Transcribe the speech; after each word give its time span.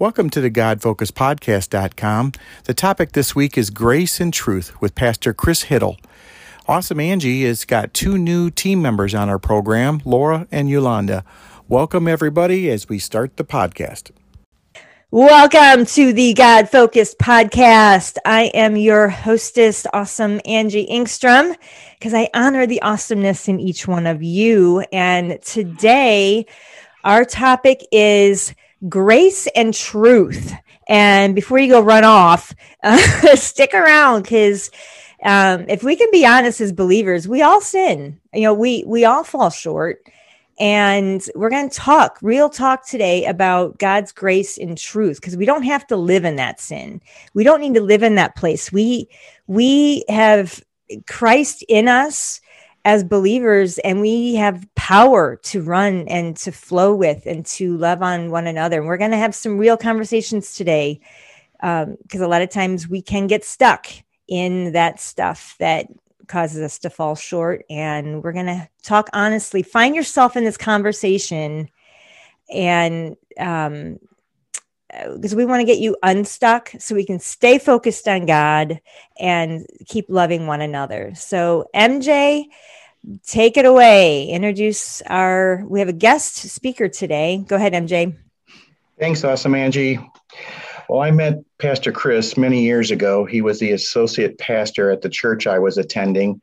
Welcome 0.00 0.30
to 0.30 0.40
the 0.40 0.50
GodFocusPodcast.com. 0.50 2.32
The 2.64 2.72
topic 2.72 3.12
this 3.12 3.34
week 3.34 3.58
is 3.58 3.68
Grace 3.68 4.18
and 4.18 4.32
Truth 4.32 4.80
with 4.80 4.94
Pastor 4.94 5.34
Chris 5.34 5.64
Hiddle. 5.64 5.98
Awesome 6.66 6.98
Angie 6.98 7.44
has 7.44 7.66
got 7.66 7.92
two 7.92 8.16
new 8.16 8.48
team 8.48 8.80
members 8.80 9.14
on 9.14 9.28
our 9.28 9.38
program, 9.38 10.00
Laura 10.06 10.48
and 10.50 10.70
Yolanda. 10.70 11.22
Welcome, 11.68 12.08
everybody, 12.08 12.70
as 12.70 12.88
we 12.88 12.98
start 12.98 13.36
the 13.36 13.44
podcast. 13.44 14.10
Welcome 15.10 15.84
to 15.84 16.14
the 16.14 16.32
God 16.32 16.70
Focused 16.70 17.18
Podcast. 17.18 18.16
I 18.24 18.44
am 18.54 18.76
your 18.76 19.10
hostess, 19.10 19.86
awesome 19.92 20.40
Angie 20.46 20.86
Engstrom, 20.90 21.54
because 21.98 22.14
I 22.14 22.30
honor 22.32 22.66
the 22.66 22.80
awesomeness 22.80 23.48
in 23.48 23.60
each 23.60 23.86
one 23.86 24.06
of 24.06 24.22
you. 24.22 24.80
And 24.94 25.42
today, 25.42 26.46
our 27.04 27.26
topic 27.26 27.86
is 27.92 28.54
grace 28.88 29.46
and 29.54 29.74
truth. 29.74 30.52
And 30.88 31.34
before 31.34 31.58
you 31.58 31.68
go 31.68 31.80
run 31.80 32.04
off, 32.04 32.54
uh, 32.82 32.96
stick 33.36 33.74
around 33.74 34.22
because 34.22 34.70
um, 35.22 35.66
if 35.68 35.82
we 35.82 35.96
can 35.96 36.10
be 36.10 36.26
honest 36.26 36.60
as 36.60 36.72
believers, 36.72 37.28
we 37.28 37.42
all 37.42 37.60
sin. 37.60 38.20
You 38.34 38.42
know, 38.42 38.54
we 38.54 38.84
we 38.86 39.04
all 39.04 39.24
fall 39.24 39.50
short. 39.50 40.02
And 40.58 41.24
we're 41.34 41.48
going 41.48 41.70
to 41.70 41.74
talk, 41.74 42.18
real 42.20 42.50
talk 42.50 42.86
today 42.86 43.24
about 43.24 43.78
God's 43.78 44.12
grace 44.12 44.58
and 44.58 44.76
truth 44.76 45.18
because 45.18 45.34
we 45.34 45.46
don't 45.46 45.62
have 45.62 45.86
to 45.86 45.96
live 45.96 46.26
in 46.26 46.36
that 46.36 46.60
sin. 46.60 47.00
We 47.32 47.44
don't 47.44 47.62
need 47.62 47.72
to 47.74 47.80
live 47.80 48.02
in 48.02 48.16
that 48.16 48.36
place. 48.36 48.70
We 48.70 49.08
we 49.46 50.04
have 50.10 50.62
Christ 51.06 51.64
in 51.68 51.88
us 51.88 52.39
as 52.84 53.04
believers 53.04 53.78
and 53.78 54.00
we 54.00 54.34
have 54.34 54.66
power 54.74 55.36
to 55.42 55.62
run 55.62 56.08
and 56.08 56.36
to 56.38 56.50
flow 56.50 56.94
with 56.94 57.26
and 57.26 57.44
to 57.44 57.76
love 57.76 58.02
on 58.02 58.30
one 58.30 58.46
another. 58.46 58.78
And 58.78 58.86
we're 58.86 58.96
going 58.96 59.10
to 59.10 59.16
have 59.16 59.34
some 59.34 59.58
real 59.58 59.76
conversations 59.76 60.54
today 60.54 61.00
because 61.60 61.86
um, 61.86 62.22
a 62.22 62.26
lot 62.28 62.42
of 62.42 62.48
times 62.48 62.88
we 62.88 63.02
can 63.02 63.26
get 63.26 63.44
stuck 63.44 63.86
in 64.28 64.72
that 64.72 64.98
stuff 64.98 65.56
that 65.58 65.88
causes 66.26 66.62
us 66.62 66.78
to 66.78 66.88
fall 66.88 67.14
short. 67.14 67.64
And 67.68 68.22
we're 68.22 68.32
going 68.32 68.46
to 68.46 68.68
talk 68.82 69.10
honestly 69.12 69.62
find 69.62 69.94
yourself 69.94 70.36
in 70.36 70.44
this 70.44 70.56
conversation 70.56 71.68
and 72.50 73.16
um, 73.38 73.98
because 75.14 75.34
we 75.34 75.44
want 75.44 75.60
to 75.60 75.64
get 75.64 75.78
you 75.78 75.96
unstuck 76.02 76.72
so 76.78 76.94
we 76.94 77.04
can 77.04 77.18
stay 77.18 77.58
focused 77.58 78.08
on 78.08 78.26
God 78.26 78.80
and 79.18 79.66
keep 79.86 80.06
loving 80.08 80.46
one 80.46 80.60
another. 80.60 81.12
So, 81.14 81.68
MJ, 81.74 82.46
take 83.26 83.56
it 83.56 83.64
away. 83.64 84.28
Introduce 84.28 85.02
our, 85.02 85.64
we 85.66 85.80
have 85.80 85.88
a 85.88 85.94
guest 85.94 86.36
speaker 86.36 86.88
today. 86.88 87.44
Go 87.46 87.56
ahead, 87.56 87.72
MJ. 87.72 88.16
Thanks, 88.98 89.24
awesome, 89.24 89.54
Angie. 89.54 89.98
Well, 90.88 91.00
I 91.00 91.10
met 91.10 91.38
Pastor 91.58 91.92
Chris 91.92 92.36
many 92.36 92.62
years 92.62 92.90
ago. 92.90 93.24
He 93.24 93.42
was 93.42 93.60
the 93.60 93.72
associate 93.72 94.38
pastor 94.38 94.90
at 94.90 95.02
the 95.02 95.08
church 95.08 95.46
I 95.46 95.58
was 95.58 95.78
attending. 95.78 96.40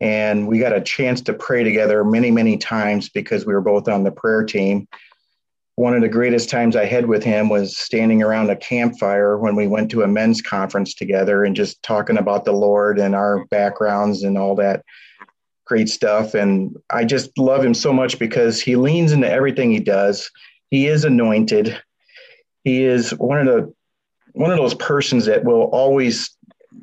And 0.00 0.46
we 0.46 0.58
got 0.58 0.76
a 0.76 0.80
chance 0.80 1.20
to 1.22 1.32
pray 1.32 1.64
together 1.64 2.04
many, 2.04 2.30
many 2.30 2.58
times 2.58 3.08
because 3.08 3.46
we 3.46 3.54
were 3.54 3.60
both 3.60 3.88
on 3.88 4.02
the 4.02 4.10
prayer 4.10 4.44
team 4.44 4.88
one 5.82 5.94
of 5.94 6.00
the 6.00 6.08
greatest 6.08 6.48
times 6.48 6.76
I 6.76 6.84
had 6.84 7.06
with 7.06 7.24
him 7.24 7.48
was 7.48 7.76
standing 7.76 8.22
around 8.22 8.48
a 8.50 8.56
campfire 8.56 9.36
when 9.36 9.56
we 9.56 9.66
went 9.66 9.90
to 9.90 10.02
a 10.02 10.06
men's 10.06 10.40
conference 10.40 10.94
together 10.94 11.42
and 11.42 11.56
just 11.56 11.82
talking 11.82 12.18
about 12.18 12.44
the 12.44 12.52
Lord 12.52 13.00
and 13.00 13.16
our 13.16 13.44
backgrounds 13.46 14.22
and 14.22 14.38
all 14.38 14.54
that 14.54 14.84
great 15.64 15.88
stuff. 15.88 16.34
And 16.34 16.76
I 16.90 17.04
just 17.04 17.36
love 17.36 17.64
him 17.64 17.74
so 17.74 17.92
much 17.92 18.20
because 18.20 18.60
he 18.60 18.76
leans 18.76 19.10
into 19.10 19.28
everything 19.28 19.72
he 19.72 19.80
does. 19.80 20.30
He 20.70 20.86
is 20.86 21.04
anointed. 21.04 21.76
He 22.62 22.84
is 22.84 23.10
one 23.10 23.40
of 23.40 23.46
the 23.46 23.74
one 24.34 24.52
of 24.52 24.58
those 24.58 24.74
persons 24.74 25.26
that 25.26 25.42
will 25.42 25.62
always 25.62 26.30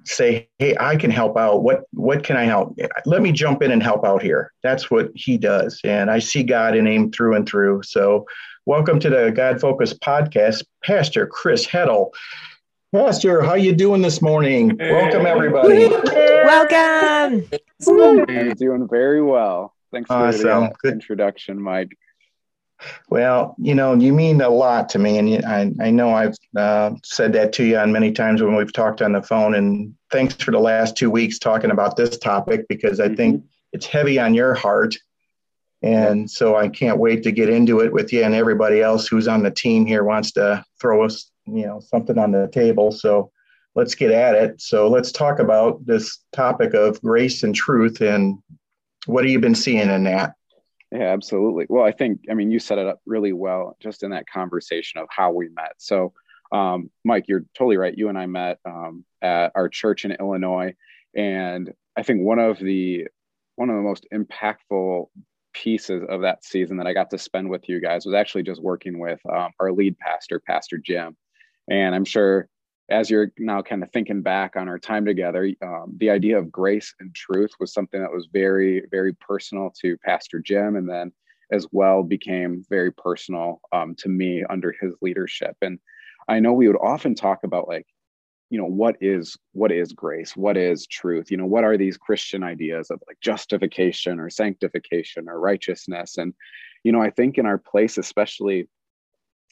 say, 0.04 0.50
"Hey, 0.60 0.76
I 0.78 0.98
can 0.98 1.10
help 1.10 1.38
out. 1.38 1.64
What 1.64 1.86
what 1.94 2.26
can 2.26 2.36
I 2.36 2.44
help? 2.44 2.78
Let 3.06 3.22
me 3.22 3.32
jump 3.32 3.64
in 3.64 3.72
and 3.72 3.82
help 3.82 4.06
out 4.06 4.22
here." 4.22 4.52
That's 4.62 4.92
what 4.92 5.10
he 5.16 5.38
does, 5.38 5.80
and 5.86 6.12
I 6.12 6.20
see 6.20 6.44
God 6.44 6.76
in 6.76 6.86
him 6.86 7.12
through 7.12 7.36
and 7.36 7.48
through. 7.48 7.84
So 7.84 8.26
Welcome 8.66 9.00
to 9.00 9.10
the 9.10 9.32
God 9.32 9.62
Focus 9.62 9.94
podcast, 9.94 10.64
Pastor 10.84 11.26
Chris 11.26 11.66
Heddle. 11.66 12.12
Pastor, 12.94 13.42
how 13.42 13.54
you 13.54 13.74
doing 13.74 14.02
this 14.02 14.22
morning? 14.22 14.78
Hey. 14.78 14.92
Welcome, 14.92 15.26
everybody. 15.26 15.88
Welcome. 15.88 17.48
Hey, 18.28 18.54
doing 18.54 18.88
very 18.90 19.24
well. 19.24 19.74
Thanks 19.92 20.08
for 20.08 20.14
awesome. 20.14 20.70
the 20.84 20.92
introduction, 20.92 21.62
Mike. 21.62 21.98
Well, 23.10 23.56
you 23.58 23.76
know, 23.76 23.96
you 23.96 24.14
mean 24.14 24.42
a 24.42 24.50
lot 24.50 24.90
to 24.90 25.00
me, 25.00 25.18
and 25.18 25.46
I, 25.46 25.72
I 25.82 25.90
know 25.90 26.12
I've 26.12 26.36
uh, 26.56 26.92
said 27.04 27.34
that 27.34 27.54
to 27.54 27.64
you 27.64 27.78
on 27.78 27.92
many 27.92 28.12
times 28.12 28.42
when 28.42 28.56
we've 28.56 28.74
talked 28.74 29.02
on 29.02 29.14
the 29.14 29.22
phone. 29.22 29.56
And 29.56 29.96
thanks 30.12 30.36
for 30.36 30.52
the 30.52 30.60
last 30.60 30.98
two 30.98 31.10
weeks 31.10 31.40
talking 31.40 31.72
about 31.72 31.96
this 31.96 32.18
topic 32.18 32.68
because 32.68 33.00
I 33.00 33.06
mm-hmm. 33.08 33.16
think 33.16 33.44
it's 33.72 33.86
heavy 33.86 34.20
on 34.20 34.34
your 34.34 34.54
heart 34.54 34.96
and 35.82 36.30
so 36.30 36.56
I 36.56 36.68
can't 36.68 37.00
wait 37.00 37.24
to 37.24 37.32
get 37.32 37.50
into 37.50 37.80
it 37.80 37.94
with 37.94 38.12
you 38.12 38.24
and 38.24 38.34
everybody 38.34 38.82
else 38.82 39.08
who's 39.08 39.28
on 39.28 39.44
the 39.44 39.52
team 39.52 39.86
here 39.86 40.04
wants 40.04 40.32
to 40.34 40.64
throw 40.82 41.04
us, 41.04 41.32
you 41.46 41.66
know, 41.66 41.80
something 41.80 42.18
on 42.18 42.32
the 42.32 42.50
table. 42.52 42.92
So 42.92 43.32
let's 43.76 43.96
get 43.96 44.12
at 44.12 44.36
it. 44.36 44.62
So 44.62 44.90
let's 44.90 45.12
talk 45.12 45.40
about 45.40 45.86
this 45.86 46.20
topic 46.34 46.74
of 46.74 47.02
grace 47.02 47.44
and 47.44 47.56
truth 47.56 48.02
and 48.02 48.40
what 49.06 49.24
have 49.24 49.32
you 49.32 49.40
been 49.40 49.56
seeing 49.56 49.90
in 49.90 50.04
that? 50.04 50.34
Yeah, 50.92 51.14
absolutely. 51.14 51.66
Well, 51.70 51.86
I 51.86 51.92
think, 51.92 52.22
I 52.30 52.34
mean, 52.34 52.52
you 52.52 52.60
set 52.60 52.78
it 52.78 52.88
up 52.88 53.00
really 53.06 53.32
well 53.32 53.78
just 53.80 54.04
in 54.04 54.12
that 54.12 54.28
conversation 54.28 55.00
of 55.00 55.08
how 55.10 55.32
we 55.32 55.48
met. 55.50 55.74
So, 55.78 56.14
um, 56.52 56.90
Mike, 57.06 57.26
you're 57.28 57.46
totally 57.56 57.78
right. 57.78 57.96
You 57.96 58.10
and 58.10 58.18
I 58.18 58.26
met 58.26 58.60
um, 58.66 59.06
at 59.22 59.52
our 59.56 59.70
church 59.70 60.04
in 60.04 60.12
Illinois. 60.12 60.74
And 61.16 61.72
I 61.96 62.04
think 62.04 62.22
one 62.22 62.40
of 62.40 62.60
the 62.60 63.08
one 63.56 63.70
of 63.70 63.76
the 63.76 63.82
most 63.82 64.08
impactful 64.14 65.08
pieces 65.54 66.04
of 66.10 66.22
that 66.22 66.44
season 66.44 66.78
that 66.78 66.88
I 66.88 66.94
got 66.94 67.10
to 67.12 67.18
spend 67.18 67.50
with 67.50 67.68
you 67.68 67.82
guys 67.82 68.06
was 68.06 68.16
actually 68.16 68.44
just 68.44 68.62
working 68.62 69.00
with 69.00 69.20
um, 69.32 69.52
our 69.60 69.72
lead 69.72 69.98
pastor, 70.00 70.40
Pastor 70.40 70.78
Jim. 70.78 71.16
And 71.70 71.94
I'm 71.94 72.06
sure 72.06 72.48
as 72.90 73.10
you're 73.10 73.32
now 73.38 73.62
kind 73.62 73.84
of 73.84 73.92
thinking 73.92 74.22
back 74.22 74.56
on 74.56 74.68
our 74.68 74.80
time 74.80 75.06
together, 75.06 75.52
um, 75.62 75.96
the 75.98 76.10
idea 76.10 76.38
of 76.38 76.52
grace 76.52 76.94
and 77.00 77.14
truth 77.14 77.52
was 77.60 77.74
something 77.74 78.02
that 78.02 78.12
was 78.12 78.28
very, 78.34 78.84
very 78.90 79.14
personal 79.14 79.72
to 79.82 79.98
Pastor 79.98 80.40
Jim. 80.40 80.76
And 80.76 80.90
then 80.90 81.12
as 81.52 81.68
well 81.72 82.04
became 82.04 82.64
very 82.70 82.92
personal 82.92 83.60
um, 83.72 83.96
to 83.96 84.10
me 84.10 84.44
under 84.50 84.74
his 84.80 84.96
leadership. 85.02 85.56
And 85.62 85.80
I 86.28 86.40
know 86.40 86.54
we 86.54 86.68
would 86.68 86.78
often 86.78 87.16
talk 87.16 87.44
about 87.44 87.68
like 87.68 87.88
you 88.50 88.58
know 88.58 88.66
what 88.66 88.96
is 89.00 89.38
what 89.54 89.72
is 89.72 89.94
grace? 89.94 90.36
What 90.36 90.58
is 90.58 90.88
truth? 90.88 91.30
You 91.32 91.38
know 91.38 91.46
what 91.46 91.64
are 91.64 91.78
these 91.78 91.98
christian 91.98 92.44
ideas 92.44 92.90
of 92.90 93.02
like 93.08 93.20
justification 93.22 94.20
or 94.20 94.30
sanctification 94.30 95.30
or 95.30 95.40
righteousness? 95.40 96.18
And 96.18 96.34
you 96.84 96.92
know 96.92 97.02
i 97.02 97.10
think 97.10 97.38
in 97.38 97.46
our 97.46 97.58
place 97.58 97.98
especially 97.98 98.68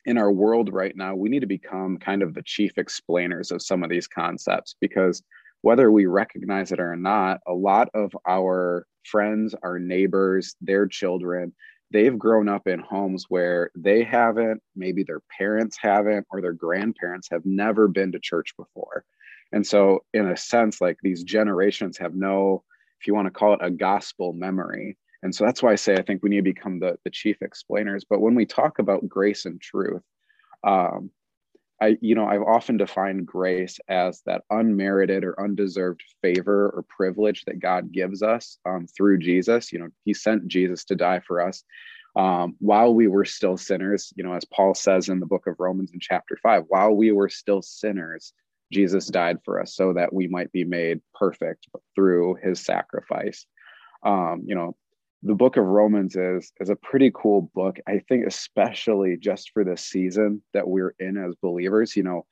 in 0.05 0.17
our 0.17 0.31
world 0.31 0.71
right 0.71 0.95
now 0.95 1.15
we 1.15 1.29
need 1.29 1.41
to 1.41 1.47
become 1.47 1.97
kind 1.97 2.21
of 2.21 2.33
the 2.33 2.43
chief 2.43 2.77
explainers 2.77 3.51
of 3.51 3.61
some 3.61 3.83
of 3.83 3.89
these 3.89 4.07
concepts 4.07 4.75
because 4.79 5.21
whether 5.61 5.91
we 5.91 6.05
recognize 6.05 6.71
it 6.71 6.79
or 6.79 6.95
not 6.95 7.39
a 7.47 7.53
lot 7.53 7.89
of 7.93 8.11
our 8.27 8.85
friends 9.05 9.55
our 9.63 9.79
neighbors 9.79 10.55
their 10.61 10.87
children 10.87 11.53
they've 11.91 12.17
grown 12.17 12.49
up 12.49 12.67
in 12.67 12.79
homes 12.79 13.25
where 13.29 13.71
they 13.75 14.03
haven't, 14.03 14.61
maybe 14.75 15.03
their 15.03 15.21
parents 15.37 15.77
haven't, 15.79 16.27
or 16.29 16.41
their 16.41 16.53
grandparents 16.53 17.29
have 17.31 17.45
never 17.45 17.87
been 17.87 18.11
to 18.11 18.19
church 18.19 18.53
before. 18.57 19.05
And 19.51 19.65
so, 19.65 20.03
in 20.13 20.27
a 20.27 20.37
sense, 20.37 20.81
like 20.81 20.97
these 21.01 21.23
generations 21.23 21.97
have 21.97 22.13
no, 22.13 22.63
if 22.99 23.07
you 23.07 23.15
want 23.15 23.27
to 23.27 23.31
call 23.31 23.53
it 23.53 23.59
a 23.61 23.71
gospel 23.71 24.33
memory. 24.33 24.97
And 25.23 25.33
so 25.33 25.45
that's 25.45 25.63
why 25.63 25.71
I 25.71 25.75
say 25.75 25.95
I 25.95 26.01
think 26.01 26.21
we 26.21 26.29
need 26.29 26.37
to 26.37 26.53
become 26.53 26.79
the, 26.79 26.97
the 27.03 27.09
chief 27.09 27.37
explainers. 27.41 28.05
But 28.07 28.21
when 28.21 28.35
we 28.35 28.45
talk 28.45 28.79
about 28.79 29.07
grace 29.07 29.45
and 29.45 29.59
truth, 29.59 30.03
um, 30.63 31.09
I, 31.81 31.97
you 32.01 32.15
know, 32.15 32.25
I've 32.25 32.41
often 32.41 32.77
defined 32.77 33.27
grace 33.27 33.79
as 33.87 34.21
that 34.25 34.43
unmerited 34.49 35.23
or 35.23 35.39
undeserved 35.39 36.03
favor 36.21 36.69
or 36.69 36.83
privilege 36.89 37.45
that 37.45 37.59
God 37.59 37.91
gives 37.91 38.23
us 38.23 38.57
um, 38.65 38.87
through 38.87 39.19
Jesus. 39.19 39.71
You 39.71 39.79
know, 39.79 39.89
He 40.03 40.13
sent 40.13 40.47
Jesus 40.47 40.85
to 40.85 40.95
die 40.95 41.19
for 41.19 41.39
us 41.41 41.63
um, 42.15 42.55
while 42.59 42.93
we 42.93 43.07
were 43.07 43.25
still 43.25 43.57
sinners. 43.57 44.11
You 44.15 44.23
know, 44.23 44.33
as 44.33 44.45
Paul 44.45 44.73
says 44.73 45.09
in 45.09 45.19
the 45.19 45.27
book 45.27 45.45
of 45.45 45.55
Romans 45.59 45.91
in 45.93 45.99
chapter 45.99 46.37
five, 46.41 46.63
while 46.67 46.93
we 46.93 47.11
were 47.11 47.29
still 47.29 47.61
sinners, 47.61 48.33
Jesus 48.73 49.07
died 49.07 49.37
for 49.45 49.61
us 49.61 49.75
so 49.75 49.93
that 49.93 50.11
we 50.11 50.27
might 50.27 50.51
be 50.51 50.63
made 50.63 50.99
perfect 51.13 51.67
through 51.95 52.37
His 52.43 52.59
sacrifice. 52.59 53.45
Um, 54.03 54.43
you 54.45 54.55
know, 54.55 54.75
the 55.23 55.35
book 55.35 55.57
of 55.57 55.65
Romans 55.65 56.15
is 56.15 56.51
is 56.59 56.69
a 56.69 56.75
pretty 56.75 57.11
cool 57.13 57.51
book. 57.53 57.77
I 57.87 57.99
think 58.07 58.25
especially 58.25 59.17
just 59.17 59.51
for 59.51 59.63
the 59.63 59.77
season 59.77 60.41
that 60.53 60.67
we're 60.67 60.95
in 60.99 61.17
as 61.17 61.35
believers. 61.41 61.95
You 61.95 62.03
know, 62.03 62.25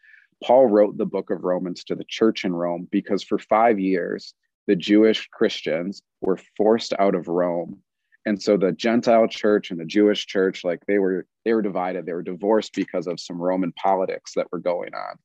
Paul 0.43 0.67
wrote 0.67 0.97
the 0.97 1.05
book 1.05 1.29
of 1.29 1.43
Romans 1.43 1.83
to 1.85 1.95
the 1.95 2.05
church 2.07 2.45
in 2.45 2.53
Rome 2.53 2.87
because 2.91 3.23
for 3.23 3.39
5 3.39 3.79
years 3.79 4.33
the 4.67 4.75
Jewish 4.75 5.27
Christians 5.27 6.01
were 6.21 6.39
forced 6.57 6.93
out 6.99 7.15
of 7.15 7.27
Rome 7.27 7.81
and 8.25 8.41
so 8.41 8.57
the 8.57 8.71
gentile 8.71 9.27
church 9.27 9.71
and 9.71 9.79
the 9.79 9.85
jewish 9.85 10.25
church 10.25 10.63
like 10.63 10.79
they 10.87 10.99
were 10.99 11.25
they 11.45 11.53
were 11.53 11.61
divided 11.61 12.05
they 12.05 12.13
were 12.13 12.23
divorced 12.23 12.73
because 12.73 13.07
of 13.07 13.19
some 13.19 13.41
roman 13.41 13.71
politics 13.73 14.33
that 14.35 14.47
were 14.51 14.59
going 14.59 14.93
on 14.93 15.15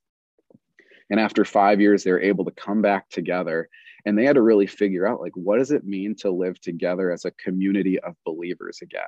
and 1.11 1.21
after 1.21 1.45
five 1.45 1.81
years 1.81 2.05
they 2.05 2.11
were 2.11 2.21
able 2.21 2.45
to 2.45 2.51
come 2.53 2.83
back 2.83 3.09
together 3.11 3.69
and 4.07 4.17
they 4.17 4.25
had 4.25 4.37
to 4.37 4.43
really 4.43 4.67
figure 4.67 5.07
out 5.07 5.21
like 5.21 5.33
what 5.35 5.59
does 5.59 5.71
it 5.71 5.85
mean 5.85 6.15
to 6.15 6.31
live 6.31 6.61
together 6.61 7.11
as 7.11 7.25
a 7.25 7.31
community 7.33 7.99
of 8.01 8.15
believers 8.25 8.79
again 8.83 9.03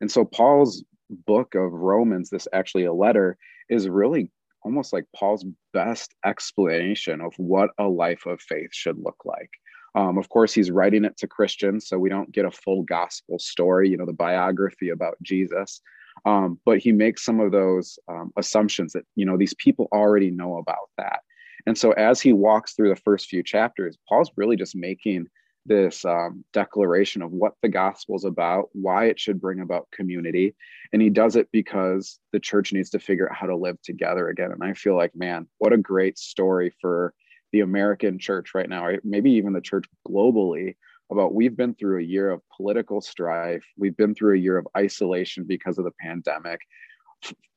and 0.00 0.10
so 0.10 0.24
paul's 0.24 0.84
book 1.26 1.54
of 1.54 1.72
romans 1.72 2.30
this 2.30 2.48
actually 2.52 2.84
a 2.84 2.92
letter 2.92 3.36
is 3.68 3.88
really 3.88 4.30
almost 4.62 4.92
like 4.92 5.04
paul's 5.14 5.46
best 5.72 6.14
explanation 6.24 7.20
of 7.20 7.32
what 7.36 7.70
a 7.78 7.84
life 7.84 8.26
of 8.26 8.40
faith 8.40 8.70
should 8.72 8.98
look 8.98 9.24
like 9.24 9.50
um, 9.94 10.18
of 10.18 10.28
course, 10.28 10.52
he's 10.52 10.70
writing 10.70 11.04
it 11.04 11.16
to 11.18 11.26
Christians, 11.26 11.88
so 11.88 11.98
we 11.98 12.08
don't 12.08 12.30
get 12.30 12.44
a 12.44 12.50
full 12.50 12.82
gospel 12.82 13.38
story, 13.38 13.88
you 13.88 13.96
know, 13.96 14.06
the 14.06 14.12
biography 14.12 14.90
about 14.90 15.16
Jesus. 15.22 15.80
Um, 16.24 16.60
but 16.64 16.78
he 16.78 16.92
makes 16.92 17.24
some 17.24 17.40
of 17.40 17.52
those 17.52 17.98
um, 18.08 18.32
assumptions 18.36 18.92
that, 18.92 19.04
you 19.14 19.24
know, 19.24 19.36
these 19.36 19.54
people 19.54 19.88
already 19.92 20.30
know 20.30 20.58
about 20.58 20.90
that. 20.98 21.20
And 21.68 21.76
so 21.76 21.92
as 21.92 22.18
he 22.18 22.32
walks 22.32 22.72
through 22.72 22.88
the 22.88 22.96
first 22.96 23.26
few 23.26 23.42
chapters, 23.42 23.98
Paul's 24.08 24.30
really 24.38 24.56
just 24.56 24.74
making 24.74 25.26
this 25.66 26.02
um, 26.02 26.42
declaration 26.54 27.20
of 27.20 27.30
what 27.30 27.52
the 27.60 27.68
gospel 27.68 28.16
is 28.16 28.24
about, 28.24 28.70
why 28.72 29.04
it 29.04 29.20
should 29.20 29.38
bring 29.38 29.60
about 29.60 29.86
community. 29.92 30.56
And 30.94 31.02
he 31.02 31.10
does 31.10 31.36
it 31.36 31.46
because 31.52 32.20
the 32.32 32.40
church 32.40 32.72
needs 32.72 32.88
to 32.90 32.98
figure 32.98 33.28
out 33.28 33.36
how 33.36 33.48
to 33.48 33.54
live 33.54 33.76
together 33.82 34.30
again. 34.30 34.50
And 34.50 34.64
I 34.64 34.72
feel 34.72 34.96
like, 34.96 35.14
man, 35.14 35.46
what 35.58 35.74
a 35.74 35.76
great 35.76 36.16
story 36.16 36.72
for 36.80 37.12
the 37.52 37.60
American 37.60 38.18
church 38.18 38.54
right 38.54 38.68
now, 38.68 38.86
or 38.86 38.98
maybe 39.04 39.32
even 39.32 39.52
the 39.52 39.60
church 39.60 39.84
globally, 40.08 40.74
about 41.12 41.34
we've 41.34 41.56
been 41.56 41.74
through 41.74 42.00
a 42.00 42.02
year 42.02 42.30
of 42.30 42.40
political 42.56 43.02
strife. 43.02 43.66
We've 43.76 43.96
been 43.96 44.14
through 44.14 44.36
a 44.36 44.40
year 44.40 44.56
of 44.56 44.66
isolation 44.74 45.44
because 45.44 45.76
of 45.76 45.84
the 45.84 45.92
pandemic. 46.00 46.60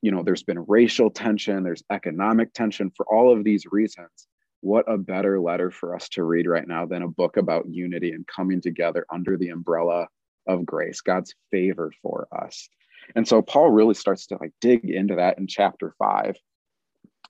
You 0.02 0.12
know, 0.12 0.24
there's 0.24 0.44
been 0.44 0.66
racial 0.68 1.10
tension, 1.10 1.64
there's 1.64 1.84
economic 1.92 2.54
tension 2.54 2.92
for 2.96 3.06
all 3.08 3.32
of 3.32 3.44
these 3.44 3.66
reasons. 3.72 4.28
What 4.62 4.92
a 4.92 4.98
better 4.98 5.40
letter 5.40 5.72
for 5.72 5.96
us 5.96 6.10
to 6.10 6.24
read 6.24 6.48
right 6.48 6.68
now 6.68 6.86
than 6.86 7.02
a 7.02 7.08
book 7.08 7.38
about 7.38 7.70
unity 7.70 8.12
and 8.12 8.26
coming 8.28 8.62
together 8.62 9.06
under 9.12 9.38
the 9.38 9.50
umbrella 9.50 10.08
of 10.48 10.66
grace, 10.66 11.02
God's 11.02 11.34
favor 11.50 11.92
for 12.02 12.28
us. 12.32 12.68
And 13.16 13.28
so 13.28 13.42
Paul 13.42 13.72
really 13.72 13.96
starts 13.96 14.28
to 14.28 14.38
like 14.40 14.54
dig 14.62 14.90
into 14.90 15.16
that 15.16 15.38
in 15.38 15.48
chapter 15.48 15.94
five 15.98 16.36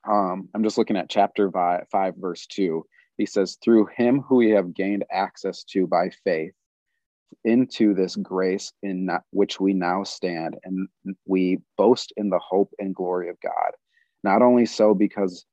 um, 0.10 0.50
I'm 0.54 0.64
just 0.64 0.78
looking 0.78 0.98
at 0.98 1.10
chapter 1.10 1.52
five, 1.52 1.86
5, 1.92 2.16
verse 2.18 2.48
2. 2.48 2.86
He 3.18 3.26
says, 3.26 3.58
Through 3.64 3.88
him 3.96 4.22
who 4.22 4.38
we 4.38 4.50
have 4.52 4.74
gained 4.74 5.06
access 5.12 5.64
to 5.66 5.88
by 5.88 6.10
faith 6.24 6.54
into 7.44 7.94
this 7.94 8.16
grace 8.16 8.72
in 8.84 9.10
which 9.32 9.60
we 9.60 9.74
now 9.74 10.04
stand, 10.04 10.58
and 10.64 10.88
we 11.26 11.60
boast 11.78 12.14
in 12.18 12.30
the 12.30 12.40
hope 12.40 12.72
and 12.80 12.96
glory 12.96 13.30
of 13.30 13.40
God. 13.42 13.72
Not 14.24 14.42
only 14.42 14.66
so, 14.66 14.94
because 14.94 15.46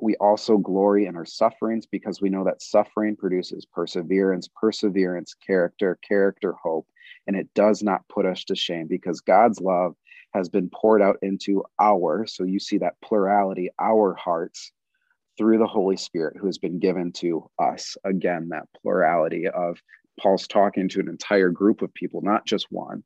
we 0.00 0.16
also 0.16 0.56
glory 0.56 1.06
in 1.06 1.14
our 1.14 1.24
sufferings, 1.24 1.86
because 1.86 2.20
we 2.20 2.28
know 2.28 2.42
that 2.44 2.60
suffering 2.60 3.14
produces 3.14 3.64
perseverance, 3.64 4.48
perseverance, 4.60 5.34
character, 5.34 5.98
character, 6.06 6.54
hope, 6.60 6.88
and 7.26 7.36
it 7.36 7.48
does 7.54 7.82
not 7.84 8.06
put 8.08 8.26
us 8.26 8.42
to 8.44 8.56
shame, 8.56 8.88
because 8.88 9.20
God's 9.20 9.60
love 9.60 9.94
has 10.34 10.48
been 10.48 10.70
poured 10.70 11.02
out 11.02 11.18
into 11.22 11.62
our, 11.78 12.26
so 12.26 12.42
you 12.42 12.58
see 12.58 12.78
that 12.78 13.00
plurality, 13.00 13.70
our 13.78 14.14
hearts 14.14 14.72
through 15.38 15.58
the 15.58 15.66
Holy 15.66 15.96
Spirit 15.96 16.36
who 16.36 16.46
has 16.46 16.58
been 16.58 16.78
given 16.78 17.12
to 17.12 17.48
us. 17.58 17.96
Again, 18.04 18.48
that 18.48 18.68
plurality 18.82 19.46
of 19.46 19.80
Paul's 20.20 20.46
talking 20.46 20.88
to 20.90 21.00
an 21.00 21.08
entire 21.08 21.50
group 21.50 21.82
of 21.82 21.92
people, 21.94 22.20
not 22.22 22.46
just 22.46 22.66
one. 22.70 23.02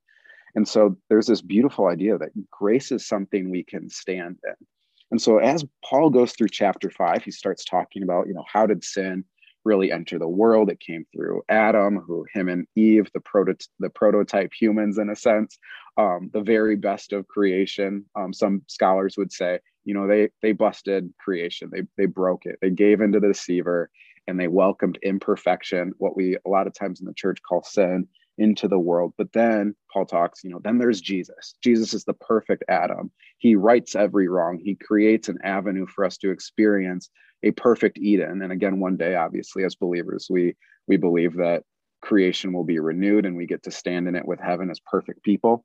And 0.54 0.66
so 0.66 0.96
there's 1.08 1.26
this 1.26 1.42
beautiful 1.42 1.86
idea 1.86 2.18
that 2.18 2.30
grace 2.50 2.90
is 2.90 3.06
something 3.06 3.50
we 3.50 3.62
can 3.62 3.90
stand 3.90 4.38
in. 4.44 4.66
And 5.10 5.22
so 5.22 5.38
as 5.38 5.64
Paul 5.84 6.10
goes 6.10 6.32
through 6.32 6.48
chapter 6.48 6.90
five, 6.90 7.22
he 7.22 7.30
starts 7.30 7.64
talking 7.64 8.02
about, 8.02 8.26
you 8.26 8.34
know, 8.34 8.44
how 8.52 8.66
did 8.66 8.82
sin 8.82 9.24
really 9.64 9.92
enter 9.92 10.18
the 10.18 10.28
world. 10.28 10.70
It 10.70 10.80
came 10.80 11.04
through 11.12 11.42
Adam, 11.48 11.98
who 11.98 12.24
him 12.32 12.48
and 12.48 12.66
Eve, 12.76 13.10
the 13.12 13.20
proto 13.20 13.54
the 13.80 13.90
prototype 13.90 14.52
humans 14.58 14.96
in 14.96 15.10
a 15.10 15.16
sense, 15.16 15.58
um, 15.98 16.30
the 16.32 16.40
very 16.40 16.76
best 16.76 17.12
of 17.12 17.28
creation. 17.28 18.04
Um, 18.14 18.32
some 18.32 18.62
scholars 18.68 19.16
would 19.18 19.32
say, 19.32 19.58
you 19.84 19.92
know, 19.92 20.06
they 20.06 20.30
they 20.40 20.52
busted 20.52 21.12
creation. 21.18 21.70
They 21.72 21.82
they 21.96 22.06
broke 22.06 22.46
it. 22.46 22.56
They 22.62 22.70
gave 22.70 23.00
into 23.00 23.20
the 23.20 23.28
deceiver, 23.28 23.90
and 24.26 24.38
they 24.38 24.48
welcomed 24.48 24.98
imperfection, 25.02 25.92
what 25.98 26.16
we 26.16 26.36
a 26.46 26.48
lot 26.48 26.66
of 26.66 26.74
times 26.74 27.00
in 27.00 27.06
the 27.06 27.14
church 27.14 27.38
call 27.48 27.62
sin, 27.62 28.08
into 28.38 28.68
the 28.68 28.78
world. 28.78 29.14
But 29.16 29.32
then 29.32 29.74
Paul 29.92 30.06
talks, 30.06 30.44
you 30.44 30.50
know, 30.50 30.60
then 30.62 30.78
there's 30.78 31.00
Jesus. 31.00 31.54
Jesus 31.62 31.94
is 31.94 32.04
the 32.04 32.14
perfect 32.14 32.64
Adam. 32.68 33.10
He 33.38 33.56
rights 33.56 33.94
every 33.94 34.28
wrong. 34.28 34.60
He 34.62 34.74
creates 34.74 35.28
an 35.28 35.38
avenue 35.42 35.86
for 35.86 36.04
us 36.04 36.18
to 36.18 36.30
experience 36.30 37.10
a 37.42 37.50
perfect 37.52 37.98
Eden. 37.98 38.42
And 38.42 38.52
again, 38.52 38.80
one 38.80 38.96
day, 38.96 39.14
obviously, 39.14 39.64
as 39.64 39.74
believers, 39.74 40.26
we 40.30 40.54
we 40.88 40.96
believe 40.96 41.34
that 41.36 41.62
creation 42.02 42.52
will 42.52 42.64
be 42.64 42.78
renewed 42.78 43.26
and 43.26 43.36
we 43.36 43.46
get 43.46 43.62
to 43.64 43.70
stand 43.70 44.06
in 44.06 44.14
it 44.14 44.26
with 44.26 44.40
heaven 44.40 44.70
as 44.70 44.80
perfect 44.80 45.22
people. 45.22 45.64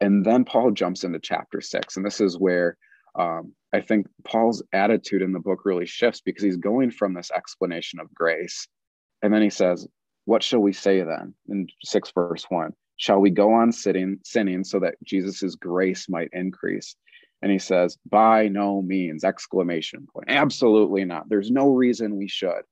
And 0.00 0.24
then 0.24 0.44
Paul 0.44 0.70
jumps 0.70 1.04
into 1.04 1.18
chapter 1.18 1.60
six, 1.60 1.96
and 1.96 2.06
this 2.06 2.20
is 2.20 2.38
where 2.38 2.76
um, 3.14 3.52
I 3.72 3.80
think 3.80 4.06
Paul's 4.24 4.62
attitude 4.72 5.22
in 5.22 5.32
the 5.32 5.38
book 5.38 5.60
really 5.64 5.86
shifts 5.86 6.20
because 6.20 6.42
he's 6.42 6.56
going 6.56 6.90
from 6.90 7.14
this 7.14 7.30
explanation 7.30 8.00
of 8.00 8.12
grace, 8.14 8.66
and 9.22 9.32
then 9.32 9.42
he 9.42 9.50
says, 9.50 9.86
"What 10.24 10.42
shall 10.42 10.60
we 10.60 10.72
say 10.72 11.02
then?" 11.02 11.34
In 11.48 11.68
six 11.84 12.10
verse 12.12 12.44
one, 12.48 12.72
shall 12.96 13.20
we 13.20 13.30
go 13.30 13.52
on 13.52 13.72
sitting 13.72 14.18
sinning 14.24 14.64
so 14.64 14.80
that 14.80 14.96
Jesus's 15.04 15.56
grace 15.56 16.08
might 16.08 16.30
increase? 16.32 16.96
and 17.42 17.50
he 17.50 17.58
says 17.58 17.98
by 18.10 18.48
no 18.48 18.82
means! 18.82 19.24
Exclamation 19.24 20.06
point. 20.12 20.26
Absolutely 20.28 21.04
not. 21.04 21.28
There's 21.28 21.50
no 21.50 21.70
reason 21.70 22.16
we 22.16 22.28
should. 22.28 22.62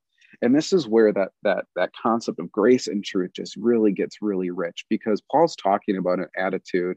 And 0.43 0.55
this 0.55 0.73
is 0.73 0.87
where 0.87 1.13
that 1.13 1.31
that 1.43 1.65
that 1.75 1.93
concept 2.01 2.39
of 2.39 2.53
grace 2.53 2.87
and 2.87 3.05
truth 3.05 3.33
just 3.35 3.57
really 3.57 3.93
gets 3.93 4.19
really 4.21 4.51
rich 4.51 4.85
because 4.91 5.23
paul's 5.33 5.57
talking 5.57 5.97
about 5.97 6.19
an 6.19 6.29
attitude 6.37 6.97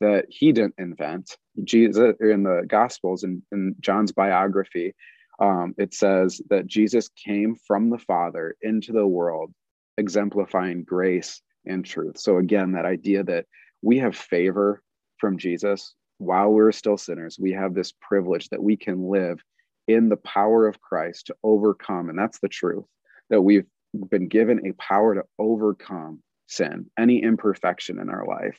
that 0.00 0.26
he 0.28 0.52
didn't 0.52 0.74
invent 0.78 1.36
jesus 1.62 2.14
in 2.20 2.42
the 2.42 2.64
gospels 2.68 3.22
and 3.22 3.42
in, 3.52 3.58
in 3.58 3.76
john's 3.80 4.12
biography 4.12 4.94
um, 5.40 5.74
it 5.78 5.94
says 5.94 6.40
that 6.50 6.66
jesus 6.66 7.08
came 7.08 7.56
from 7.66 7.90
the 7.90 7.98
father 7.98 8.56
into 8.62 8.92
the 8.92 9.06
world 9.06 9.52
exemplifying 9.98 10.84
grace 10.84 11.40
and 11.66 11.84
truth 11.84 12.18
so 12.18 12.38
again 12.38 12.72
that 12.72 12.84
idea 12.84 13.22
that 13.24 13.46
we 13.82 13.98
have 13.98 14.16
favor 14.16 14.82
from 15.18 15.38
jesus 15.38 15.94
while 16.18 16.50
we're 16.50 16.72
still 16.72 16.96
sinners, 16.96 17.38
we 17.38 17.52
have 17.52 17.74
this 17.74 17.92
privilege 18.00 18.48
that 18.50 18.62
we 18.62 18.76
can 18.76 19.08
live 19.08 19.42
in 19.88 20.08
the 20.08 20.16
power 20.16 20.66
of 20.66 20.80
Christ 20.80 21.26
to 21.26 21.36
overcome. 21.42 22.08
And 22.08 22.18
that's 22.18 22.38
the 22.38 22.48
truth 22.48 22.84
that 23.30 23.42
we've 23.42 23.66
been 24.10 24.28
given 24.28 24.66
a 24.66 24.72
power 24.72 25.14
to 25.14 25.22
overcome 25.38 26.22
sin, 26.46 26.90
any 26.98 27.22
imperfection 27.22 27.98
in 28.00 28.08
our 28.08 28.26
life. 28.26 28.58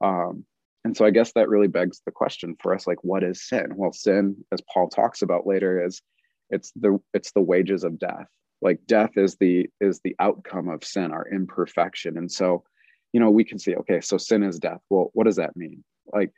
Um, 0.00 0.44
and 0.86 0.96
so 0.96 1.04
I 1.04 1.10
guess 1.10 1.32
that 1.32 1.48
really 1.48 1.66
begs 1.66 2.00
the 2.06 2.12
question 2.12 2.54
for 2.62 2.72
us 2.72 2.86
like, 2.86 3.02
what 3.02 3.24
is 3.24 3.42
sin? 3.42 3.72
Well, 3.74 3.92
sin, 3.92 4.36
as 4.52 4.60
Paul 4.72 4.88
talks 4.88 5.20
about 5.20 5.44
later, 5.44 5.84
is 5.84 6.00
it's 6.48 6.70
the 6.76 7.00
it's 7.12 7.32
the 7.32 7.42
wages 7.42 7.82
of 7.82 7.98
death. 7.98 8.28
Like 8.62 8.78
death 8.86 9.10
is 9.16 9.34
the 9.40 9.68
is 9.80 10.00
the 10.04 10.14
outcome 10.20 10.68
of 10.68 10.84
sin, 10.84 11.10
our 11.10 11.26
imperfection. 11.28 12.16
And 12.16 12.30
so, 12.30 12.62
you 13.12 13.18
know, 13.18 13.30
we 13.30 13.42
can 13.42 13.58
see, 13.58 13.74
okay, 13.74 14.00
so 14.00 14.16
sin 14.16 14.44
is 14.44 14.60
death. 14.60 14.78
Well, 14.88 15.10
what 15.12 15.24
does 15.24 15.34
that 15.34 15.56
mean? 15.56 15.82
Like 16.12 16.32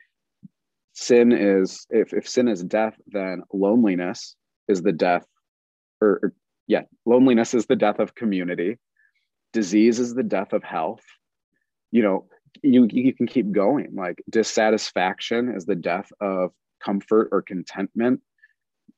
sin 0.93 1.31
is 1.31 1.85
if, 1.91 2.11
if 2.11 2.27
sin 2.27 2.47
is 2.47 2.63
death 2.63 2.95
then 3.05 3.43
loneliness 3.53 4.35
is 4.67 4.81
the 4.81 4.91
death 4.91 5.27
or, 6.01 6.19
or 6.23 6.33
yeah 6.65 6.81
loneliness 7.05 7.53
is 7.53 7.67
the 7.67 7.75
death 7.75 7.99
of 7.99 8.15
community 8.15 8.79
disease 9.53 9.99
is 9.99 10.15
the 10.15 10.23
death 10.23 10.51
of 10.53 10.63
health 10.63 11.03
you 11.91 12.01
know 12.01 12.25
you 12.63 12.87
you 12.91 13.13
can 13.13 13.27
keep 13.27 13.51
going. 13.51 13.95
Like 13.95 14.21
dissatisfaction 14.29 15.53
is 15.55 15.65
the 15.65 15.75
death 15.75 16.11
of 16.21 16.51
comfort 16.83 17.29
or 17.31 17.41
contentment. 17.41 18.21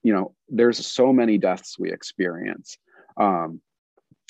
You 0.04 0.14
know 0.14 0.36
there's 0.50 0.86
so 0.86 1.14
many 1.14 1.38
deaths 1.38 1.78
we 1.80 1.92
experience. 1.92 2.78
Um 3.18 3.62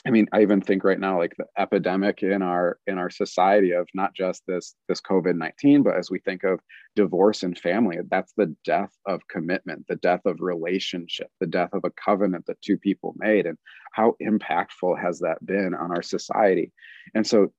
I 0.06 0.10
mean, 0.10 0.28
I 0.34 0.42
even 0.42 0.62
think 0.62 0.84
right 0.84 1.00
now, 1.00 1.20
like 1.20 1.36
the 1.38 1.46
epidemic 1.60 2.24
in 2.24 2.42
our 2.42 2.80
in 2.88 2.98
our 2.98 3.12
society 3.12 3.72
of 3.72 3.88
not 3.94 4.16
just 4.16 4.42
this 4.48 4.76
this 4.88 5.00
COVID 5.00 5.36
nineteen, 5.36 5.84
but 5.84 5.96
as 5.96 6.10
we 6.10 6.20
think 6.20 6.44
of 6.44 6.60
divorce 6.96 7.44
and 7.44 7.58
family, 7.58 7.98
that's 8.10 8.34
the 8.34 8.56
death 8.66 8.92
of 9.06 9.28
commitment, 9.28 9.86
the 9.88 9.98
death 9.98 10.22
of 10.26 10.42
relationship, 10.42 11.30
the 11.40 11.46
death 11.46 11.70
of 11.74 11.84
a 11.84 11.92
covenant 11.92 12.48
that 12.48 12.62
two 12.62 12.78
people 12.78 13.14
made, 13.18 13.46
and 13.46 13.58
how 13.92 14.16
impactful 14.22 15.00
has 15.00 15.20
that 15.20 15.46
been 15.46 15.76
on 15.76 15.92
our 15.92 16.02
society? 16.02 16.72
And 17.14 17.26
so, 17.26 17.52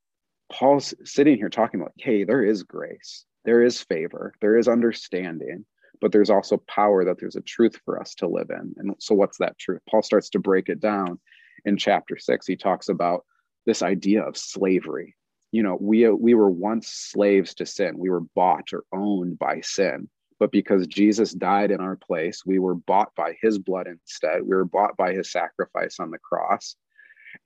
Paul's 0.52 0.94
sitting 1.04 1.36
here 1.36 1.48
talking 1.48 1.80
about, 1.80 1.92
hey, 1.98 2.24
there 2.24 2.44
is 2.44 2.62
grace, 2.62 3.24
there 3.44 3.62
is 3.62 3.80
favor, 3.82 4.34
there 4.40 4.56
is 4.58 4.68
understanding, 4.68 5.64
but 6.00 6.12
there's 6.12 6.30
also 6.30 6.62
power 6.68 7.04
that 7.04 7.18
there's 7.18 7.36
a 7.36 7.40
truth 7.42 7.80
for 7.84 8.00
us 8.00 8.14
to 8.16 8.28
live 8.28 8.50
in. 8.50 8.74
And 8.76 8.94
so, 8.98 9.14
what's 9.14 9.38
that 9.38 9.58
truth? 9.58 9.80
Paul 9.88 10.02
starts 10.02 10.30
to 10.30 10.38
break 10.38 10.68
it 10.68 10.80
down 10.80 11.18
in 11.64 11.76
chapter 11.76 12.18
six, 12.18 12.46
he 12.46 12.56
talks 12.56 12.88
about 12.88 13.24
this 13.66 13.82
idea 13.82 14.22
of 14.22 14.36
slavery. 14.36 15.16
you 15.52 15.62
know, 15.62 15.76
we 15.80 16.06
uh, 16.06 16.12
we 16.12 16.34
were 16.34 16.50
once 16.50 16.88
slaves 16.88 17.54
to 17.54 17.66
sin. 17.66 17.98
We 17.98 18.10
were 18.10 18.22
bought 18.34 18.72
or 18.72 18.84
owned 18.92 19.38
by 19.38 19.60
sin. 19.60 20.08
But 20.40 20.50
because 20.50 20.86
Jesus 20.88 21.32
died 21.32 21.70
in 21.70 21.80
our 21.80 21.96
place, 21.96 22.42
we 22.44 22.58
were 22.58 22.74
bought 22.74 23.14
by 23.14 23.36
his 23.40 23.58
blood 23.58 23.86
instead. 23.86 24.42
We 24.42 24.56
were 24.56 24.64
bought 24.64 24.96
by 24.96 25.12
his 25.12 25.30
sacrifice 25.30 26.00
on 26.00 26.10
the 26.10 26.18
cross. 26.18 26.74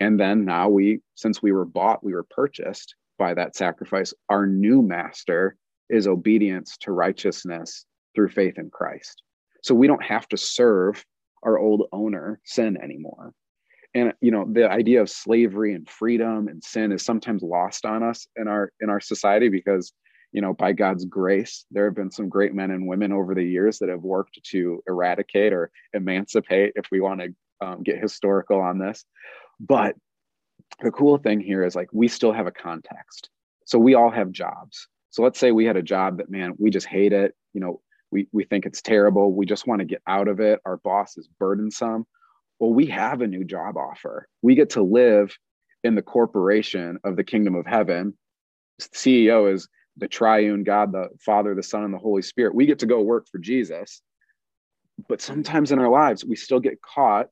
And 0.00 0.20
then 0.20 0.44
now 0.44 0.68
we, 0.68 1.00
since 1.14 1.42
we 1.42 1.52
were 1.52 1.64
bought, 1.64 2.04
we 2.04 2.12
were 2.12 2.26
purchased 2.28 2.94
by 3.18 3.34
that 3.34 3.56
sacrifice. 3.56 4.12
Our 4.28 4.46
new 4.46 4.82
master 4.82 5.56
is 5.88 6.06
obedience 6.06 6.76
to 6.78 6.92
righteousness 6.92 7.86
through 8.14 8.28
faith 8.30 8.58
in 8.58 8.70
Christ. 8.70 9.22
So 9.62 9.74
we 9.74 9.86
don't 9.86 10.04
have 10.04 10.28
to 10.28 10.36
serve 10.36 11.04
our 11.42 11.58
old 11.58 11.88
owner, 11.92 12.40
sin, 12.44 12.76
anymore 12.82 13.32
and 13.96 14.12
you 14.20 14.30
know 14.30 14.46
the 14.52 14.70
idea 14.70 15.00
of 15.00 15.10
slavery 15.10 15.74
and 15.74 15.88
freedom 15.88 16.48
and 16.48 16.62
sin 16.62 16.92
is 16.92 17.02
sometimes 17.02 17.42
lost 17.42 17.84
on 17.84 18.02
us 18.02 18.26
in 18.36 18.46
our 18.46 18.70
in 18.80 18.90
our 18.90 19.00
society 19.00 19.48
because 19.48 19.92
you 20.32 20.40
know 20.40 20.52
by 20.52 20.72
god's 20.72 21.04
grace 21.06 21.64
there 21.70 21.86
have 21.86 21.94
been 21.94 22.10
some 22.10 22.28
great 22.28 22.54
men 22.54 22.70
and 22.70 22.86
women 22.86 23.12
over 23.12 23.34
the 23.34 23.44
years 23.44 23.78
that 23.78 23.88
have 23.88 24.02
worked 24.02 24.38
to 24.44 24.82
eradicate 24.86 25.52
or 25.52 25.70
emancipate 25.94 26.72
if 26.76 26.84
we 26.92 27.00
want 27.00 27.20
to 27.20 27.34
um, 27.66 27.82
get 27.82 27.98
historical 27.98 28.60
on 28.60 28.78
this 28.78 29.04
but 29.60 29.94
the 30.80 30.90
cool 30.90 31.18
thing 31.18 31.40
here 31.40 31.64
is 31.64 31.74
like 31.74 31.88
we 31.92 32.08
still 32.08 32.32
have 32.32 32.46
a 32.46 32.52
context 32.52 33.30
so 33.64 33.78
we 33.78 33.94
all 33.94 34.10
have 34.10 34.30
jobs 34.30 34.88
so 35.10 35.22
let's 35.22 35.38
say 35.38 35.52
we 35.52 35.64
had 35.64 35.76
a 35.76 35.82
job 35.82 36.18
that 36.18 36.30
man 36.30 36.52
we 36.58 36.70
just 36.70 36.86
hate 36.86 37.12
it 37.12 37.34
you 37.52 37.60
know 37.60 37.80
we, 38.10 38.28
we 38.32 38.44
think 38.44 38.66
it's 38.66 38.82
terrible 38.82 39.32
we 39.32 39.46
just 39.46 39.66
want 39.66 39.80
to 39.80 39.84
get 39.84 40.02
out 40.06 40.28
of 40.28 40.40
it 40.40 40.60
our 40.64 40.76
boss 40.78 41.16
is 41.16 41.28
burdensome 41.38 42.06
well, 42.58 42.72
we 42.72 42.86
have 42.86 43.20
a 43.20 43.26
new 43.26 43.44
job 43.44 43.76
offer. 43.76 44.28
We 44.42 44.54
get 44.54 44.70
to 44.70 44.82
live 44.82 45.36
in 45.84 45.94
the 45.94 46.02
corporation 46.02 46.98
of 47.04 47.16
the 47.16 47.24
kingdom 47.24 47.54
of 47.54 47.66
heaven. 47.66 48.16
CEO 48.80 49.52
is 49.52 49.68
the 49.96 50.08
triune 50.08 50.64
God, 50.64 50.92
the 50.92 51.08
Father, 51.20 51.54
the 51.54 51.62
Son, 51.62 51.84
and 51.84 51.92
the 51.92 51.98
Holy 51.98 52.22
Spirit. 52.22 52.54
We 52.54 52.66
get 52.66 52.78
to 52.80 52.86
go 52.86 53.02
work 53.02 53.26
for 53.30 53.38
Jesus. 53.38 54.00
But 55.08 55.20
sometimes 55.20 55.72
in 55.72 55.78
our 55.78 55.90
lives, 55.90 56.24
we 56.24 56.36
still 56.36 56.60
get 56.60 56.80
caught 56.80 57.26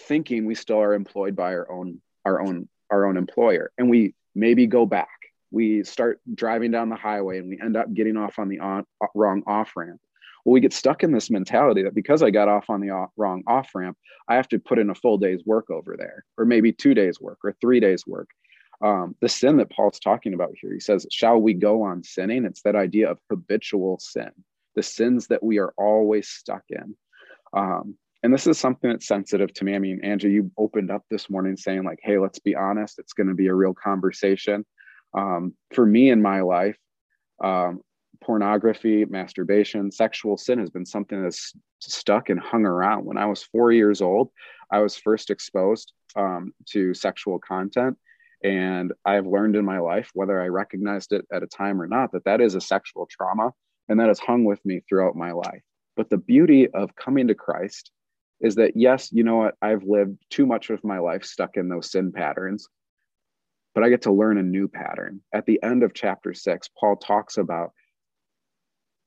thinking 0.00 0.46
we 0.46 0.54
still 0.54 0.80
are 0.80 0.94
employed 0.94 1.36
by 1.36 1.54
our 1.54 1.70
own 1.70 2.00
our 2.24 2.40
own 2.40 2.68
our 2.90 3.06
own 3.06 3.16
employer 3.16 3.70
and 3.78 3.88
we 3.88 4.14
maybe 4.34 4.66
go 4.66 4.86
back 4.86 5.08
we 5.52 5.82
start 5.82 6.20
driving 6.34 6.70
down 6.70 6.88
the 6.88 6.96
highway 6.96 7.38
and 7.38 7.48
we 7.48 7.60
end 7.60 7.76
up 7.76 7.92
getting 7.92 8.16
off 8.16 8.38
on 8.38 8.48
the 8.48 8.58
on, 8.60 8.84
wrong 9.14 9.42
off 9.46 9.72
ramp 9.76 10.00
well, 10.44 10.54
we 10.54 10.60
get 10.60 10.72
stuck 10.72 11.02
in 11.02 11.12
this 11.12 11.30
mentality 11.30 11.82
that 11.82 11.94
because 11.94 12.22
I 12.22 12.30
got 12.30 12.48
off 12.48 12.70
on 12.70 12.80
the 12.80 12.90
off, 12.90 13.10
wrong 13.16 13.42
off 13.46 13.70
ramp, 13.74 13.96
I 14.28 14.36
have 14.36 14.48
to 14.48 14.58
put 14.58 14.78
in 14.78 14.90
a 14.90 14.94
full 14.94 15.18
day's 15.18 15.44
work 15.44 15.70
over 15.70 15.96
there, 15.98 16.24
or 16.38 16.44
maybe 16.44 16.72
two 16.72 16.94
days' 16.94 17.20
work, 17.20 17.38
or 17.44 17.54
three 17.60 17.80
days' 17.80 18.06
work. 18.06 18.28
Um, 18.82 19.14
the 19.20 19.28
sin 19.28 19.58
that 19.58 19.70
Paul's 19.70 20.00
talking 20.00 20.32
about 20.32 20.54
here, 20.60 20.72
he 20.72 20.80
says, 20.80 21.06
Shall 21.10 21.38
we 21.38 21.52
go 21.52 21.82
on 21.82 22.02
sinning? 22.02 22.44
It's 22.44 22.62
that 22.62 22.76
idea 22.76 23.10
of 23.10 23.18
habitual 23.28 23.98
sin, 23.98 24.30
the 24.74 24.82
sins 24.82 25.26
that 25.26 25.42
we 25.42 25.58
are 25.58 25.74
always 25.76 26.28
stuck 26.28 26.62
in. 26.70 26.96
Um, 27.52 27.96
and 28.22 28.32
this 28.32 28.46
is 28.46 28.58
something 28.58 28.90
that's 28.90 29.06
sensitive 29.06 29.52
to 29.54 29.64
me. 29.64 29.74
I 29.74 29.78
mean, 29.78 30.00
Angie, 30.02 30.30
you 30.30 30.50
opened 30.58 30.90
up 30.90 31.04
this 31.10 31.30
morning 31.30 31.56
saying, 31.56 31.84
like, 31.84 32.00
hey, 32.02 32.18
let's 32.18 32.38
be 32.38 32.54
honest, 32.54 32.98
it's 32.98 33.14
going 33.14 33.28
to 33.28 33.34
be 33.34 33.46
a 33.46 33.54
real 33.54 33.74
conversation. 33.74 34.64
Um, 35.14 35.54
for 35.72 35.86
me 35.86 36.10
in 36.10 36.20
my 36.20 36.42
life, 36.42 36.76
um, 37.42 37.80
pornography, 38.22 39.06
masturbation, 39.06 39.90
sexual 39.90 40.36
sin 40.36 40.58
has 40.58 40.68
been 40.68 40.84
something 40.84 41.22
that's 41.22 41.54
stuck 41.80 42.28
and 42.28 42.38
hung 42.38 42.66
around. 42.66 43.06
When 43.06 43.16
I 43.16 43.24
was 43.24 43.42
four 43.42 43.72
years 43.72 44.02
old, 44.02 44.30
I 44.70 44.80
was 44.80 44.96
first 44.96 45.30
exposed 45.30 45.92
um, 46.14 46.52
to 46.70 46.92
sexual 46.92 47.38
content. 47.38 47.96
And 48.44 48.92
I've 49.04 49.26
learned 49.26 49.56
in 49.56 49.64
my 49.64 49.78
life, 49.78 50.10
whether 50.14 50.40
I 50.40 50.48
recognized 50.48 51.12
it 51.12 51.26
at 51.32 51.42
a 51.42 51.46
time 51.46 51.80
or 51.80 51.86
not, 51.86 52.12
that 52.12 52.24
that 52.24 52.40
is 52.40 52.54
a 52.54 52.60
sexual 52.60 53.06
trauma 53.10 53.52
and 53.88 53.98
that 53.98 54.08
has 54.08 54.18
hung 54.18 54.44
with 54.44 54.64
me 54.64 54.82
throughout 54.88 55.16
my 55.16 55.32
life. 55.32 55.62
But 55.96 56.10
the 56.10 56.18
beauty 56.18 56.68
of 56.68 56.94
coming 56.96 57.28
to 57.28 57.34
Christ 57.34 57.90
is 58.40 58.54
that, 58.56 58.72
yes, 58.76 59.10
you 59.12 59.24
know 59.24 59.36
what? 59.36 59.54
I've 59.60 59.84
lived 59.84 60.18
too 60.30 60.46
much 60.46 60.70
of 60.70 60.82
my 60.84 60.98
life 60.98 61.24
stuck 61.24 61.56
in 61.56 61.68
those 61.68 61.90
sin 61.90 62.12
patterns, 62.12 62.68
but 63.74 63.84
I 63.84 63.88
get 63.88 64.02
to 64.02 64.12
learn 64.12 64.38
a 64.38 64.42
new 64.42 64.68
pattern. 64.68 65.20
At 65.32 65.46
the 65.46 65.62
end 65.62 65.82
of 65.82 65.94
chapter 65.94 66.34
six, 66.34 66.68
Paul 66.78 66.96
talks 66.96 67.36
about 67.36 67.72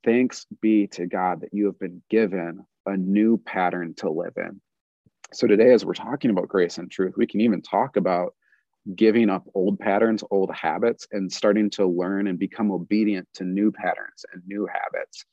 Thanks 0.04 0.46
be 0.62 0.88
to 0.88 1.06
God 1.06 1.42
that 1.42 1.54
you 1.54 1.66
have 1.68 1.80
been 1.80 2.02
given 2.10 2.66
a 2.86 2.98
new 2.98 3.38
pattern 3.38 3.94
to 3.98 4.10
live 4.10 4.34
in. 4.36 4.60
So, 5.32 5.48
today, 5.48 5.72
as 5.72 5.86
we're 5.86 5.94
talking 5.94 6.30
about 6.30 6.50
grace 6.50 6.78
and 6.78 6.92
truth, 6.92 7.14
we 7.16 7.26
can 7.26 7.42
even 7.42 7.62
talk 7.62 7.96
about 7.96 8.36
giving 8.96 9.30
up 9.30 9.48
old 9.56 9.80
patterns, 9.80 10.24
old 10.30 10.54
habits, 10.54 11.08
and 11.12 11.32
starting 11.32 11.70
to 11.72 11.88
learn 11.88 12.28
and 12.28 12.38
become 12.38 12.70
obedient 12.70 13.28
to 13.36 13.46
new 13.46 13.72
patterns 13.72 14.26
and 14.34 14.44
new 14.46 14.68
habits. 14.68 15.24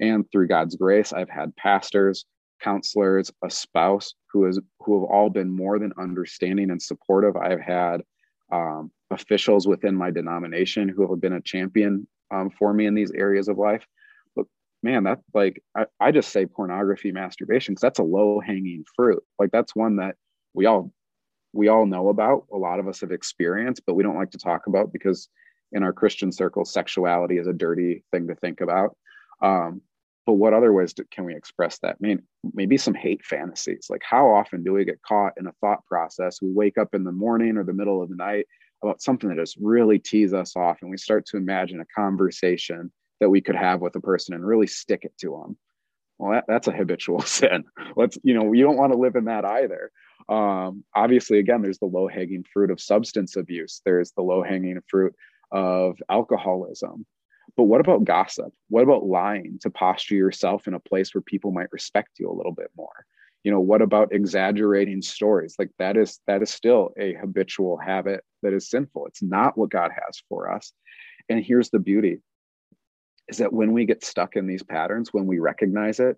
And 0.00 0.24
through 0.32 0.48
God's 0.48 0.74
grace, 0.74 1.12
I've 1.12 1.28
had 1.28 1.54
pastors, 1.56 2.24
counselors, 2.64 3.30
a 3.44 3.50
spouse 3.50 4.14
who 4.32 4.46
is 4.46 4.58
who 4.80 5.00
have 5.00 5.10
all 5.10 5.30
been 5.30 5.50
more 5.50 5.78
than 5.78 5.92
understanding 5.98 6.70
and 6.70 6.80
supportive. 6.82 7.36
I've 7.36 7.60
had 7.60 8.02
um, 8.52 8.90
officials 9.10 9.66
within 9.68 9.94
my 9.94 10.10
denomination 10.10 10.88
who 10.88 11.10
have 11.10 11.20
been 11.20 11.34
a 11.34 11.40
champion 11.40 12.06
um, 12.30 12.50
for 12.50 12.72
me 12.72 12.86
in 12.86 12.94
these 12.94 13.12
areas 13.12 13.48
of 13.48 13.58
life 13.58 13.86
But 14.36 14.46
man, 14.82 15.04
that's 15.04 15.22
like 15.34 15.62
I, 15.76 15.86
I 16.00 16.12
just 16.12 16.30
say 16.30 16.46
pornography, 16.46 17.12
masturbation, 17.12 17.74
because 17.74 17.82
that's 17.82 17.98
a 18.00 18.04
low 18.04 18.40
hanging 18.40 18.84
fruit. 18.96 19.22
Like 19.38 19.50
that's 19.52 19.76
one 19.76 19.96
that 19.96 20.16
we 20.54 20.66
all 20.66 20.92
we 21.52 21.68
all 21.68 21.86
know 21.86 22.08
about. 22.08 22.46
A 22.52 22.56
lot 22.56 22.80
of 22.80 22.88
us 22.88 23.00
have 23.00 23.12
experienced, 23.12 23.82
but 23.86 23.94
we 23.94 24.02
don't 24.02 24.16
like 24.16 24.32
to 24.32 24.38
talk 24.38 24.66
about 24.66 24.92
because 24.92 25.28
in 25.72 25.82
our 25.82 25.92
Christian 25.92 26.32
circles, 26.32 26.72
sexuality 26.72 27.38
is 27.38 27.46
a 27.46 27.52
dirty 27.52 28.04
thing 28.12 28.28
to 28.28 28.34
think 28.36 28.60
about. 28.60 28.96
Um, 29.42 29.82
but 30.26 30.34
what 30.34 30.54
other 30.54 30.72
ways 30.72 30.94
do, 30.94 31.04
can 31.10 31.24
we 31.24 31.34
express 31.34 31.78
that? 31.80 31.96
I 32.02 32.06
mean, 32.06 32.22
maybe 32.54 32.76
some 32.76 32.94
hate 32.94 33.24
fantasies. 33.24 33.86
Like, 33.90 34.02
how 34.02 34.28
often 34.30 34.62
do 34.62 34.72
we 34.72 34.84
get 34.84 35.02
caught 35.02 35.34
in 35.38 35.46
a 35.46 35.52
thought 35.60 35.84
process? 35.86 36.40
We 36.40 36.50
wake 36.50 36.78
up 36.78 36.94
in 36.94 37.04
the 37.04 37.12
morning 37.12 37.56
or 37.56 37.64
the 37.64 37.74
middle 37.74 38.02
of 38.02 38.08
the 38.08 38.16
night 38.16 38.46
about 38.82 39.02
something 39.02 39.28
that 39.28 39.38
just 39.38 39.56
really 39.60 39.98
tees 39.98 40.32
us 40.32 40.56
off, 40.56 40.78
and 40.82 40.90
we 40.90 40.96
start 40.96 41.26
to 41.26 41.36
imagine 41.36 41.80
a 41.80 42.00
conversation 42.00 42.90
that 43.20 43.30
we 43.30 43.40
could 43.40 43.56
have 43.56 43.80
with 43.80 43.96
a 43.96 44.00
person 44.00 44.34
and 44.34 44.46
really 44.46 44.66
stick 44.66 45.04
it 45.04 45.16
to 45.18 45.30
them 45.30 45.56
well 46.18 46.32
that, 46.32 46.44
that's 46.46 46.68
a 46.68 46.72
habitual 46.72 47.20
sin 47.22 47.64
let's 47.96 48.18
you 48.22 48.34
know 48.34 48.52
you 48.52 48.64
don't 48.64 48.76
want 48.76 48.92
to 48.92 48.98
live 48.98 49.16
in 49.16 49.24
that 49.24 49.44
either 49.44 49.90
um, 50.28 50.84
obviously 50.94 51.38
again 51.38 51.62
there's 51.62 51.78
the 51.78 51.86
low 51.86 52.08
hanging 52.08 52.44
fruit 52.52 52.70
of 52.70 52.80
substance 52.80 53.36
abuse 53.36 53.80
there's 53.84 54.12
the 54.12 54.22
low 54.22 54.42
hanging 54.42 54.80
fruit 54.88 55.14
of 55.52 55.96
alcoholism 56.10 57.04
but 57.56 57.64
what 57.64 57.80
about 57.80 58.04
gossip? 58.04 58.52
What 58.68 58.82
about 58.82 59.06
lying 59.06 59.58
to 59.62 59.70
posture 59.70 60.16
yourself 60.16 60.66
in 60.66 60.74
a 60.74 60.80
place 60.80 61.14
where 61.14 61.22
people 61.22 61.52
might 61.52 61.72
respect 61.72 62.10
you 62.18 62.28
a 62.28 62.34
little 62.34 62.52
bit 62.52 62.70
more? 62.76 63.04
You 63.44 63.52
know 63.52 63.60
what 63.60 63.82
about 63.82 64.12
exaggerating 64.12 65.02
stories? 65.02 65.54
Like 65.58 65.70
that 65.78 65.96
is 65.96 66.20
that 66.26 66.42
is 66.42 66.50
still 66.50 66.90
a 66.98 67.14
habitual 67.14 67.78
habit 67.78 68.24
that 68.42 68.54
is 68.54 68.70
sinful. 68.70 69.06
It's 69.06 69.22
not 69.22 69.56
what 69.56 69.70
god 69.70 69.90
has 69.90 70.22
for 70.28 70.50
us. 70.50 70.72
And 71.28 71.44
here's 71.44 71.70
the 71.70 71.78
beauty 71.78 72.18
is 73.28 73.38
that 73.38 73.52
when 73.52 73.72
we 73.72 73.86
get 73.86 74.04
stuck 74.04 74.36
in 74.36 74.46
these 74.46 74.62
patterns, 74.62 75.12
when 75.12 75.26
we 75.26 75.38
recognize 75.38 76.00
it, 76.00 76.16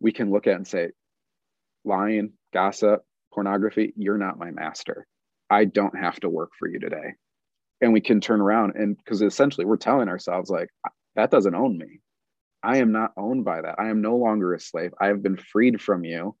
we 0.00 0.12
can 0.12 0.30
look 0.30 0.46
at 0.46 0.56
and 0.56 0.66
say, 0.66 0.90
lying, 1.84 2.32
gossip, 2.52 3.02
pornography, 3.32 3.92
you're 3.96 4.18
not 4.18 4.38
my 4.38 4.50
master. 4.50 5.06
I 5.50 5.64
don't 5.64 5.96
have 5.98 6.18
to 6.20 6.28
work 6.28 6.50
for 6.58 6.68
you 6.68 6.78
today. 6.78 7.14
And 7.80 7.92
we 7.92 8.00
can 8.00 8.20
turn 8.20 8.40
around 8.40 8.74
and 8.74 8.96
because 8.96 9.22
essentially 9.22 9.64
we're 9.64 9.76
telling 9.76 10.08
ourselves, 10.08 10.50
like, 10.50 10.68
that 11.14 11.30
doesn't 11.30 11.54
own 11.54 11.78
me. 11.78 12.00
I 12.62 12.78
am 12.78 12.90
not 12.90 13.12
owned 13.16 13.44
by 13.44 13.60
that. 13.60 13.76
I 13.78 13.88
am 13.88 14.00
no 14.00 14.16
longer 14.16 14.54
a 14.54 14.60
slave. 14.60 14.92
I 15.00 15.06
have 15.06 15.22
been 15.22 15.36
freed 15.36 15.80
from 15.80 16.04
you. 16.04 16.34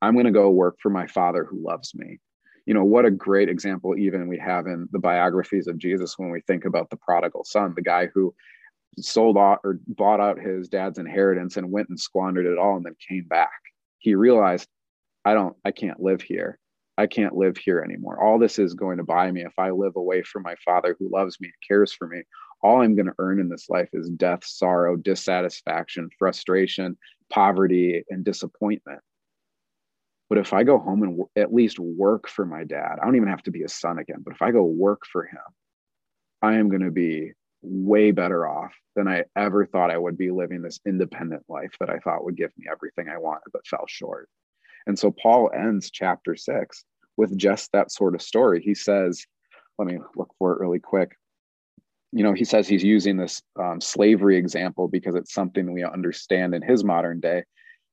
I'm 0.00 0.14
going 0.14 0.26
to 0.26 0.32
go 0.32 0.50
work 0.50 0.76
for 0.80 0.90
my 0.90 1.06
father 1.06 1.44
who 1.44 1.62
loves 1.62 1.94
me. 1.94 2.18
You 2.66 2.74
know, 2.74 2.84
what 2.84 3.04
a 3.04 3.10
great 3.10 3.48
example, 3.48 3.96
even 3.96 4.28
we 4.28 4.38
have 4.38 4.66
in 4.66 4.88
the 4.92 4.98
biographies 4.98 5.66
of 5.66 5.78
Jesus 5.78 6.18
when 6.18 6.30
we 6.30 6.40
think 6.42 6.64
about 6.64 6.90
the 6.90 6.96
prodigal 6.96 7.44
son, 7.44 7.72
the 7.74 7.82
guy 7.82 8.08
who 8.14 8.34
sold 8.98 9.38
out 9.38 9.60
or 9.64 9.78
bought 9.88 10.20
out 10.20 10.38
his 10.38 10.68
dad's 10.68 10.98
inheritance 10.98 11.56
and 11.56 11.70
went 11.70 11.88
and 11.88 11.98
squandered 11.98 12.46
it 12.46 12.58
all 12.58 12.76
and 12.76 12.84
then 12.84 12.96
came 13.06 13.24
back. 13.24 13.60
He 13.98 14.14
realized, 14.14 14.68
I 15.24 15.34
don't, 15.34 15.56
I 15.64 15.70
can't 15.70 16.00
live 16.00 16.22
here. 16.22 16.58
I 16.98 17.06
can't 17.06 17.36
live 17.36 17.56
here 17.56 17.80
anymore. 17.80 18.20
All 18.20 18.40
this 18.40 18.58
is 18.58 18.74
going 18.74 18.98
to 18.98 19.04
buy 19.04 19.30
me 19.30 19.42
if 19.42 19.56
I 19.56 19.70
live 19.70 19.94
away 19.94 20.22
from 20.22 20.42
my 20.42 20.56
father 20.64 20.96
who 20.98 21.08
loves 21.08 21.40
me 21.40 21.46
and 21.46 21.54
cares 21.66 21.92
for 21.92 22.08
me. 22.08 22.22
All 22.60 22.82
I'm 22.82 22.96
going 22.96 23.06
to 23.06 23.14
earn 23.20 23.38
in 23.38 23.48
this 23.48 23.70
life 23.70 23.88
is 23.92 24.10
death, 24.10 24.44
sorrow, 24.44 24.96
dissatisfaction, 24.96 26.10
frustration, 26.18 26.98
poverty, 27.30 28.02
and 28.10 28.24
disappointment. 28.24 28.98
But 30.28 30.38
if 30.38 30.52
I 30.52 30.64
go 30.64 30.78
home 30.78 31.04
and 31.04 31.12
w- 31.12 31.28
at 31.36 31.54
least 31.54 31.78
work 31.78 32.28
for 32.28 32.44
my 32.44 32.64
dad, 32.64 32.98
I 33.00 33.04
don't 33.04 33.16
even 33.16 33.28
have 33.28 33.44
to 33.44 33.52
be 33.52 33.62
a 33.62 33.68
son 33.68 33.98
again, 33.98 34.22
but 34.24 34.34
if 34.34 34.42
I 34.42 34.50
go 34.50 34.64
work 34.64 35.02
for 35.10 35.24
him, 35.24 35.38
I 36.42 36.54
am 36.54 36.68
going 36.68 36.82
to 36.82 36.90
be 36.90 37.32
way 37.62 38.10
better 38.10 38.46
off 38.46 38.74
than 38.96 39.06
I 39.06 39.24
ever 39.36 39.66
thought 39.66 39.92
I 39.92 39.98
would 39.98 40.18
be 40.18 40.32
living 40.32 40.62
this 40.62 40.80
independent 40.84 41.44
life 41.48 41.74
that 41.78 41.90
I 41.90 41.98
thought 42.00 42.24
would 42.24 42.36
give 42.36 42.50
me 42.58 42.66
everything 42.70 43.08
I 43.08 43.18
wanted, 43.18 43.52
but 43.52 43.66
fell 43.66 43.84
short. 43.86 44.28
And 44.88 44.98
so 44.98 45.12
Paul 45.12 45.50
ends 45.54 45.90
chapter 45.92 46.34
six 46.34 46.84
with 47.16 47.36
just 47.36 47.70
that 47.72 47.92
sort 47.92 48.16
of 48.16 48.22
story. 48.22 48.60
He 48.60 48.74
says, 48.74 49.24
let 49.78 49.86
me 49.86 49.98
look 50.16 50.34
for 50.38 50.52
it 50.52 50.60
really 50.60 50.80
quick. 50.80 51.14
you 52.12 52.22
know, 52.22 52.32
he 52.32 52.44
says 52.44 52.66
he's 52.66 52.84
using 52.84 53.16
this 53.16 53.42
um, 53.60 53.80
slavery 53.80 54.36
example 54.36 54.88
because 54.88 55.14
it's 55.14 55.34
something 55.34 55.72
we 55.72 55.84
understand 55.84 56.54
in 56.54 56.62
his 56.62 56.82
modern 56.82 57.20
day. 57.20 57.44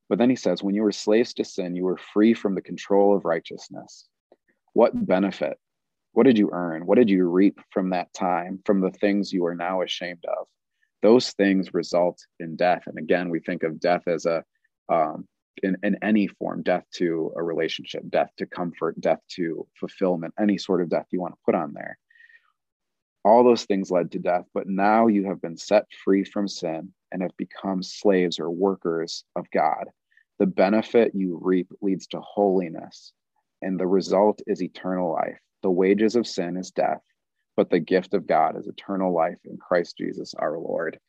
But 0.08 0.20
then 0.20 0.30
he 0.30 0.36
says, 0.36 0.64
when 0.64 0.76
you 0.76 0.84
were 0.84 0.92
slaves 0.92 1.34
to 1.36 1.44
sin, 1.44 1.76
you 1.76 1.84
were 1.84 1.98
free 1.98 2.34
from 2.34 2.56
the 2.56 2.62
control 2.62 3.16
of 3.16 3.26
righteousness. 3.26 4.08
What 4.74 5.06
benefit? 5.06 5.58
What 6.14 6.24
did 6.24 6.38
you 6.38 6.52
earn? 6.54 6.86
What 6.86 6.98
did 6.98 7.10
you 7.10 7.28
reap 7.28 7.60
from 7.72 7.90
that 7.90 8.14
time, 8.14 8.62
from 8.66 8.80
the 8.80 8.92
things 8.92 9.34
you 9.34 9.46
are 9.46 9.56
now 9.56 9.82
ashamed 9.82 10.24
of? 10.26 10.48
Those 11.02 11.32
things 11.32 11.74
result 11.74 12.20
in 12.40 12.56
death. 12.56 12.84
And 12.86 12.98
again, 12.98 13.30
we 13.30 13.42
think 13.42 13.64
of 13.64 13.80
death 13.80 14.08
as 14.08 14.26
a, 14.26 14.44
um, 14.88 15.28
in, 15.64 15.78
in 15.84 15.98
any 16.02 16.28
form, 16.28 16.64
death 16.64 16.86
to 16.96 17.32
a 17.36 17.44
relationship, 17.44 18.04
death 18.10 18.30
to 18.38 18.46
comfort, 18.46 19.00
death 19.00 19.20
to 19.30 19.68
fulfillment, 19.80 20.34
any 20.40 20.58
sort 20.58 20.82
of 20.82 20.90
death 20.90 21.08
you 21.12 21.22
want 21.22 21.34
to 21.34 21.40
put 21.46 21.56
on 21.56 21.74
there 21.74 21.98
all 23.26 23.44
those 23.44 23.66
things 23.66 23.90
led 23.90 24.12
to 24.12 24.20
death, 24.20 24.46
but 24.54 24.68
now 24.68 25.08
you 25.08 25.26
have 25.26 25.42
been 25.42 25.58
set 25.58 25.86
free 26.04 26.24
from 26.24 26.48
sin 26.48 26.94
and 27.12 27.24
have 27.24 27.36
become 27.38 27.82
slaves 27.82 28.40
or 28.40 28.52
workers 28.52 29.26
of 29.36 29.50
God. 29.50 29.86
The 30.38 30.46
benefit 30.46 31.16
you 31.16 31.40
reap 31.42 31.68
leads 31.82 32.06
to 32.08 32.22
holiness, 32.22 33.14
and 33.64 33.80
the 33.80 33.88
result 33.88 34.42
is 34.46 34.62
eternal 34.62 35.12
life. 35.12 35.40
The 35.64 35.72
wages 35.72 36.16
of 36.16 36.28
sin 36.28 36.56
is 36.56 36.70
death, 36.70 37.02
but 37.56 37.72
the 37.72 37.80
gift 37.80 38.14
of 38.14 38.28
God 38.28 38.60
is 38.60 38.68
eternal 38.68 39.12
life 39.12 39.40
in 39.44 39.58
Christ 39.58 39.98
Jesus 39.98 40.36
our 40.36 40.60
Lord. 40.60 41.00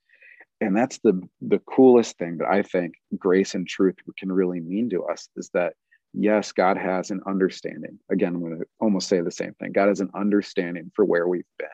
And 0.60 0.76
that's 0.76 0.98
the, 0.98 1.20
the 1.42 1.58
coolest 1.58 2.16
thing 2.18 2.38
that 2.38 2.48
I 2.48 2.62
think 2.62 2.94
grace 3.18 3.54
and 3.54 3.68
truth 3.68 3.96
can 4.18 4.32
really 4.32 4.60
mean 4.60 4.88
to 4.90 5.04
us 5.04 5.28
is 5.36 5.50
that 5.52 5.74
yes, 6.14 6.52
God 6.52 6.78
has 6.78 7.10
an 7.10 7.20
understanding. 7.26 7.98
Again, 8.10 8.34
I'm 8.34 8.40
going 8.40 8.58
to 8.58 8.66
almost 8.80 9.08
say 9.08 9.20
the 9.20 9.30
same 9.30 9.52
thing. 9.54 9.72
God 9.72 9.88
has 9.88 10.00
an 10.00 10.10
understanding 10.14 10.90
for 10.94 11.04
where 11.04 11.28
we've 11.28 11.44
been 11.58 11.68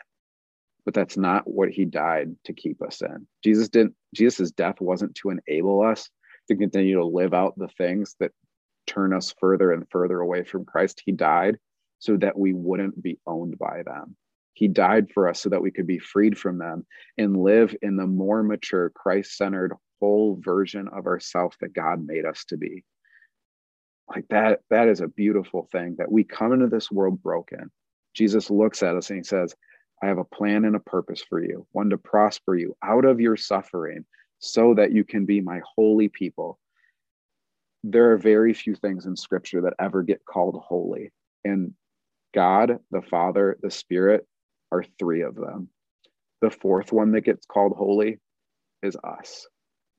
but 0.85 0.95
that's 0.95 1.17
not 1.17 1.47
what 1.47 1.69
he 1.69 1.85
died 1.85 2.35
to 2.45 2.53
keep 2.53 2.83
us 2.83 3.03
in. 3.03 3.27
Jesus 3.45 3.69
didn't, 3.69 3.95
Jesus's 4.15 4.53
death 4.53 4.81
wasn't 4.81 5.15
to 5.17 5.31
enable 5.31 5.83
us 5.83 6.09
to 6.49 6.57
continue 6.57 6.97
to 6.97 7.05
live 7.05 7.35
out 7.35 7.57
the 7.57 7.69
things 7.79 8.17
that 8.21 8.33
turn 8.87 9.13
us 9.13 9.35
further 9.39 9.73
and 9.73 9.89
further 9.91 10.21
away 10.21 10.43
from 10.43 10.65
Christ. 10.65 11.03
He 11.05 11.13
died 11.13 11.57
so 12.01 12.17
that 12.17 12.37
we 12.37 12.53
wouldn't 12.53 13.01
be 13.01 13.19
owned 13.27 13.59
by 13.59 13.83
them. 13.85 14.17
He 14.55 14.69
died 14.69 15.11
for 15.13 15.29
us 15.29 15.41
so 15.41 15.49
that 15.49 15.63
we 15.63 15.71
could 15.71 15.87
be 15.87 15.99
freed 15.99 16.39
from 16.39 16.59
them 16.59 16.87
and 17.17 17.43
live 17.43 17.75
in 17.83 17.97
the 17.97 18.07
more 18.07 18.43
mature, 18.43 18.91
Christ 18.91 19.37
centered, 19.37 19.73
whole 20.01 20.39
version 20.41 20.89
of 20.89 21.07
ourself 21.07 21.57
that 21.61 21.73
God 21.73 22.05
made 22.05 22.25
us 22.25 22.45
to 22.47 22.57
be. 22.57 22.85
Like 24.09 24.27
that, 24.29 24.61
that 24.69 24.89
is 24.89 25.01
a 25.01 25.09
beautiful 25.09 25.69
thing 25.71 25.97
that 25.99 26.11
we 26.11 26.25
come 26.25 26.53
into 26.53 26.67
this 26.67 26.91
world 26.91 27.23
broken. 27.23 27.71
Jesus 28.15 28.51
looks 28.51 28.83
at 28.83 28.97
us 28.97 29.09
and 29.11 29.19
he 29.19 29.25
says, 29.25 29.55
I 30.03 30.07
have 30.07 30.19
a 30.19 30.25
plan 30.25 30.65
and 30.65 30.75
a 30.75 30.81
purpose 30.81 31.23
for 31.23 31.43
you, 31.43 31.67
one 31.71 31.91
to 31.91 31.99
prosper 31.99 32.57
you 32.57 32.77
out 32.83 33.05
of 33.05 33.21
your 33.21 33.37
suffering 33.37 34.05
so 34.41 34.75
that 34.75 34.93
you 34.93 35.05
can 35.05 35.25
be 35.25 35.41
my 35.41 35.61
holy 35.77 36.09
people. 36.09 36.59
There 37.85 38.11
are 38.11 38.19
very 38.19 38.53
few 38.53 38.75
things 38.75 39.07
in 39.07 39.17
scripture 39.17 39.63
that 39.63 39.75
ever 39.79 40.03
get 40.03 40.25
called 40.25 40.61
holy. 40.63 41.13
And 41.45 41.75
God, 42.35 42.81
the 42.91 43.03
Father, 43.03 43.57
the 43.63 43.71
Spirit 43.71 44.27
are 44.73 44.85
three 44.99 45.23
of 45.23 45.37
them. 45.37 45.69
The 46.41 46.51
fourth 46.51 46.93
one 46.93 47.13
that 47.13 47.21
gets 47.21 47.47
called 47.47 47.75
holy 47.77 48.19
is 48.83 48.97
us. 49.05 49.47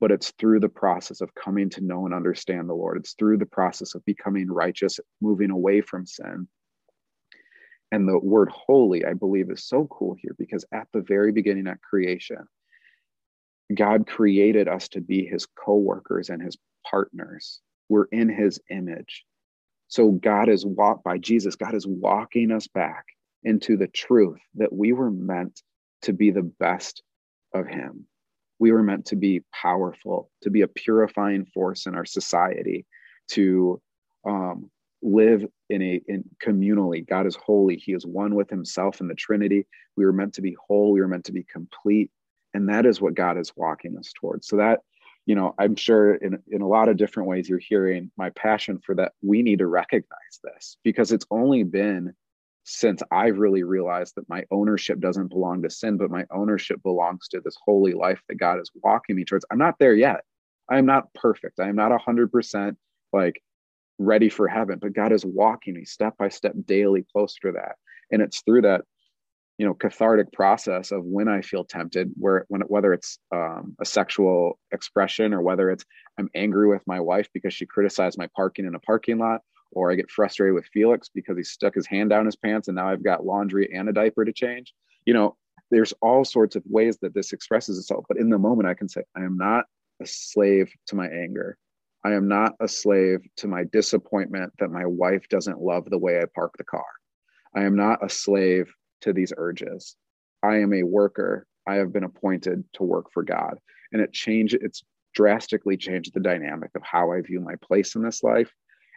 But 0.02 0.12
it's 0.12 0.32
through 0.32 0.60
the 0.60 0.70
process 0.70 1.22
of 1.22 1.34
coming 1.36 1.70
to 1.72 1.82
know 1.82 2.06
and 2.06 2.14
understand 2.14 2.68
the 2.68 2.74
Lord. 2.74 2.98
It's 2.98 3.14
through 3.14 3.38
the 3.38 3.46
process 3.46 3.96
of 3.96 4.04
becoming 4.04 4.52
righteous, 4.52 5.00
moving 5.22 5.52
away 5.52 5.80
from 5.80 6.06
sin, 6.06 6.48
and 7.94 8.08
the 8.08 8.18
word 8.18 8.50
holy, 8.50 9.06
I 9.06 9.14
believe, 9.14 9.52
is 9.52 9.68
so 9.68 9.86
cool 9.86 10.16
here 10.20 10.36
because 10.40 10.66
at 10.74 10.88
the 10.94 11.02
very 11.02 11.32
beginning 11.32 11.68
at 11.68 11.80
creation, 11.80 12.40
God 13.72 14.08
created 14.08 14.68
us 14.68 14.90
to 14.90 15.02
be 15.02 15.28
his 15.28 15.46
co 15.46 15.76
workers 15.76 16.30
and 16.30 16.42
his 16.42 16.58
partners. 16.90 17.62
We're 17.90 18.06
in 18.06 18.30
his 18.30 18.60
image. 18.72 19.24
So 19.90 20.10
God 20.10 20.50
is 20.50 20.66
walked 20.66 21.04
by 21.04 21.20
Jesus, 21.20 21.56
God 21.56 21.76
is 21.76 21.86
walking 21.86 22.50
us 22.52 22.68
back 22.68 23.06
into 23.44 23.78
the 23.78 23.88
truth 23.88 24.40
that 24.56 24.74
we 24.74 24.94
were 24.94 25.12
meant 25.12 25.62
to 26.04 26.14
be 26.14 26.32
the 26.32 26.44
best 26.44 27.02
of 27.54 27.68
him. 27.68 28.08
We 28.60 28.72
were 28.72 28.84
meant 28.84 29.06
to 29.08 29.16
be 29.16 29.42
powerful, 29.52 30.30
to 30.42 30.50
be 30.50 30.62
a 30.62 30.68
purifying 30.68 31.46
force 31.46 31.86
in 31.86 31.96
our 31.96 32.06
society, 32.06 32.86
to 33.32 33.82
um, 34.26 34.70
live 35.02 35.46
in 35.70 35.82
a 35.82 36.02
in 36.08 36.24
communally. 36.44 37.08
God 37.08 37.28
is 37.28 37.36
holy. 37.36 37.76
He 37.76 37.94
is 37.94 38.06
one 38.06 38.36
with 38.36 38.50
himself 38.50 39.02
in 39.02 39.08
the 39.08 39.16
trinity. 39.16 39.68
We 39.98 40.06
were 40.06 40.14
meant 40.14 40.34
to 40.36 40.42
be 40.42 40.56
whole. 40.68 40.94
We 40.94 41.02
were 41.02 41.08
meant 41.08 41.26
to 41.26 41.34
be 41.34 41.44
complete. 41.44 42.10
And 42.54 42.70
that 42.70 42.86
is 42.86 43.02
what 43.02 43.16
god 43.16 43.38
is 43.38 43.52
walking 43.56 43.98
us 43.98 44.12
towards. 44.14 44.48
So 44.48 44.58
that 44.58 44.82
you 45.26 45.36
know 45.36 45.56
i'm 45.58 45.76
sure 45.76 46.16
in, 46.16 46.38
in 46.50 46.62
a 46.62 46.68
lot 46.68 46.90
of 46.90 46.98
different 46.98 47.30
ways 47.30 47.48
you're 47.48 47.58
hearing 47.58 48.12
my 48.18 48.30
passion 48.32 48.80
for 48.86 48.96
that. 48.96 49.14
We 49.22 49.42
need 49.42 49.60
to 49.60 49.68
recognize 49.68 50.40
this 50.44 50.78
because 50.84 51.12
it's 51.12 51.26
only 51.32 51.64
been 51.64 52.14
since 52.64 53.02
i've 53.12 53.38
really 53.38 53.64
realized 53.64 54.14
that 54.16 54.28
my 54.30 54.44
ownership 54.52 55.00
doesn't 55.00 55.28
belong 55.28 55.62
to 55.62 55.70
sin 55.70 55.98
but 55.98 56.12
my 56.12 56.26
ownership 56.32 56.82
belongs 56.84 57.28
to 57.28 57.42
this 57.42 57.58
holy 57.66 57.94
life 57.94 58.22
that 58.28 58.36
god 58.36 58.60
is 58.60 58.72
walking 58.84 59.16
me 59.16 59.26
towards 59.26 59.46
i'm 59.52 59.58
not 59.58 59.76
there 59.80 59.94
yet. 59.94 60.22
I 60.70 60.78
am 60.78 60.86
not 60.86 61.14
perfect. 61.14 61.60
I 61.60 61.68
am 61.68 61.76
not 61.76 61.92
100% 61.92 62.76
like 63.12 63.42
ready 64.00 64.30
for 64.30 64.48
heaven 64.48 64.80
but 64.82 64.94
god 64.94 65.12
is 65.12 65.26
walking 65.26 65.76
me 65.76 65.86
step 65.86 66.18
by 66.18 66.30
step 66.30 66.54
daily 66.66 67.06
closer 67.12 67.40
to 67.44 67.52
that. 67.54 67.76
And 68.12 68.22
it's 68.22 68.42
through 68.42 68.62
that 68.64 68.82
you 69.58 69.66
know 69.66 69.74
cathartic 69.74 70.32
process 70.32 70.92
of 70.92 71.04
when 71.06 71.28
i 71.28 71.42
feel 71.42 71.64
tempted 71.64 72.12
where 72.16 72.46
when 72.48 72.62
whether 72.62 72.92
it's 72.92 73.20
um, 73.32 73.76
a 73.80 73.86
sexual 73.86 74.60
expression 74.72 75.34
or 75.34 75.42
whether 75.42 75.70
it's 75.70 75.86
i'm 76.18 76.30
angry 76.36 76.68
with 76.68 76.82
my 76.88 77.00
wife 77.00 77.28
because 77.34 77.54
she 77.54 77.66
criticized 77.66 78.18
my 78.18 78.28
parking 78.36 78.66
in 78.66 78.76
a 78.76 78.80
parking 78.80 79.20
lot 79.20 79.42
or 79.76 79.92
i 79.92 79.96
get 79.96 80.10
frustrated 80.10 80.54
with 80.54 80.66
felix 80.74 81.10
because 81.14 81.38
he 81.38 81.44
stuck 81.44 81.76
his 81.76 81.88
hand 81.88 82.10
down 82.10 82.26
his 82.26 82.36
pants 82.36 82.68
and 82.68 82.76
now 82.76 82.88
i've 82.88 83.04
got 83.04 83.26
laundry 83.26 83.70
and 83.74 83.90
a 83.90 83.94
diaper 83.94 84.26
to 84.26 84.34
change 84.34 84.74
you 85.06 85.14
know 85.14 85.36
there's 85.72 85.94
all 86.02 86.24
sorts 86.24 86.56
of 86.56 86.64
ways 86.66 86.98
that 87.02 87.14
this 87.14 87.34
expresses 87.34 87.78
itself 87.78 88.06
but 88.08 88.18
in 88.18 88.30
the 88.30 88.38
moment 88.38 88.68
i 88.68 88.74
can 88.74 88.88
say 88.88 89.02
i 89.16 89.22
am 89.22 89.38
not 89.38 89.66
a 90.02 90.06
slave 90.06 90.72
to 90.88 90.96
my 90.96 91.08
anger 91.08 91.58
I 92.06 92.14
am 92.14 92.28
not 92.28 92.56
a 92.60 92.68
slave 92.68 93.26
to 93.38 93.48
my 93.48 93.64
disappointment 93.64 94.52
that 94.60 94.72
my 94.72 94.86
wife 94.86 95.30
doesn't 95.30 95.62
love 95.62 95.90
the 95.90 95.98
way 95.98 96.20
I 96.20 96.26
park 96.36 96.54
the 96.58 96.66
car. 96.66 96.84
I 97.56 97.64
am 97.64 97.76
not 97.76 98.04
a 98.04 98.10
slave 98.10 98.74
to 99.02 99.14
these 99.14 99.32
urges. 99.38 99.96
I 100.42 100.58
am 100.58 100.74
a 100.74 100.84
worker. 100.84 101.48
I 101.66 101.76
have 101.76 101.94
been 101.94 102.04
appointed 102.04 102.66
to 102.74 102.84
work 102.84 103.06
for 103.14 103.24
God. 103.24 103.58
And 103.94 104.02
it 104.02 104.12
changed, 104.12 104.58
it's 104.60 104.84
drastically 105.14 105.78
changed 105.78 106.14
the 106.14 106.20
dynamic 106.20 106.72
of 106.76 106.84
how 106.84 107.14
I 107.14 107.22
view 107.22 107.40
my 107.40 107.56
place 107.62 107.96
in 107.96 108.02
this 108.02 108.22
life. 108.22 108.52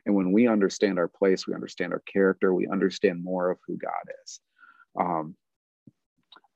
And 0.07 0.14
when 0.14 0.33
we 0.33 0.49
understand 0.49 0.99
our 0.99 1.09
place, 1.09 1.47
we 1.47 1.55
understand 1.55 1.92
our 1.92 2.03
character, 2.11 2.55
we 2.55 2.69
understand 2.69 3.23
more 3.23 3.51
of 3.51 3.59
who 3.66 3.77
God 3.77 3.90
is. 4.25 4.40
Um, 4.99 5.37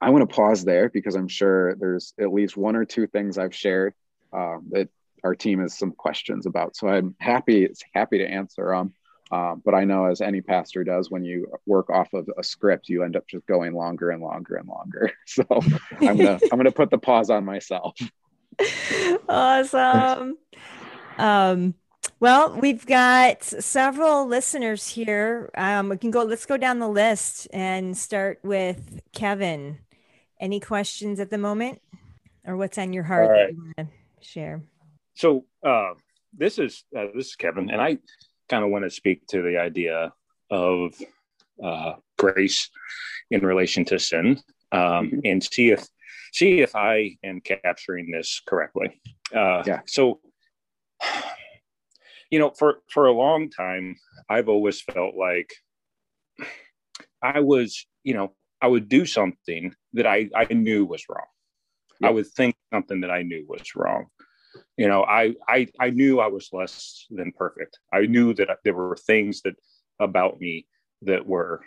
I 0.01 0.11
want 0.11 0.29
to 0.29 0.35
pause 0.35 0.65
there 0.65 0.89
because 0.89 1.15
I'm 1.15 1.29
sure 1.29 1.75
there's 1.75 2.15
at 2.19 2.33
least 2.33 2.57
one 2.57 2.77
or 2.77 2.85
two 2.85 3.07
things 3.07 3.37
I've 3.37 3.55
shared 3.55 3.93
uh, 4.33 4.57
that 4.71 4.89
our 5.23 5.35
team 5.35 5.61
has 5.61 5.77
some 5.77 5.93
questions 5.93 6.47
about. 6.47 6.77
So 6.77 6.89
I'm 6.89 7.15
happy 7.19 7.69
happy 7.93 8.19
to 8.19 8.27
answer 8.27 8.73
them. 8.75 8.95
Um, 9.33 9.63
but 9.65 9.75
I 9.75 9.85
know 9.85 10.07
as 10.07 10.21
any 10.21 10.41
pastor 10.41 10.83
does, 10.83 11.11
when 11.11 11.25
you 11.25 11.53
work 11.67 11.91
off 11.91 12.13
of 12.15 12.29
a 12.37 12.43
script, 12.43 12.89
you 12.89 13.05
end 13.05 13.15
up 13.15 13.29
just 13.29 13.47
going 13.47 13.75
longer 13.75 14.11
and 14.11 14.23
longer 14.23 14.57
and 14.57 14.69
longer. 14.69 15.13
So 15.27 15.45
I'm 16.01 16.17
gonna 16.17 16.41
I'm 16.51 16.59
gonna 16.59 16.73
put 16.73 16.91
the 16.91 16.99
pause 16.99 17.31
on 17.31 17.45
myself. 17.45 17.97
Awesome. 19.29 20.37
Um, 21.19 21.75
well, 22.21 22.55
we've 22.61 22.85
got 22.87 23.43
several 23.43 24.27
listeners 24.27 24.87
here. 24.89 25.51
Um, 25.57 25.89
we 25.89 25.97
can 25.97 26.11
go. 26.11 26.23
Let's 26.23 26.47
go 26.47 26.57
down 26.57 26.79
the 26.79 26.89
list 26.89 27.49
and 27.53 27.97
start 27.97 28.39
with 28.43 29.01
Kevin. 29.13 29.79
Any 30.39 30.61
questions 30.61 31.21
at 31.21 31.31
the 31.31 31.39
moment, 31.39 31.81
or 32.47 32.57
what's 32.57 32.79
on 32.79 32.93
your 32.93 33.03
heart 33.05 33.29
right. 33.29 33.47
that 33.47 33.53
you 33.53 33.73
want 33.77 33.77
to 33.77 33.89
share? 34.21 34.63
So 35.15 35.45
uh, 35.67 35.95
this 36.37 36.59
is 36.59 36.85
uh, 36.97 37.07
this 37.15 37.29
is 37.29 37.37
Kevin, 37.37 37.71
and 37.71 37.81
I 37.81 37.99
kind 38.49 38.65
of 38.65 38.71
want 38.71 38.85
to 38.85 38.91
speak 38.91 39.27
to 39.29 39.43
the 39.43 39.59
idea 39.59 40.13
of 40.51 40.95
uh, 41.63 41.95
grace 42.19 42.69
in 43.31 43.41
relation 43.41 43.85
to 43.87 43.99
sin, 43.99 44.41
um, 44.73 44.81
mm-hmm. 44.81 45.19
and 45.25 45.43
see 45.43 45.71
if 45.71 45.87
see 46.33 46.61
if 46.61 46.77
I 46.77 47.17
am 47.25 47.41
capturing 47.41 48.11
this 48.11 48.41
correctly. 48.47 49.01
Uh, 49.35 49.63
yeah. 49.67 49.81
So, 49.87 50.21
you 52.31 52.39
know, 52.39 52.51
for 52.51 52.79
for 52.89 53.07
a 53.07 53.13
long 53.13 53.51
time, 53.51 53.97
I've 54.29 54.49
always 54.49 54.81
felt 54.81 55.15
like 55.17 55.53
I 57.23 57.41
was, 57.41 57.87
you 58.05 58.15
know, 58.15 58.35
I 58.63 58.69
would 58.69 58.89
do 58.89 59.05
something 59.05 59.75
that 59.95 60.07
I 60.07 60.29
I 60.35 60.53
knew 60.53 60.85
was 60.85 61.05
wrong. 61.09 61.27
I 62.03 62.11
would 62.11 62.29
think 62.29 62.55
something 62.73 63.03
that 63.03 63.11
I 63.11 63.23
knew 63.23 63.45
was 63.47 63.75
wrong. 63.77 64.07
You 64.77 64.89
know 64.89 65.05
I, 65.05 65.35
I 65.47 65.69
i 65.79 65.91
knew 65.91 66.19
i 66.19 66.27
was 66.27 66.49
less 66.53 67.07
than 67.11 67.33
perfect. 67.33 67.79
I 67.93 68.07
knew 68.07 68.35
that 68.35 68.59
there 68.65 68.75
were 68.75 68.97
things 68.97 69.43
that 69.43 69.55
about 70.01 70.41
me 70.41 70.67
that 71.03 71.27
were 71.27 71.61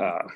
uh, 0.00 0.26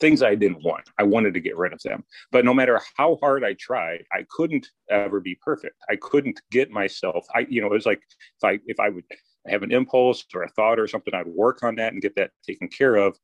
things 0.00 0.22
I 0.22 0.34
didn't 0.34 0.62
want. 0.62 0.88
I 0.98 1.02
wanted 1.02 1.34
to 1.34 1.40
get 1.40 1.56
rid 1.56 1.72
of 1.72 1.82
them. 1.82 2.04
But 2.30 2.44
no 2.44 2.54
matter 2.54 2.80
how 2.96 3.16
hard 3.20 3.44
I 3.44 3.54
tried, 3.54 4.04
I 4.12 4.24
couldn't 4.30 4.68
ever 4.90 5.20
be 5.20 5.36
perfect. 5.36 5.76
I 5.88 5.96
couldn't 5.96 6.40
get 6.50 6.70
myself. 6.70 7.26
I, 7.34 7.46
you 7.48 7.60
know, 7.60 7.68
it 7.68 7.72
was 7.72 7.86
like 7.86 8.02
if 8.36 8.44
I 8.44 8.58
if 8.66 8.80
I 8.80 8.88
would 8.90 9.04
have 9.46 9.62
an 9.62 9.72
impulse 9.72 10.24
or 10.34 10.42
a 10.42 10.48
thought 10.50 10.78
or 10.78 10.86
something, 10.86 11.14
I'd 11.14 11.26
work 11.26 11.62
on 11.62 11.76
that 11.76 11.92
and 11.92 12.02
get 12.02 12.16
that 12.16 12.30
taken 12.46 12.68
care 12.68 12.96
of. 12.96 13.16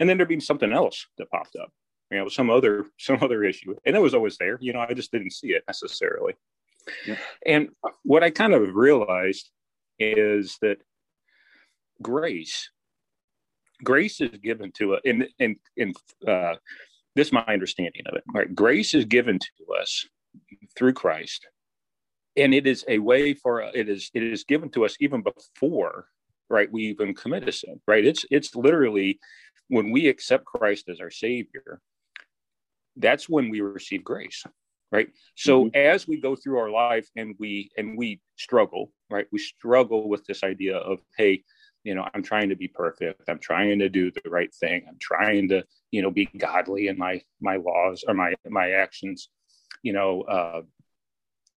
And 0.00 0.08
then 0.08 0.16
there'd 0.16 0.28
be 0.28 0.40
something 0.40 0.72
else 0.72 1.06
that 1.18 1.30
popped 1.30 1.56
up, 1.56 1.70
you 2.10 2.18
know, 2.18 2.28
some 2.28 2.50
other 2.50 2.86
some 2.98 3.18
other 3.22 3.44
issue, 3.44 3.74
and 3.84 3.96
it 3.96 4.00
was 4.02 4.14
always 4.14 4.36
there. 4.38 4.58
You 4.60 4.72
know, 4.72 4.80
I 4.80 4.94
just 4.94 5.12
didn't 5.12 5.32
see 5.32 5.48
it 5.48 5.64
necessarily. 5.66 6.34
Yeah. 7.06 7.18
And 7.44 7.68
what 8.02 8.24
I 8.24 8.30
kind 8.30 8.54
of 8.54 8.74
realized 8.74 9.50
is 9.98 10.56
that 10.62 10.78
grace 12.00 12.70
grace 13.84 14.20
is 14.20 14.36
given 14.38 14.72
to 14.72 14.94
us 14.94 15.00
in 15.04 15.26
in 15.38 15.56
in 15.76 15.92
uh, 16.26 16.54
this 17.14 17.28
is 17.28 17.32
my 17.32 17.44
understanding 17.48 18.02
of 18.06 18.16
it 18.16 18.24
right? 18.34 18.54
Grace 18.54 18.94
is 18.94 19.04
given 19.04 19.38
to 19.38 19.74
us 19.80 20.06
through 20.76 20.92
christ 20.92 21.46
and 22.36 22.54
it 22.54 22.66
is 22.66 22.84
a 22.88 22.98
way 22.98 23.34
for 23.34 23.60
it 23.60 23.88
is 23.88 24.10
it 24.14 24.22
is 24.22 24.44
given 24.44 24.70
to 24.70 24.84
us 24.84 24.96
even 25.00 25.22
before 25.22 26.06
right 26.50 26.70
we 26.70 26.82
even 26.82 27.14
commit 27.14 27.48
a 27.48 27.52
sin 27.52 27.80
right? 27.86 28.04
It's 28.04 28.24
it's 28.30 28.54
literally 28.54 29.18
when 29.68 29.90
we 29.90 30.08
accept 30.08 30.44
christ 30.44 30.88
as 30.88 31.00
our 31.00 31.10
savior 31.10 31.80
that's 32.96 33.28
when 33.28 33.48
we 33.50 33.60
receive 33.60 34.04
grace 34.04 34.44
right? 34.90 35.08
So 35.34 35.66
mm-hmm. 35.66 35.76
as 35.76 36.08
we 36.08 36.20
go 36.20 36.34
through 36.34 36.58
our 36.58 36.70
life 36.70 37.08
and 37.16 37.34
we 37.38 37.70
and 37.76 37.96
we 37.96 38.20
struggle 38.36 38.92
right? 39.10 39.26
We 39.32 39.38
struggle 39.38 40.08
with 40.08 40.24
this 40.26 40.42
idea 40.42 40.76
of 40.76 40.98
hey 41.16 41.42
you 41.88 41.94
know 41.94 42.06
i'm 42.12 42.22
trying 42.22 42.50
to 42.50 42.54
be 42.54 42.68
perfect. 42.68 43.26
I'm 43.30 43.38
trying 43.38 43.78
to 43.78 43.88
do 43.88 44.10
the 44.10 44.28
right 44.28 44.54
thing. 44.54 44.84
I'm 44.86 44.98
trying 45.00 45.48
to 45.48 45.64
you 45.90 46.02
know 46.02 46.10
be 46.10 46.26
godly 46.26 46.88
in 46.88 46.98
my 46.98 47.22
my 47.40 47.56
laws 47.56 48.04
or 48.06 48.12
my 48.12 48.34
my 48.46 48.72
actions. 48.72 49.30
You 49.82 49.94
know 49.94 50.20
uh 50.22 50.60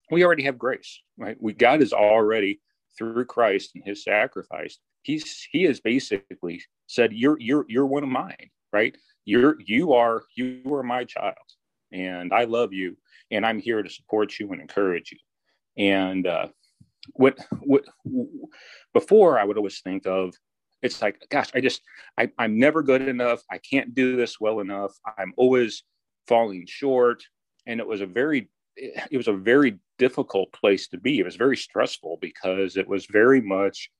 we 0.09 0.23
already 0.23 0.43
have 0.43 0.57
grace 0.57 1.01
right? 1.17 1.35
We 1.45 1.51
god 1.51 1.81
is 1.81 1.91
already 1.91 2.61
through 2.97 3.25
christ 3.25 3.71
and 3.75 3.83
his 3.83 4.03
sacrifice 4.03 4.77
he's 5.01 5.47
he 5.51 5.63
has 5.63 5.81
basically 5.81 6.61
said 6.87 7.11
you're 7.11 7.39
you're 7.39 7.65
you're 7.67 7.85
one 7.85 8.03
of 8.03 8.09
mine 8.09 8.49
right? 8.71 8.95
You're 9.25 9.57
you 9.59 9.93
are 9.93 10.23
you 10.37 10.63
are 10.73 10.83
my 10.83 11.03
child 11.03 11.47
and 11.91 12.31
i 12.31 12.45
love 12.45 12.71
you 12.71 12.95
and 13.31 13.45
i'm 13.45 13.59
here 13.59 13.83
to 13.83 13.89
support 13.89 14.39
you 14.39 14.49
and 14.53 14.61
encourage 14.61 15.11
you. 15.11 15.19
And 15.77 16.25
uh 16.25 16.47
what 17.13 17.37
what 17.61 17.83
before 18.93 19.39
I 19.39 19.43
would 19.43 19.57
always 19.57 19.81
think 19.81 20.05
of 20.05 20.33
it's 20.81 21.01
like 21.01 21.23
gosh 21.29 21.49
I 21.53 21.61
just 21.61 21.81
I, 22.17 22.29
I'm 22.37 22.57
never 22.57 22.81
good 22.81 23.03
enough. 23.03 23.41
I 23.49 23.59
can't 23.59 23.93
do 23.93 24.15
this 24.15 24.39
well 24.39 24.59
enough. 24.59 24.91
I'm 25.17 25.33
always 25.37 25.83
falling 26.27 26.65
short. 26.67 27.23
And 27.67 27.79
it 27.79 27.87
was 27.87 28.01
a 28.01 28.07
very 28.07 28.49
it 28.75 29.17
was 29.17 29.27
a 29.27 29.33
very 29.33 29.79
difficult 29.99 30.51
place 30.53 30.87
to 30.87 30.97
be. 30.97 31.19
It 31.19 31.25
was 31.25 31.35
very 31.35 31.57
stressful 31.57 32.17
because 32.21 32.77
it 32.77 32.87
was 32.87 33.05
very 33.05 33.41
much 33.41 33.91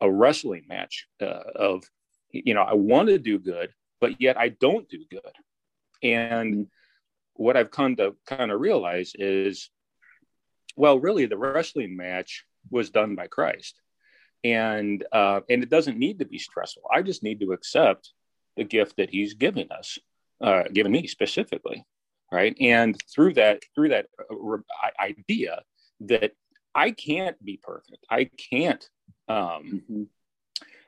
a 0.00 0.10
wrestling 0.10 0.64
match 0.68 1.06
uh, 1.22 1.42
of 1.54 1.84
you 2.30 2.54
know 2.54 2.62
I 2.62 2.74
want 2.74 3.08
to 3.08 3.18
do 3.18 3.38
good 3.38 3.70
but 4.00 4.20
yet 4.20 4.38
I 4.38 4.48
don't 4.48 4.88
do 4.88 5.04
good. 5.10 5.20
And 6.02 6.66
what 7.34 7.56
I've 7.56 7.70
come 7.70 7.96
to 7.96 8.16
kind 8.26 8.50
of 8.50 8.60
realize 8.60 9.12
is 9.14 9.70
well, 10.76 10.98
really, 10.98 11.26
the 11.26 11.38
wrestling 11.38 11.96
match 11.96 12.44
was 12.70 12.90
done 12.90 13.14
by 13.14 13.26
Christ, 13.26 13.80
and 14.44 15.04
uh, 15.12 15.40
and 15.48 15.62
it 15.62 15.70
doesn't 15.70 15.98
need 15.98 16.18
to 16.20 16.24
be 16.24 16.38
stressful. 16.38 16.82
I 16.92 17.02
just 17.02 17.22
need 17.22 17.40
to 17.40 17.52
accept 17.52 18.12
the 18.56 18.64
gift 18.64 18.96
that 18.96 19.10
He's 19.10 19.34
given 19.34 19.68
us, 19.70 19.98
uh, 20.40 20.64
given 20.72 20.92
me 20.92 21.06
specifically, 21.06 21.84
right? 22.32 22.56
And 22.60 23.00
through 23.12 23.34
that, 23.34 23.62
through 23.74 23.90
that 23.90 24.06
uh, 24.30 24.56
idea 25.00 25.62
that 26.00 26.32
I 26.74 26.92
can't 26.92 27.42
be 27.44 27.58
perfect, 27.62 28.04
I 28.10 28.30
can't. 28.50 28.84
Um, 29.28 29.82
mm-hmm. 29.90 30.02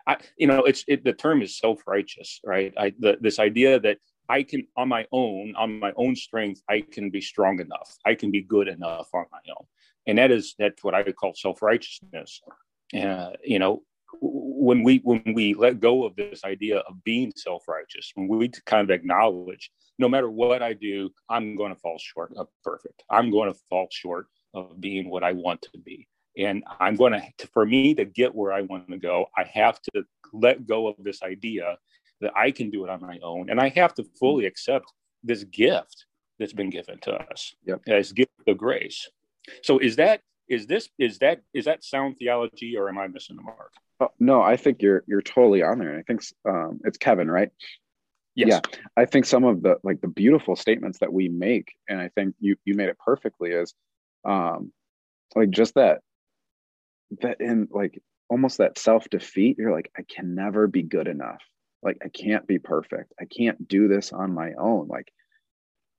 I, 0.07 0.16
you 0.37 0.47
know, 0.47 0.64
it's 0.64 0.85
it, 0.88 1.05
the 1.05 1.12
term 1.12 1.42
is 1.42 1.59
self 1.59 1.83
righteous, 1.87 2.40
right? 2.45 2.73
I, 2.77 2.92
the, 2.99 3.18
this 3.21 3.38
idea 3.38 3.79
that 3.81 3.99
I 4.33 4.42
can, 4.45 4.66
on 4.79 4.88
my 4.88 5.07
own, 5.12 5.55
on 5.57 5.79
my 5.79 5.92
own 5.95 6.16
strength, 6.16 6.62
I 6.66 6.81
can 6.81 7.11
be 7.11 7.21
strong 7.21 7.61
enough. 7.61 7.99
I 8.07 8.14
can 8.14 8.31
be 8.31 8.40
good 8.40 8.66
enough 8.66 9.11
on 9.12 9.27
my 9.31 9.40
own, 9.51 9.66
and 10.07 10.16
that 10.16 10.31
is 10.31 10.55
that's 10.59 10.83
what 10.83 10.95
I 10.95 11.03
call 11.12 11.35
self 11.35 11.61
righteousness. 11.61 12.40
Uh, 12.99 13.33
you 13.45 13.59
know, 13.59 13.83
when 14.23 14.83
we 14.85 15.03
when 15.05 15.35
we 15.35 15.53
let 15.53 15.81
go 15.81 16.07
of 16.07 16.16
this 16.16 16.45
idea 16.45 16.79
of 16.79 17.05
being 17.05 17.31
self 17.37 17.68
righteous, 17.68 18.11
when 18.14 18.27
we 18.27 18.49
kind 18.64 18.83
of 18.83 18.90
acknowledge, 18.90 19.71
no 19.99 20.09
matter 20.09 20.31
what 20.31 20.62
I 20.62 20.73
do, 20.73 21.11
I'm 21.29 21.55
going 21.55 21.75
to 21.75 21.79
fall 21.79 21.99
short 21.99 22.33
of 22.35 22.49
perfect. 22.64 23.05
I'm 23.11 23.31
going 23.31 23.53
to 23.53 23.59
fall 23.68 23.88
short 23.90 24.29
of 24.55 24.81
being 24.81 25.11
what 25.11 25.25
I 25.25 25.33
want 25.33 25.61
to 25.61 25.79
be, 25.79 26.09
and 26.38 26.64
I'm 26.81 26.97
going 26.97 27.12
to, 27.12 27.47
for 27.49 27.66
me 27.66 27.95
to 27.97 28.07
get 28.07 28.35
where 28.35 28.55
I 28.55 28.62
want 28.62 28.88
to 28.90 28.97
go, 28.97 29.27
I 29.37 29.45
have 29.53 29.79
to 29.92 30.05
let 30.33 30.66
go 30.66 30.87
of 30.87 30.97
this 30.99 31.23
idea 31.23 31.77
that 32.22 32.32
I 32.37 32.50
can 32.50 32.70
do 32.70 32.85
it 32.85 32.90
on 32.90 33.00
my 33.00 33.18
own. 33.22 33.50
And 33.50 33.61
I 33.61 33.68
have 33.70 33.94
to 33.94 34.04
fully 34.18 34.46
accept 34.46 34.87
this 35.22 35.44
gift 35.44 36.06
that's 36.38 36.52
been 36.52 36.70
given 36.70 36.98
to 37.02 37.12
us 37.12 37.54
yep. 37.64 37.80
as 37.87 38.12
gift 38.12 38.30
of 38.48 38.56
grace. 38.56 39.08
So 39.62 39.78
is 39.78 39.96
that 39.96 40.22
is 40.48 40.66
this 40.66 40.88
is 40.98 41.18
that 41.18 41.40
is 41.52 41.66
that 41.66 41.85
sound 41.85 42.16
theology 42.18 42.76
or 42.76 42.88
am 42.88 42.98
I 42.98 43.06
missing 43.08 43.37
the 43.37 43.42
mark? 43.42 43.72
Oh, 44.00 44.08
no, 44.18 44.42
I 44.42 44.56
think 44.56 44.82
you're 44.82 45.04
you're 45.06 45.22
totally 45.22 45.62
on 45.62 45.78
there. 45.78 45.96
I 45.98 46.02
think 46.02 46.22
um, 46.48 46.80
it's 46.85 46.98
Kevin, 46.98 47.30
right? 47.30 47.50
Yes. 48.35 48.48
Yeah, 48.48 48.78
I 48.96 49.04
think 49.04 49.26
some 49.26 49.44
of 49.44 49.62
the 49.62 49.76
like 49.82 50.00
the 50.00 50.08
beautiful 50.08 50.56
statements 50.56 50.98
that 51.00 51.12
we 51.12 51.28
make, 51.28 51.74
and 51.88 52.00
I 52.00 52.08
think 52.08 52.35
you 52.40 52.56
you 52.64 52.74
made 52.74 52.88
it 52.88 52.98
perfectly 53.04 53.50
is, 53.50 53.74
um, 54.24 54.72
like 55.37 55.50
just 55.50 55.74
that 55.74 56.00
that 57.20 57.40
in 57.40 57.68
like 57.70 58.00
almost 58.28 58.58
that 58.58 58.78
self 58.78 59.08
defeat. 59.11 59.58
You're 59.58 59.72
like, 59.72 59.90
I 59.96 60.02
can 60.02 60.35
never 60.35 60.66
be 60.66 60.82
good 60.82 61.08
enough 61.08 61.42
like 61.83 61.99
i 62.05 62.09
can't 62.09 62.47
be 62.47 62.59
perfect. 62.59 63.12
I 63.21 63.25
can't 63.25 63.66
do 63.68 63.88
this 63.88 64.12
on 64.12 64.35
my 64.35 64.53
own. 64.59 64.88
Like 64.88 65.12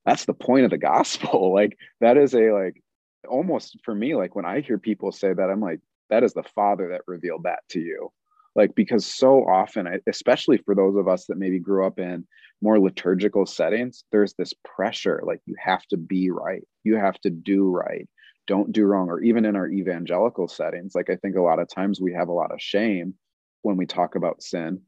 that's 0.04 0.24
the 0.24 0.34
point 0.34 0.64
of 0.64 0.70
the 0.70 0.78
gospel. 0.78 1.52
Like 1.54 1.78
that 2.00 2.16
is 2.16 2.34
a 2.34 2.50
like 2.52 2.82
almost 3.28 3.78
for 3.84 3.94
me 3.94 4.14
like 4.14 4.34
when 4.34 4.44
i 4.44 4.60
hear 4.60 4.76
people 4.76 5.10
say 5.10 5.32
that 5.32 5.48
i'm 5.48 5.60
like 5.60 5.80
that 6.10 6.22
is 6.22 6.34
the 6.34 6.42
father 6.54 6.90
that 6.90 7.00
revealed 7.06 7.44
that 7.44 7.60
to 7.70 7.80
you. 7.80 8.12
Like 8.54 8.74
because 8.74 9.06
so 9.06 9.40
often 9.48 9.88
especially 10.06 10.58
for 10.58 10.74
those 10.74 10.96
of 10.96 11.08
us 11.08 11.26
that 11.26 11.38
maybe 11.38 11.58
grew 11.58 11.86
up 11.86 11.98
in 11.98 12.26
more 12.60 12.78
liturgical 12.78 13.46
settings 13.46 14.04
there's 14.12 14.34
this 14.34 14.52
pressure 14.64 15.22
like 15.24 15.40
you 15.46 15.54
have 15.58 15.84
to 15.86 15.96
be 15.96 16.30
right. 16.30 16.62
You 16.82 16.96
have 16.96 17.18
to 17.20 17.30
do 17.30 17.68
right. 17.68 18.08
Don't 18.46 18.72
do 18.72 18.84
wrong. 18.84 19.08
Or 19.08 19.20
even 19.22 19.46
in 19.46 19.56
our 19.56 19.68
evangelical 19.68 20.48
settings 20.48 20.94
like 20.94 21.10
i 21.10 21.16
think 21.16 21.36
a 21.36 21.42
lot 21.42 21.58
of 21.58 21.68
times 21.68 22.00
we 22.00 22.12
have 22.12 22.28
a 22.28 22.32
lot 22.32 22.52
of 22.52 22.60
shame 22.60 23.14
when 23.62 23.76
we 23.76 23.86
talk 23.86 24.14
about 24.14 24.42
sin 24.42 24.82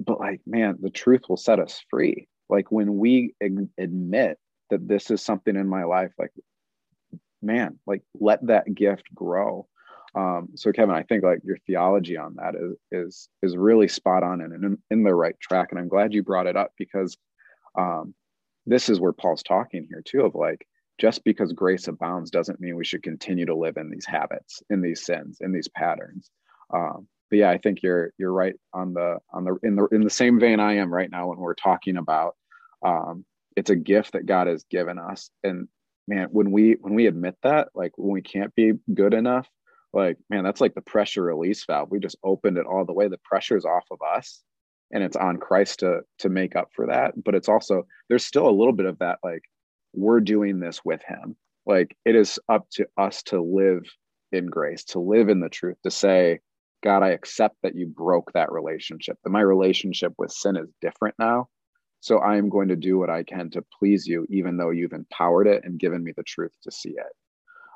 but 0.00 0.20
like 0.20 0.40
man 0.46 0.76
the 0.80 0.90
truth 0.90 1.22
will 1.28 1.36
set 1.36 1.58
us 1.58 1.82
free. 1.90 2.28
Like 2.48 2.70
when 2.70 2.96
we 2.96 3.34
ag- 3.42 3.68
admit 3.78 4.38
that 4.70 4.86
this 4.86 5.10
is 5.10 5.22
something 5.22 5.56
in 5.56 5.68
my 5.68 5.84
life 5.84 6.12
like 6.18 6.32
man 7.42 7.78
like 7.86 8.02
let 8.18 8.44
that 8.46 8.72
gift 8.74 9.14
grow. 9.14 9.66
Um, 10.14 10.48
so 10.54 10.72
kevin 10.72 10.94
i 10.94 11.02
think 11.02 11.24
like 11.24 11.40
your 11.44 11.58
theology 11.66 12.16
on 12.16 12.36
that 12.36 12.54
is 12.54 12.76
is 12.90 13.28
is 13.42 13.54
really 13.54 13.86
spot 13.86 14.22
on 14.22 14.40
and 14.40 14.64
in, 14.64 14.78
in 14.90 15.02
the 15.02 15.14
right 15.14 15.38
track 15.40 15.68
and 15.70 15.78
i'm 15.78 15.88
glad 15.88 16.14
you 16.14 16.22
brought 16.22 16.46
it 16.46 16.56
up 16.56 16.72
because 16.78 17.18
um, 17.78 18.14
this 18.64 18.88
is 18.88 18.98
where 18.98 19.12
paul's 19.12 19.42
talking 19.42 19.86
here 19.90 20.02
too 20.02 20.22
of 20.22 20.34
like 20.34 20.66
just 20.98 21.24
because 21.24 21.52
grace 21.52 21.88
abounds 21.88 22.30
doesn't 22.30 22.60
mean 22.60 22.76
we 22.76 22.84
should 22.84 23.02
continue 23.02 23.46
to 23.46 23.54
live 23.54 23.76
in 23.76 23.90
these 23.90 24.06
habits 24.06 24.62
in 24.70 24.80
these 24.80 25.04
sins 25.04 25.38
in 25.40 25.52
these 25.52 25.68
patterns. 25.68 26.30
Um, 26.72 27.06
but 27.30 27.38
yeah, 27.38 27.50
I 27.50 27.58
think 27.58 27.82
you're 27.82 28.12
you're 28.18 28.32
right 28.32 28.54
on 28.72 28.94
the 28.94 29.18
on 29.32 29.44
the 29.44 29.56
in 29.62 29.76
the 29.76 29.86
in 29.86 30.02
the 30.02 30.10
same 30.10 30.38
vein 30.38 30.60
I 30.60 30.76
am 30.76 30.92
right 30.92 31.10
now 31.10 31.28
when 31.28 31.38
we're 31.38 31.54
talking 31.54 31.96
about 31.96 32.36
um, 32.84 33.24
it's 33.56 33.70
a 33.70 33.76
gift 33.76 34.12
that 34.12 34.26
God 34.26 34.46
has 34.46 34.64
given 34.70 34.98
us, 34.98 35.30
and 35.42 35.68
man, 36.06 36.28
when 36.30 36.50
we 36.50 36.76
when 36.80 36.94
we 36.94 37.06
admit 37.06 37.36
that, 37.42 37.68
like 37.74 37.92
when 37.96 38.10
we 38.10 38.22
can't 38.22 38.54
be 38.54 38.74
good 38.94 39.14
enough, 39.14 39.48
like 39.92 40.18
man, 40.30 40.44
that's 40.44 40.60
like 40.60 40.74
the 40.74 40.80
pressure 40.82 41.22
release 41.22 41.64
valve. 41.64 41.90
We 41.90 41.98
just 41.98 42.18
opened 42.22 42.58
it 42.58 42.66
all 42.66 42.84
the 42.84 42.92
way. 42.92 43.08
The 43.08 43.20
pressure's 43.24 43.64
off 43.64 43.84
of 43.90 43.98
us, 44.02 44.42
and 44.92 45.02
it's 45.02 45.16
on 45.16 45.38
Christ 45.38 45.80
to 45.80 46.00
to 46.18 46.28
make 46.28 46.54
up 46.54 46.68
for 46.74 46.86
that. 46.86 47.22
But 47.22 47.34
it's 47.34 47.48
also 47.48 47.86
there's 48.08 48.24
still 48.24 48.48
a 48.48 48.50
little 48.50 48.74
bit 48.74 48.86
of 48.86 48.98
that 48.98 49.18
like 49.24 49.42
we're 49.94 50.20
doing 50.20 50.60
this 50.60 50.84
with 50.84 51.02
Him. 51.02 51.36
Like 51.64 51.96
it 52.04 52.14
is 52.14 52.38
up 52.48 52.68
to 52.74 52.86
us 52.96 53.22
to 53.24 53.40
live 53.40 53.82
in 54.32 54.46
grace, 54.46 54.84
to 54.84 55.00
live 55.00 55.28
in 55.28 55.40
the 55.40 55.48
truth, 55.48 55.76
to 55.82 55.90
say 55.90 56.40
God, 56.82 57.02
I 57.02 57.10
accept 57.10 57.56
that 57.62 57.74
you 57.74 57.86
broke 57.86 58.32
that 58.32 58.52
relationship, 58.52 59.18
that 59.24 59.30
my 59.30 59.40
relationship 59.40 60.12
with 60.18 60.30
sin 60.30 60.56
is 60.56 60.68
different 60.80 61.14
now. 61.18 61.48
So 62.00 62.18
I 62.18 62.36
am 62.36 62.48
going 62.48 62.68
to 62.68 62.76
do 62.76 62.98
what 62.98 63.10
I 63.10 63.22
can 63.22 63.50
to 63.50 63.64
please 63.78 64.06
you, 64.06 64.26
even 64.30 64.56
though 64.56 64.70
you've 64.70 64.92
empowered 64.92 65.46
it 65.46 65.62
and 65.64 65.78
given 65.78 66.04
me 66.04 66.12
the 66.16 66.22
truth 66.22 66.52
to 66.62 66.70
see 66.70 66.90
it. 66.90 67.12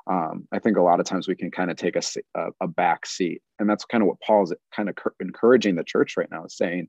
Um, 0.09 0.47
I 0.51 0.59
think 0.59 0.77
a 0.77 0.81
lot 0.81 0.99
of 0.99 1.05
times 1.05 1.27
we 1.27 1.35
can 1.35 1.51
kind 1.51 1.69
of 1.69 1.77
take 1.77 1.95
a, 1.95 2.01
a, 2.35 2.47
a 2.61 2.67
back 2.67 3.05
seat. 3.05 3.41
And 3.59 3.69
that's 3.69 3.85
kind 3.85 4.01
of 4.01 4.07
what 4.07 4.21
Paul's 4.25 4.53
kind 4.75 4.89
of 4.89 4.95
encouraging 5.19 5.75
the 5.75 5.83
church 5.83 6.15
right 6.17 6.29
now 6.31 6.45
is 6.45 6.55
saying, 6.55 6.87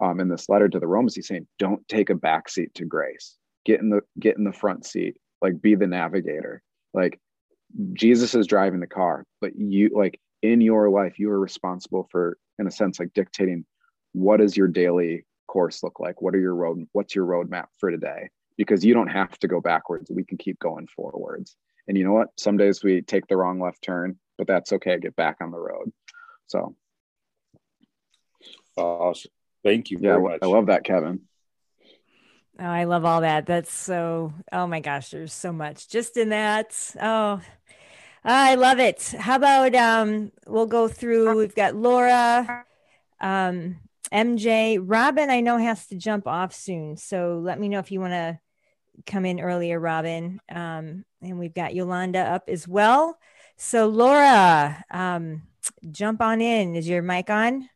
um, 0.00 0.20
in 0.20 0.28
this 0.28 0.48
letter 0.48 0.68
to 0.68 0.80
the 0.80 0.86
Romans, 0.86 1.14
he's 1.14 1.28
saying, 1.28 1.46
don't 1.58 1.86
take 1.88 2.10
a 2.10 2.14
back 2.14 2.48
seat 2.48 2.74
to 2.74 2.84
grace. 2.84 3.36
Get 3.66 3.80
in 3.80 3.90
the 3.90 4.00
get 4.18 4.38
in 4.38 4.44
the 4.44 4.52
front 4.52 4.86
seat. 4.86 5.16
Like 5.42 5.60
be 5.60 5.74
the 5.74 5.86
navigator. 5.86 6.62
Like 6.94 7.20
Jesus 7.92 8.34
is 8.34 8.46
driving 8.46 8.80
the 8.80 8.86
car, 8.86 9.24
but 9.40 9.56
you 9.56 9.90
like 9.94 10.18
in 10.42 10.60
your 10.60 10.90
life, 10.90 11.18
you 11.18 11.30
are 11.30 11.40
responsible 11.40 12.08
for, 12.10 12.38
in 12.58 12.66
a 12.66 12.70
sense, 12.70 12.98
like 12.98 13.12
dictating 13.14 13.64
what 14.12 14.38
does 14.38 14.56
your 14.56 14.68
daily 14.68 15.24
course 15.46 15.82
look 15.82 16.00
like? 16.00 16.22
What 16.22 16.34
are 16.34 16.40
your 16.40 16.54
road? 16.54 16.86
What's 16.92 17.14
your 17.14 17.26
roadmap 17.26 17.66
for 17.78 17.90
today? 17.90 18.30
Because 18.56 18.84
you 18.84 18.94
don't 18.94 19.08
have 19.08 19.38
to 19.38 19.48
go 19.48 19.60
backwards. 19.60 20.10
We 20.10 20.24
can 20.24 20.38
keep 20.38 20.58
going 20.58 20.86
forwards. 20.88 21.56
And 21.88 21.96
you 21.96 22.04
know 22.04 22.12
what? 22.12 22.28
Some 22.38 22.56
days 22.56 22.82
we 22.82 23.02
take 23.02 23.26
the 23.26 23.36
wrong 23.36 23.60
left 23.60 23.82
turn, 23.82 24.18
but 24.38 24.46
that's 24.46 24.72
okay. 24.72 24.98
Get 24.98 25.16
back 25.16 25.36
on 25.40 25.50
the 25.50 25.58
road. 25.58 25.92
So 26.46 26.74
awesome. 28.76 29.30
Thank 29.62 29.90
you 29.90 29.98
yeah, 30.00 30.18
I 30.42 30.46
love 30.46 30.66
that, 30.66 30.84
Kevin. 30.84 31.20
Oh, 32.58 32.64
I 32.64 32.84
love 32.84 33.04
all 33.04 33.22
that. 33.22 33.46
That's 33.46 33.72
so, 33.72 34.34
oh 34.52 34.66
my 34.66 34.80
gosh, 34.80 35.10
there's 35.10 35.32
so 35.32 35.52
much 35.52 35.88
just 35.88 36.16
in 36.16 36.30
that. 36.30 36.76
Oh, 37.00 37.40
I 38.24 38.54
love 38.54 38.78
it. 38.78 39.14
How 39.18 39.36
about 39.36 39.74
um 39.74 40.32
we'll 40.46 40.66
go 40.66 40.88
through 40.88 41.36
we've 41.36 41.54
got 41.54 41.74
Laura, 41.74 42.64
um, 43.20 43.78
MJ, 44.12 44.78
Robin, 44.82 45.30
I 45.30 45.40
know 45.40 45.56
has 45.56 45.86
to 45.88 45.96
jump 45.96 46.26
off 46.26 46.52
soon. 46.52 46.96
So 46.96 47.40
let 47.42 47.60
me 47.60 47.68
know 47.68 47.78
if 47.78 47.92
you 47.92 48.00
want 48.00 48.12
to 48.12 48.40
come 49.06 49.24
in 49.24 49.40
earlier, 49.40 49.78
Robin. 49.78 50.40
Um, 50.50 51.04
and 51.22 51.38
we've 51.38 51.54
got 51.54 51.74
Yolanda 51.74 52.18
up 52.18 52.44
as 52.48 52.66
well. 52.66 53.18
So 53.56 53.86
Laura, 53.86 54.84
um, 54.90 55.42
jump 55.90 56.20
on 56.20 56.40
in. 56.40 56.74
Is 56.74 56.88
your 56.88 57.02
mic 57.02 57.30
on? 57.30 57.68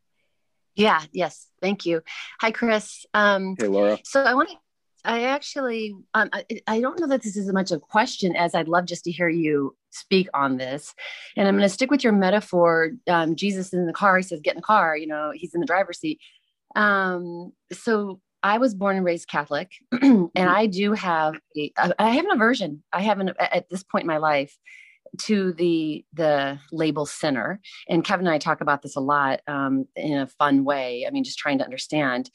Yeah, 0.75 1.03
yes. 1.13 1.47
Thank 1.61 1.87
you. 1.87 2.03
Hi, 2.41 2.51
Chris. 2.51 3.07
Um, 3.15 3.55
hey, 3.59 3.69
Laura. 3.69 3.99
So 4.05 4.23
I 4.23 4.35
want 4.35 4.49
to, 4.49 4.57
I 5.05 5.25
actually, 5.25 5.95
um, 6.15 6.31
I, 6.33 6.45
I, 6.67 6.81
don't 6.81 6.99
know 6.99 7.07
that 7.07 7.23
this 7.23 7.37
is 7.37 7.49
as 7.49 7.53
much 7.53 7.71
of 7.71 7.77
a 7.77 7.81
question 7.81 8.35
as 8.37 8.55
I'd 8.55 8.69
love 8.69 8.87
just 8.87 9.05
to 9.05 9.13
hear 9.13 9.29
you 9.29 9.77
speak 9.91 10.29
on 10.33 10.57
this. 10.57 10.95
And 11.37 11.47
I'm 11.47 11.55
going 11.55 11.69
to 11.69 11.75
stick 11.75 11.91
with 11.91 12.03
your 12.03 12.13
metaphor. 12.13 12.93
Um, 13.07 13.37
Jesus 13.37 13.69
is 13.69 13.75
in 13.75 13.87
the 13.87 13.93
car. 13.93 14.17
He 14.17 14.23
says, 14.23 14.41
get 14.43 14.55
in 14.55 14.59
the 14.59 14.63
car. 14.63 14.97
You 14.97 15.07
know, 15.07 15.33
he's 15.35 15.55
in 15.55 15.61
the 15.61 15.67
driver's 15.67 15.99
seat. 15.99 16.21
Um, 16.75 17.53
so 17.73 18.21
I 18.43 18.59
was 18.59 18.75
born 18.75 18.97
and 18.97 19.05
raised 19.05 19.29
Catholic, 19.29 19.73
and 20.03 20.31
I 20.37 20.67
do 20.67 20.93
have 20.93 21.35
a, 21.57 21.73
I 21.99 22.11
have 22.11 22.25
an 22.25 22.33
aversion. 22.33 22.83
I 22.93 23.01
have 23.03 23.19
an 23.19 23.33
at 23.39 23.71
this 23.71 23.83
point 23.83 24.03
in 24.03 24.09
my 24.09 24.19
life 24.19 24.57
to 25.19 25.53
the 25.53 26.05
the 26.13 26.59
label 26.73 27.07
sinner 27.07 27.61
and 27.89 28.05
kevin 28.05 28.27
and 28.27 28.35
i 28.35 28.39
talk 28.39 28.61
about 28.61 28.83
this 28.83 28.97
a 28.97 29.01
lot 29.01 29.41
um, 29.47 29.87
in 29.95 30.19
a 30.19 30.27
fun 30.27 30.65
way 30.65 31.05
i 31.07 31.11
mean 31.11 31.23
just 31.23 31.39
trying 31.39 31.59
to 31.59 31.65
understand 31.65 32.31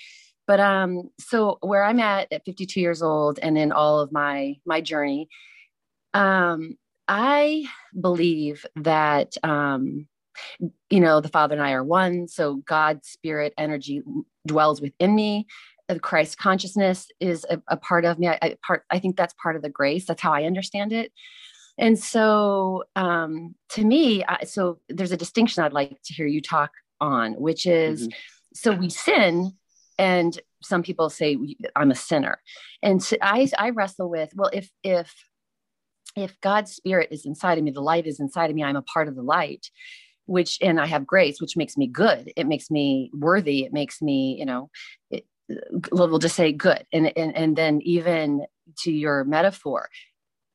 but 0.50 0.60
um 0.60 1.12
so 1.20 1.60
where 1.62 1.84
i'm 1.84 2.00
at 2.00 2.28
at 2.34 2.44
52 2.44 2.82
years 2.82 3.04
old 3.04 3.38
and 3.40 3.56
in 3.56 3.72
all 3.72 4.00
of 4.00 4.12
my 4.12 4.56
my 4.66 4.82
journey 4.82 5.30
um 6.16 6.76
i 7.08 7.66
believe 8.00 8.66
that 8.76 9.38
um 9.44 10.08
you 10.90 11.00
know 11.00 11.22
the 11.22 11.30
father 11.30 11.54
and 11.54 11.64
i 11.64 11.72
are 11.74 11.84
one 11.84 12.28
so 12.28 12.56
god's 12.56 13.08
spirit 13.08 13.54
energy 13.58 14.02
dwells 14.48 14.82
within 14.82 15.14
me. 15.14 15.46
The 15.88 16.00
christ 16.00 16.38
consciousness 16.38 17.08
is 17.20 17.46
a, 17.50 17.62
a 17.68 17.78
part 17.78 18.06
of 18.06 18.18
me. 18.18 18.28
I, 18.28 18.40
I 18.42 18.56
part 18.66 18.84
i 18.90 18.98
think 19.00 19.16
that's 19.16 19.36
part 19.42 19.56
of 19.56 19.62
the 19.62 19.70
grace. 19.70 20.06
That's 20.06 20.22
how 20.22 20.34
i 20.34 20.44
understand 20.44 20.92
it. 20.92 21.12
And 21.78 21.98
so 21.98 22.84
um, 22.98 23.56
to 23.70 23.86
me, 23.86 24.24
I, 24.26 24.44
so 24.44 24.80
there's 24.90 25.14
a 25.14 25.18
distinction 25.18 25.64
I'd 25.64 25.72
like 25.72 25.98
to 26.04 26.14
hear 26.14 26.28
you 26.28 26.42
talk 26.42 26.72
on, 27.00 27.34
which 27.36 27.66
is 27.66 28.02
mm-hmm. 28.02 28.12
so 28.54 28.74
we 28.74 28.90
sin, 28.90 29.54
and 30.00 30.40
some 30.64 30.82
people 30.82 31.10
say 31.10 31.38
I'm 31.76 31.92
a 31.92 31.96
sinner, 31.96 32.42
and 32.82 33.04
so 33.04 33.18
I 33.22 33.50
I 33.58 33.70
wrestle 33.70 34.10
with 34.10 34.32
well 34.36 34.50
if 34.52 34.72
if 34.84 35.14
if 36.16 36.42
God's 36.42 36.72
spirit 36.72 37.10
is 37.12 37.26
inside 37.26 37.60
of 37.60 37.64
me, 37.64 37.72
the 37.72 37.82
light 37.82 38.08
is 38.08 38.20
inside 38.20 38.50
of 38.50 38.56
me, 38.56 38.64
I'm 38.64 38.76
a 38.76 38.82
part 38.82 39.08
of 39.08 39.16
the 39.16 39.22
light, 39.22 39.70
which 40.26 40.58
and 40.62 40.80
I 40.82 40.88
have 40.88 41.06
grace, 41.06 41.40
which 41.40 41.56
makes 41.56 41.78
me 41.78 41.86
good. 41.86 42.34
It 42.36 42.48
makes 42.48 42.72
me 42.72 43.12
worthy. 43.14 43.64
It 43.66 43.74
makes 43.74 44.02
me 44.02 44.36
you 44.40 44.46
know. 44.46 44.72
It, 45.12 45.26
we'll 45.92 46.20
just 46.20 46.36
say 46.36 46.52
good 46.52 46.86
and, 46.94 47.12
and 47.18 47.36
and 47.36 47.56
then 47.56 47.82
even 47.82 48.46
to 48.78 48.92
your 48.92 49.24
metaphor 49.24 49.90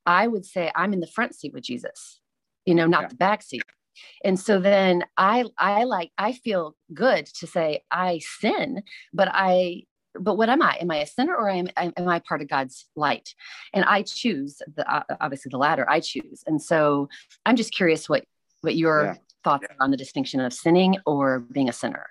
I 0.06 0.26
would 0.26 0.44
say 0.44 0.70
I'm 0.74 0.92
in 0.92 1.00
the 1.00 1.06
front 1.06 1.34
seat 1.34 1.52
with 1.52 1.64
Jesus, 1.64 2.20
you 2.66 2.74
know, 2.74 2.86
not 2.86 3.02
yeah. 3.02 3.08
the 3.08 3.14
back 3.16 3.42
seat. 3.42 3.62
And 4.24 4.38
so 4.38 4.60
then 4.60 5.04
I 5.16 5.44
I 5.58 5.84
like 5.84 6.10
I 6.18 6.32
feel 6.32 6.76
good 6.92 7.26
to 7.26 7.46
say 7.46 7.82
I 7.90 8.20
sin, 8.20 8.82
but 9.12 9.28
I 9.32 9.84
but 10.18 10.36
what 10.36 10.48
am 10.48 10.62
I? 10.62 10.76
Am 10.80 10.90
I 10.90 10.98
a 10.98 11.06
sinner 11.06 11.34
or 11.34 11.50
am, 11.50 11.68
am 11.76 12.08
I 12.08 12.20
part 12.20 12.40
of 12.40 12.48
God's 12.48 12.86
light? 12.94 13.34
And 13.72 13.84
I 13.84 14.02
choose 14.02 14.62
the 14.76 14.88
uh, 14.88 15.02
obviously 15.20 15.50
the 15.50 15.58
latter. 15.58 15.88
I 15.88 16.00
choose. 16.00 16.44
And 16.46 16.62
so 16.62 17.08
I'm 17.44 17.56
just 17.56 17.74
curious 17.74 18.08
what 18.08 18.24
what 18.60 18.76
your 18.76 19.04
yeah. 19.04 19.14
thoughts 19.42 19.66
yeah. 19.68 19.76
on 19.80 19.90
the 19.90 19.96
distinction 19.96 20.40
of 20.40 20.52
sinning 20.52 20.98
or 21.06 21.40
being 21.40 21.68
a 21.68 21.72
sinner. 21.72 22.06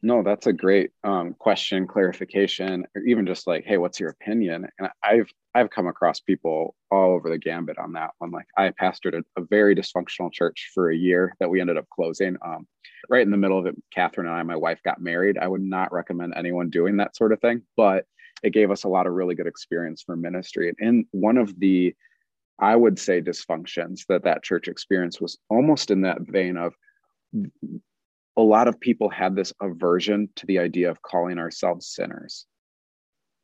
No, 0.00 0.22
that's 0.22 0.46
a 0.46 0.52
great 0.52 0.92
um, 1.02 1.34
question, 1.38 1.86
clarification, 1.86 2.86
or 2.94 3.02
even 3.02 3.26
just 3.26 3.48
like, 3.48 3.64
hey, 3.64 3.78
what's 3.78 3.98
your 3.98 4.10
opinion? 4.10 4.68
And 4.78 4.88
I've 5.02 5.28
I've 5.54 5.70
come 5.70 5.88
across 5.88 6.20
people 6.20 6.76
all 6.90 7.14
over 7.14 7.28
the 7.28 7.38
gambit 7.38 7.78
on 7.78 7.92
that 7.94 8.10
one. 8.18 8.30
Like 8.30 8.46
I 8.56 8.70
pastored 8.70 9.18
a, 9.18 9.40
a 9.40 9.44
very 9.50 9.74
dysfunctional 9.74 10.32
church 10.32 10.70
for 10.72 10.90
a 10.90 10.96
year 10.96 11.34
that 11.40 11.50
we 11.50 11.60
ended 11.60 11.78
up 11.78 11.88
closing. 11.90 12.36
Um, 12.44 12.68
right 13.08 13.22
in 13.22 13.32
the 13.32 13.36
middle 13.36 13.58
of 13.58 13.66
it, 13.66 13.74
Catherine 13.92 14.28
and 14.28 14.36
I, 14.36 14.42
my 14.44 14.54
wife, 14.54 14.80
got 14.84 15.00
married. 15.00 15.36
I 15.36 15.48
would 15.48 15.62
not 15.62 15.92
recommend 15.92 16.34
anyone 16.36 16.70
doing 16.70 16.96
that 16.98 17.16
sort 17.16 17.32
of 17.32 17.40
thing, 17.40 17.62
but 17.76 18.04
it 18.44 18.52
gave 18.52 18.70
us 18.70 18.84
a 18.84 18.88
lot 18.88 19.08
of 19.08 19.14
really 19.14 19.34
good 19.34 19.48
experience 19.48 20.02
for 20.02 20.14
ministry. 20.14 20.72
And 20.78 21.06
one 21.10 21.38
of 21.38 21.58
the, 21.58 21.94
I 22.60 22.76
would 22.76 23.00
say, 23.00 23.20
dysfunctions 23.20 24.06
that 24.08 24.22
that 24.24 24.44
church 24.44 24.68
experienced 24.68 25.20
was 25.20 25.38
almost 25.50 25.90
in 25.90 26.02
that 26.02 26.20
vein 26.20 26.56
of 26.56 26.74
a 28.38 28.42
lot 28.42 28.68
of 28.68 28.78
people 28.78 29.10
had 29.10 29.34
this 29.34 29.52
aversion 29.60 30.28
to 30.36 30.46
the 30.46 30.60
idea 30.60 30.88
of 30.88 31.02
calling 31.02 31.38
ourselves 31.38 31.88
sinners. 31.88 32.46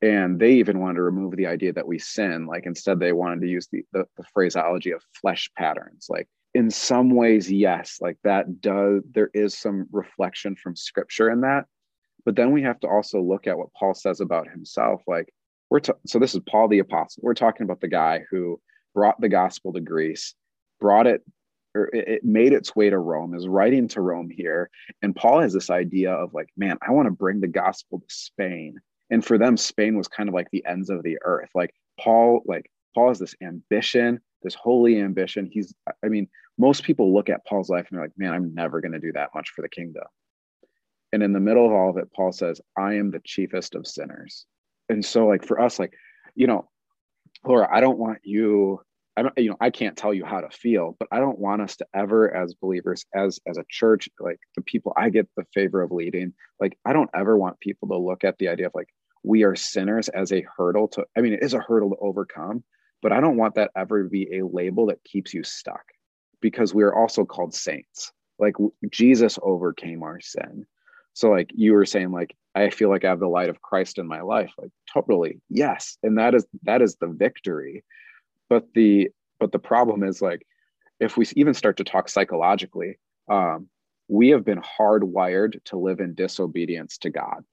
And 0.01 0.39
they 0.39 0.53
even 0.53 0.79
wanted 0.79 0.97
to 0.97 1.03
remove 1.03 1.35
the 1.35 1.49
idea 1.49 1.73
that 1.73 1.87
we 1.87 1.99
sin 1.99 2.47
like 2.47 2.65
instead 2.65 3.01
they 3.01 3.13
wanted 3.13 3.41
to 3.41 3.49
use 3.49 3.67
the, 3.73 3.83
the, 3.93 4.05
the, 4.17 4.25
phraseology 4.33 4.93
of 4.93 5.03
flesh 5.21 5.51
patterns 5.57 6.07
like 6.11 6.29
in 6.53 6.71
some 6.71 7.11
ways 7.11 7.51
yes 7.51 7.99
like 8.03 8.19
that 8.23 8.61
does 8.61 9.03
there 9.15 9.31
is 9.33 9.57
some 9.57 9.87
reflection 9.91 10.55
from 10.57 10.77
scripture 10.77 11.31
in 11.31 11.41
that. 11.41 11.65
But 12.25 12.37
then 12.37 12.53
we 12.53 12.63
have 12.63 12.79
to 12.81 12.89
also 12.89 13.21
look 13.21 13.47
at 13.47 13.59
what 13.59 13.73
paul 13.73 13.95
says 13.95 14.21
about 14.21 14.49
himself 14.49 15.03
like 15.09 15.33
we're 15.71 15.81
t- 15.81 15.93
so 16.07 16.19
this 16.19 16.35
is 16.35 16.41
paul 16.47 16.69
the 16.69 16.79
apostle. 16.81 17.23
We're 17.25 17.35
talking 17.35 17.65
about 17.65 17.81
the 17.81 17.89
guy 17.89 18.21
who 18.31 18.61
brought 18.95 19.21
the 19.21 19.31
gospel 19.31 19.73
to 19.73 19.81
greece 19.81 20.35
brought 20.81 21.07
it 21.07 21.23
or 21.75 21.91
it 21.93 22.25
made 22.25 22.53
its 22.53 22.77
way 22.77 22.89
to 22.89 22.99
Rome, 22.99 23.35
is 23.35 23.49
writing 23.49 23.89
to 23.89 24.01
Rome 24.01 24.31
here. 24.31 24.71
And 25.03 25.15
Paul 25.15 25.41
has 25.41 25.53
this 25.53 25.71
idea 25.71 26.13
of 26.13 26.33
like, 26.33 26.49
man, 26.57 26.79
I 26.87 26.93
want 26.93 27.07
to 27.07 27.13
bring 27.13 27.41
the 27.41 27.49
gospel 27.49 27.99
to 27.99 28.15
Spain. 28.15 28.79
And 29.11 29.25
for 29.25 29.39
them, 29.39 29.57
Spain 29.57 29.97
was 29.97 30.09
kind 30.09 30.29
of 30.29 30.35
like 30.35 30.49
the 30.51 30.65
ends 30.67 30.89
of 30.91 31.03
the 31.03 31.19
earth. 31.25 31.51
Like 31.55 31.75
Paul, 31.99 32.43
like 32.47 32.71
Paul 32.95 33.09
has 33.09 33.19
this 33.19 33.35
ambition, 33.43 34.21
this 34.43 34.55
holy 34.55 35.01
ambition. 35.01 35.49
He's, 35.51 35.75
I 36.05 36.09
mean, 36.09 36.29
most 36.59 36.85
people 36.85 37.13
look 37.13 37.29
at 37.29 37.45
Paul's 37.45 37.69
life 37.69 37.87
and 37.91 37.99
they're 37.99 38.05
like, 38.05 38.17
man, 38.17 38.33
I'm 38.33 38.55
never 38.55 38.81
going 38.81 38.93
to 38.93 39.01
do 39.01 39.13
that 39.13 39.31
much 39.35 39.51
for 39.51 39.63
the 39.63 39.69
kingdom. 39.69 40.05
And 41.13 41.23
in 41.23 41.33
the 41.33 41.41
middle 41.41 41.67
of 41.67 41.73
all 41.73 41.91
of 41.91 41.97
it, 41.97 42.13
Paul 42.13 42.33
says, 42.33 42.61
I 42.77 42.95
am 42.95 43.11
the 43.11 43.21
chiefest 43.25 43.75
of 43.75 43.87
sinners. 43.87 44.47
And 44.89 45.05
so, 45.05 45.27
like, 45.27 45.45
for 45.45 45.61
us, 45.61 45.79
like, 45.79 45.93
you 46.35 46.47
know, 46.47 46.69
Laura, 47.45 47.69
I 47.71 47.81
don't 47.81 47.99
want 47.99 48.19
you 48.25 48.81
I 49.17 49.23
don't, 49.23 49.39
you 49.39 49.51
know, 49.51 49.57
I 49.61 49.71
can't 49.71 49.97
tell 49.97 50.13
you 50.13 50.25
how 50.25 50.41
to 50.41 50.51
feel, 50.51 50.97
but 50.99 51.09
I 51.13 51.21
don't 51.21 51.39
want 51.39 51.63
us 51.63 51.77
to 51.77 51.87
ever, 51.95 52.35
as 52.35 52.55
believers, 52.55 53.05
as 53.15 53.39
as 53.47 53.59
a 53.59 53.65
church, 53.69 54.09
like 54.19 54.41
the 54.57 54.63
people 54.63 54.93
I 54.97 55.09
get 55.11 55.29
the 55.37 55.45
favor 55.55 55.83
of 55.83 55.93
leading, 55.93 56.33
like 56.61 56.77
I 56.85 56.93
don't 56.93 57.11
ever 57.15 57.37
want 57.37 57.61
people 57.61 57.89
to 57.89 57.97
look 57.97 58.25
at 58.25 58.39
the 58.39 58.49
idea 58.49 58.67
of 58.67 58.73
like 58.75 58.89
we 59.23 59.45
are 59.45 59.55
sinners 59.55 60.09
as 60.09 60.33
a 60.33 60.45
hurdle 60.57 60.89
to. 60.89 61.07
I 61.17 61.21
mean, 61.21 61.35
it 61.35 61.43
is 61.43 61.55
a 61.55 61.61
hurdle 61.61 61.91
to 61.91 61.97
overcome, 62.01 62.65
but 63.03 63.13
I 63.13 63.21
don't 63.21 63.37
want 63.37 63.55
that 63.55 63.71
ever 63.77 64.03
to 64.03 64.09
be 64.09 64.39
a 64.39 64.47
label 64.47 64.87
that 64.87 65.05
keeps 65.05 65.33
you 65.33 65.45
stuck, 65.45 65.85
because 66.41 66.75
we 66.75 66.83
are 66.83 66.95
also 66.95 67.25
called 67.25 67.55
saints. 67.55 68.13
Like 68.41 68.57
Jesus 68.91 69.39
overcame 69.43 70.03
our 70.03 70.21
sin. 70.21 70.67
So, 71.13 71.31
like 71.31 71.51
you 71.55 71.73
were 71.75 71.87
saying, 71.87 72.11
like 72.11 72.35
I 72.57 72.71
feel 72.71 72.91
like 72.91 73.05
I 73.05 73.11
have 73.11 73.21
the 73.21 73.29
light 73.29 73.49
of 73.49 73.63
Christ 73.63 73.99
in 73.99 74.09
my 74.09 74.23
life. 74.23 74.53
Like 74.59 74.73
totally, 74.93 75.41
yes, 75.49 75.99
and 76.03 76.19
that 76.19 76.35
is 76.35 76.45
that 76.65 76.83
is 76.83 76.97
the 76.97 77.07
victory 77.07 77.85
but 78.49 78.67
the 78.75 79.11
but 79.41 79.53
the 79.53 79.59
problem 79.59 80.03
is 80.03 80.23
like 80.23 80.47
if 81.01 81.17
we 81.17 81.27
even 81.37 81.55
start 81.55 81.77
to 81.77 81.85
talk 81.85 82.09
psychologically 82.09 82.99
um, 83.31 83.69
we 84.09 84.29
have 84.29 84.45
been 84.45 84.61
hardwired 84.61 85.63
to 85.65 85.79
live 85.79 86.01
in 86.01 86.15
disobedience 86.15 86.99
to 86.99 87.11
god. 87.11 87.45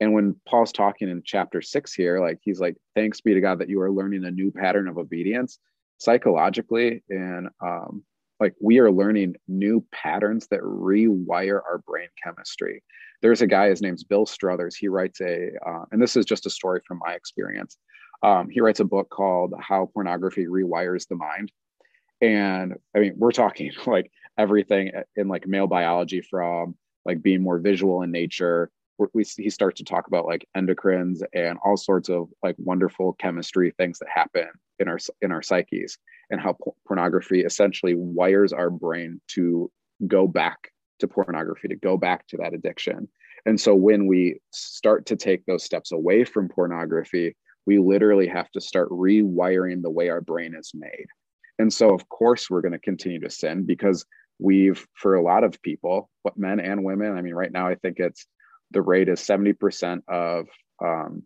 And 0.00 0.12
when 0.12 0.36
paul's 0.46 0.72
talking 0.72 1.08
in 1.08 1.22
chapter 1.24 1.62
six 1.62 1.94
here 1.94 2.20
like 2.20 2.38
he's 2.42 2.60
like 2.60 2.76
thanks 2.94 3.20
be 3.20 3.34
to 3.34 3.40
god 3.40 3.58
that 3.60 3.68
you 3.68 3.80
are 3.80 3.92
learning 3.92 4.24
a 4.24 4.30
new 4.30 4.50
pattern 4.50 4.88
of 4.88 4.98
obedience. 4.98 5.58
Psychologically 5.98 7.02
and 7.08 7.48
um, 7.60 8.04
like 8.40 8.54
we 8.60 8.78
are 8.78 8.90
learning 8.90 9.36
new 9.48 9.84
patterns 9.92 10.48
that 10.48 10.60
rewire 10.60 11.60
our 11.68 11.78
brain 11.86 12.08
chemistry. 12.22 12.82
There's 13.22 13.42
a 13.42 13.46
guy 13.46 13.68
his 13.68 13.80
name's 13.80 14.04
bill 14.04 14.26
struthers. 14.26 14.76
He 14.76 14.88
writes 14.88 15.20
a 15.20 15.50
uh, 15.66 15.84
and 15.92 16.02
this 16.02 16.16
is 16.16 16.26
just 16.26 16.46
a 16.46 16.50
story 16.50 16.80
from 16.86 17.00
my 17.04 17.14
experience 17.14 17.78
um, 18.24 18.48
he 18.48 18.60
writes 18.60 18.80
a 18.80 18.84
book 18.84 19.10
called 19.10 19.52
how 19.60 19.90
pornography 19.92 20.46
rewires 20.46 21.06
the 21.06 21.16
mind. 21.16 21.52
And 22.20 22.74
i 22.96 22.98
mean 22.98 23.14
we're 23.16 23.32
talking 23.32 23.70
like 23.86 24.10
everything 24.38 24.90
in 25.16 25.28
like 25.28 25.46
male 25.46 25.66
biology 25.66 26.22
from 26.22 26.74
like 27.04 27.22
being 27.22 27.42
more 27.42 27.58
visual 27.58 28.02
in 28.02 28.10
nature. 28.10 28.70
We, 29.12 29.24
he 29.36 29.50
starts 29.50 29.78
to 29.78 29.84
talk 29.84 30.06
about 30.06 30.24
like 30.24 30.46
endocrines 30.56 31.20
and 31.34 31.58
all 31.64 31.76
sorts 31.76 32.08
of 32.08 32.28
like 32.42 32.54
wonderful 32.58 33.14
chemistry 33.14 33.72
things 33.76 33.98
that 33.98 34.08
happen 34.08 34.48
in 34.78 34.88
our 34.88 34.98
in 35.20 35.32
our 35.32 35.42
psyches 35.42 35.98
and 36.30 36.40
how 36.40 36.56
pornography 36.86 37.40
essentially 37.40 37.94
wires 37.94 38.52
our 38.52 38.70
brain 38.70 39.20
to 39.28 39.70
go 40.06 40.26
back 40.26 40.70
to 41.00 41.08
pornography 41.08 41.68
to 41.68 41.76
go 41.76 41.96
back 41.96 42.26
to 42.28 42.36
that 42.38 42.54
addiction. 42.54 43.08
And 43.46 43.60
so 43.60 43.74
when 43.74 44.06
we 44.06 44.40
start 44.52 45.04
to 45.06 45.16
take 45.16 45.44
those 45.44 45.64
steps 45.64 45.92
away 45.92 46.24
from 46.24 46.48
pornography 46.48 47.36
we 47.66 47.78
literally 47.78 48.26
have 48.28 48.50
to 48.52 48.60
start 48.60 48.90
rewiring 48.90 49.82
the 49.82 49.90
way 49.90 50.08
our 50.08 50.20
brain 50.20 50.54
is 50.54 50.72
made. 50.74 51.06
And 51.58 51.72
so 51.72 51.94
of 51.94 52.08
course 52.08 52.50
we're 52.50 52.60
going 52.60 52.72
to 52.72 52.78
continue 52.78 53.20
to 53.20 53.30
sin 53.30 53.64
because 53.64 54.04
we've 54.38 54.86
for 54.94 55.14
a 55.14 55.22
lot 55.22 55.44
of 55.44 55.62
people 55.62 56.10
what 56.22 56.36
men 56.36 56.58
and 56.58 56.82
women 56.82 57.16
i 57.16 57.22
mean 57.22 57.34
right 57.34 57.52
now 57.52 57.68
i 57.68 57.74
think 57.76 58.00
it's 58.00 58.26
the 58.74 58.82
rate 58.82 59.08
is 59.08 59.20
70% 59.20 60.00
of 60.08 60.48
um, 60.84 61.22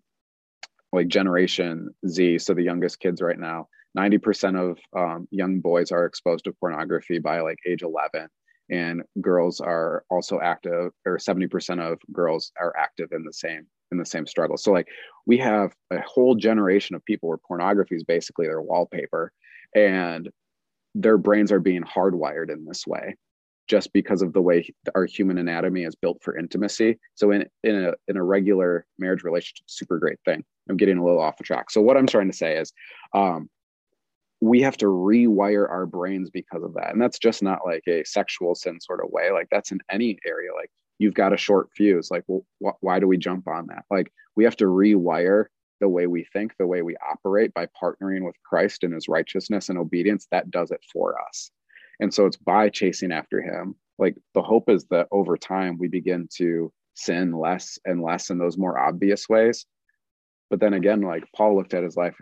like 0.92 1.09
generation 1.09 1.88
z 2.07 2.38
so 2.38 2.55
the 2.55 2.62
youngest 2.62 3.01
kids 3.01 3.20
right 3.20 3.38
now. 3.38 3.68
90% 3.96 4.70
of 4.70 4.79
um, 4.96 5.27
young 5.31 5.61
boys 5.61 5.90
are 5.90 6.05
exposed 6.05 6.44
to 6.44 6.53
pornography 6.53 7.18
by 7.18 7.40
like 7.40 7.59
age 7.66 7.83
11 7.83 8.29
and 8.70 9.03
girls 9.20 9.61
are 9.61 10.05
also 10.11 10.38
active 10.40 10.92
or 11.07 11.16
70% 11.16 11.81
of 11.81 11.98
girls 12.12 12.53
are 12.61 12.77
active 12.77 13.09
in 13.12 13.24
the 13.24 13.33
same 13.33 13.66
in 13.92 13.98
the 13.98 14.07
same 14.07 14.27
struggle 14.27 14.57
so 14.57 14.72
like 14.72 14.88
we 15.27 15.37
have 15.37 15.72
a 15.90 16.01
whole 16.01 16.35
generation 16.35 16.94
of 16.94 17.05
people 17.05 17.29
where 17.29 17.38
pornography 17.38 17.94
is 17.94 18.05
basically 18.05 18.46
their 18.46 18.62
wallpaper 18.62 19.33
and 19.74 20.29
their 20.94 21.18
brains 21.18 21.53
are 21.53 21.61
being 21.61 21.83
hardwired 21.83 22.51
in 22.51 22.64
this 22.64 22.87
way 22.87 23.14
just 23.68 23.92
because 23.92 24.22
of 24.22 24.33
the 24.33 24.40
way 24.40 24.68
our 24.94 25.05
human 25.05 25.38
anatomy 25.38 25.85
is 25.85 25.94
built 25.94 26.18
for 26.22 26.37
intimacy. 26.37 26.98
So 27.14 27.31
in 27.31 27.46
in 27.62 27.85
a 27.85 27.92
in 28.09 28.16
a 28.16 28.22
regular 28.22 28.87
marriage 28.98 29.22
relationship, 29.22 29.64
super 29.66 29.98
great 29.98 30.18
thing. 30.24 30.42
I'm 30.68 30.77
getting 30.77 30.98
a 30.98 31.05
little 31.05 31.20
off 31.20 31.37
the 31.37 31.44
track. 31.44 31.70
So 31.70 31.81
what 31.81 31.96
I'm 31.96 32.07
trying 32.07 32.31
to 32.31 32.37
say 32.37 32.57
is, 32.57 32.72
um, 33.14 33.48
we 34.40 34.61
have 34.62 34.77
to 34.79 34.87
rewire 34.87 35.68
our 35.68 35.87
brains 35.87 36.31
because 36.31 36.62
of 36.62 36.74
that, 36.74 36.92
and 36.92 37.01
that's 37.01 37.18
just 37.18 37.42
not 37.42 37.61
like 37.64 37.85
a 37.87 38.05
sexual 38.05 38.55
sin 38.55 38.81
sort 38.81 39.05
of 39.05 39.11
way. 39.11 39.31
Like 39.31 39.48
that's 39.51 39.70
in 39.70 39.81
any 39.90 40.18
area. 40.27 40.51
Like 40.55 40.70
you've 40.98 41.14
got 41.14 41.32
a 41.32 41.38
short 41.38 41.68
fuse. 41.74 42.11
Like, 42.11 42.24
wh- 42.28 42.82
why 42.82 43.00
do 43.00 43.06
we 43.06 43.16
jump 43.16 43.48
on 43.48 43.66
that? 43.68 43.84
Like 43.90 44.12
we 44.37 44.44
have 44.44 44.56
to 44.56 44.66
rewire 44.66 45.46
the 45.80 45.88
way 45.88 46.06
we 46.06 46.24
think, 46.32 46.54
the 46.58 46.66
way 46.66 46.82
we 46.82 46.96
operate 46.96 47.54
by 47.54 47.66
partnering 47.80 48.24
with 48.24 48.34
Christ 48.44 48.82
and 48.84 48.92
His 48.92 49.08
righteousness 49.08 49.68
and 49.68 49.78
obedience. 49.78 50.26
That 50.30 50.50
does 50.50 50.70
it 50.70 50.80
for 50.92 51.14
us. 51.28 51.50
And 52.00 52.12
so 52.12 52.26
it's 52.26 52.37
by 52.37 52.68
chasing 52.68 53.12
after 53.12 53.42
him. 53.42 53.74
Like 53.98 54.16
the 54.34 54.42
hope 54.42 54.70
is 54.70 54.84
that 54.90 55.08
over 55.11 55.37
time 55.37 55.78
we 55.78 55.88
begin 55.88 56.28
to 56.37 56.72
sin 56.94 57.32
less 57.32 57.78
and 57.84 58.02
less 58.02 58.30
in 58.30 58.38
those 58.38 58.56
more 58.58 58.78
obvious 58.78 59.28
ways. 59.28 59.66
But 60.50 60.61
then 60.61 60.74
again, 60.74 61.02
like 61.02 61.24
Paul 61.34 61.56
looked 61.56 61.74
at 61.74 61.82
his 61.82 61.96
life 61.96 62.16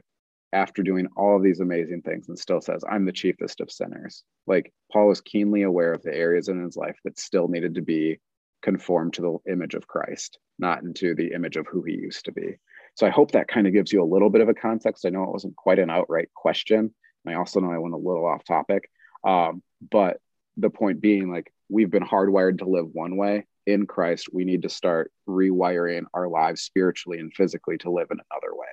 after 0.53 0.83
doing 0.83 1.07
all 1.17 1.37
of 1.37 1.43
these 1.43 1.61
amazing 1.61 2.03
things 2.03 2.29
and 2.29 2.39
still 2.39 2.61
says, 2.61 2.83
I'm 2.89 3.05
the 3.05 3.13
chiefest 3.13 3.61
of 3.61 3.71
sinners. 3.71 4.25
Like 4.47 4.73
Paul 4.91 5.09
was 5.09 5.21
keenly 5.21 5.63
aware 5.63 5.93
of 5.93 6.03
the 6.03 6.15
areas 6.15 6.49
in 6.49 6.63
his 6.63 6.77
life 6.77 6.97
that 7.05 7.19
still 7.19 7.49
needed 7.49 7.75
to 7.75 7.83
be 7.83 8.19
conformed 8.67 9.13
to 9.15 9.23
the 9.23 9.53
image 9.53 9.75
of 9.75 9.87
Christ, 9.87 10.41
not 10.59 10.83
into 10.83 11.15
the 11.15 11.33
image 11.33 11.57
of 11.57 11.69
who 11.71 11.85
he 11.85 11.93
used 11.93 12.25
to 12.25 12.33
be. 12.33 12.57
So 12.97 13.07
I 13.07 13.11
hope 13.11 13.31
that 13.31 13.47
kind 13.47 13.69
of 13.69 13.73
gives 13.73 13.93
you 13.93 14.03
a 14.03 14.13
little 14.13 14.29
bit 14.29 14.41
of 14.41 14.49
a 14.49 14.55
context. 14.55 15.07
I 15.07 15.11
know 15.11 15.23
it 15.23 15.31
wasn't 15.31 15.55
quite 15.55 15.79
an 15.79 15.89
outright 15.89 16.31
question. 16.35 16.93
I 17.29 17.35
also 17.35 17.61
know 17.61 17.71
I 17.71 17.79
went 17.79 17.95
a 17.95 17.99
little 17.99 18.27
off 18.27 18.43
topic, 18.45 18.91
um, 19.23 19.63
but 19.89 20.19
the 20.57 20.69
point 20.69 21.01
being, 21.01 21.31
like, 21.31 21.53
we've 21.69 21.93
been 21.93 22.03
hardwired 22.03 22.59
to 22.59 22.65
live 22.65 22.89
one 22.93 23.17
way. 23.17 23.47
In 23.67 23.87
Christ, 23.87 24.31
we 24.33 24.45
need 24.45 24.63
to 24.63 24.69
start 24.69 25.13
rewiring 25.29 26.05
our 26.13 26.29
lives 26.29 26.63
spiritually 26.63 27.21
and 27.21 27.33
physically 27.33 27.79
to 27.79 27.91
live 27.91 28.09
in 28.11 28.19
another 28.31 28.53
way. 28.53 28.69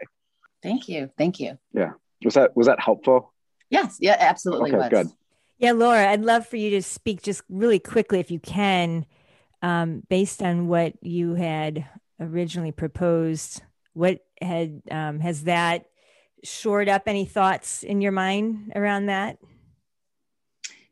Thank 0.64 0.90
you. 0.90 1.12
Thank 1.20 1.40
you. 1.40 1.60
Yeah. 1.72 1.92
Was 2.26 2.34
that 2.34 2.56
was 2.56 2.66
that 2.66 2.80
helpful? 2.80 3.32
Yes. 3.70 3.98
Yeah, 4.00 4.18
absolutely. 4.20 4.72
Okay, 4.72 4.78
was. 4.78 4.90
good. 4.90 5.08
Yeah, 5.58 5.74
Laura, 5.74 6.10
I'd 6.10 6.26
love 6.26 6.48
for 6.48 6.58
you 6.58 6.72
to 6.72 6.82
speak 6.82 7.22
just 7.22 7.44
really 7.50 7.80
quickly, 7.80 8.20
if 8.20 8.32
you 8.32 8.40
can, 8.40 9.06
um, 9.64 10.04
based 10.10 10.44
on 10.44 10.68
what 10.68 10.94
you 11.02 11.34
had 11.34 11.88
originally 12.20 12.72
proposed. 12.72 13.64
What 13.94 14.20
had 14.42 14.82
um, 14.92 15.20
has 15.22 15.46
that 15.46 15.86
shored 16.44 16.90
up 16.90 17.04
any 17.08 17.26
thoughts 17.26 17.82
in 17.82 18.02
your 18.02 18.12
mind 18.12 18.74
around 18.76 19.08
that? 19.08 19.38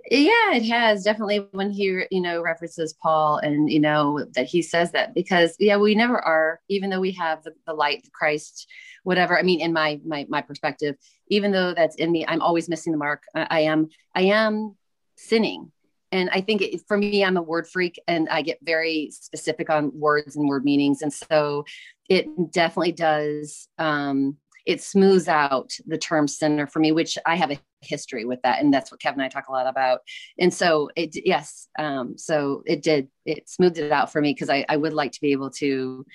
yeah 0.10 0.54
it 0.54 0.68
has 0.68 1.04
definitely 1.04 1.48
when 1.52 1.70
he 1.70 2.04
you 2.10 2.22
know 2.22 2.42
references 2.42 2.94
paul 3.02 3.38
and 3.38 3.72
you 3.72 3.80
know 3.80 4.26
that 4.34 4.46
he 4.46 4.62
says 4.62 4.92
that 4.92 5.14
because 5.14 5.56
yeah 5.60 5.78
we 5.78 5.94
never 5.94 6.20
are 6.20 6.60
even 6.70 6.90
though 6.90 7.00
we 7.00 7.12
have 7.12 7.44
the, 7.44 7.54
the 7.68 7.74
light 7.74 8.08
christ 8.12 8.68
whatever 9.04 9.38
i 9.38 9.44
mean 9.44 9.62
in 9.62 9.72
my 9.72 10.00
my 10.06 10.26
my 10.28 10.42
perspective 10.42 10.96
even 11.28 11.52
though 11.52 11.74
that's 11.74 11.96
in 11.96 12.12
me 12.12 12.26
i'm 12.28 12.42
always 12.42 12.68
missing 12.68 12.92
the 12.92 12.98
mark 12.98 13.24
i, 13.36 13.48
I 13.50 13.60
am 13.62 13.90
i 14.16 14.24
am 14.24 14.76
sinning 15.16 15.72
and 16.12 16.30
i 16.32 16.42
think 16.42 16.62
it, 16.62 16.82
for 16.88 16.98
me 16.98 17.24
i'm 17.24 17.38
a 17.38 17.42
word 17.42 17.68
freak 17.68 18.00
and 18.08 18.28
i 18.30 18.42
get 18.42 18.58
very 18.64 19.10
specific 19.12 19.70
on 19.70 19.92
words 19.94 20.36
and 20.36 20.48
word 20.48 20.64
meanings 20.64 21.02
and 21.02 21.14
so 21.14 21.66
it 22.10 22.52
definitely 22.52 22.92
does 22.92 23.68
um 23.78 24.38
it 24.66 24.82
smooths 24.82 25.28
out 25.28 25.72
the 25.86 25.98
term 25.98 26.28
sinner 26.28 26.68
for 26.68 26.80
me, 26.80 26.92
which 26.92 27.18
I 27.26 27.36
have 27.36 27.52
a 27.52 27.60
history 27.82 28.26
with 28.26 28.42
that. 28.44 28.62
And 28.62 28.74
that's 28.74 28.92
what 28.92 29.02
Kevin 29.02 29.20
and 29.20 29.26
I 29.26 29.30
talk 29.30 29.48
a 29.48 29.52
lot 29.52 29.68
about. 29.68 30.02
And 30.40 30.54
so 30.54 30.90
it, 30.96 31.16
yes. 31.26 31.68
Um, 31.80 32.18
so 32.18 32.64
it 32.66 32.84
did, 32.84 33.08
it 33.26 33.50
smoothed 33.50 33.80
it 33.80 33.92
out 33.92 34.12
for 34.12 34.22
me 34.22 34.34
because 34.34 34.50
I, 34.50 34.66
I 34.70 34.78
would 34.78 34.94
like 34.94 35.12
to 35.14 35.22
be 35.22 35.32
able 35.32 35.50
to 35.52 36.06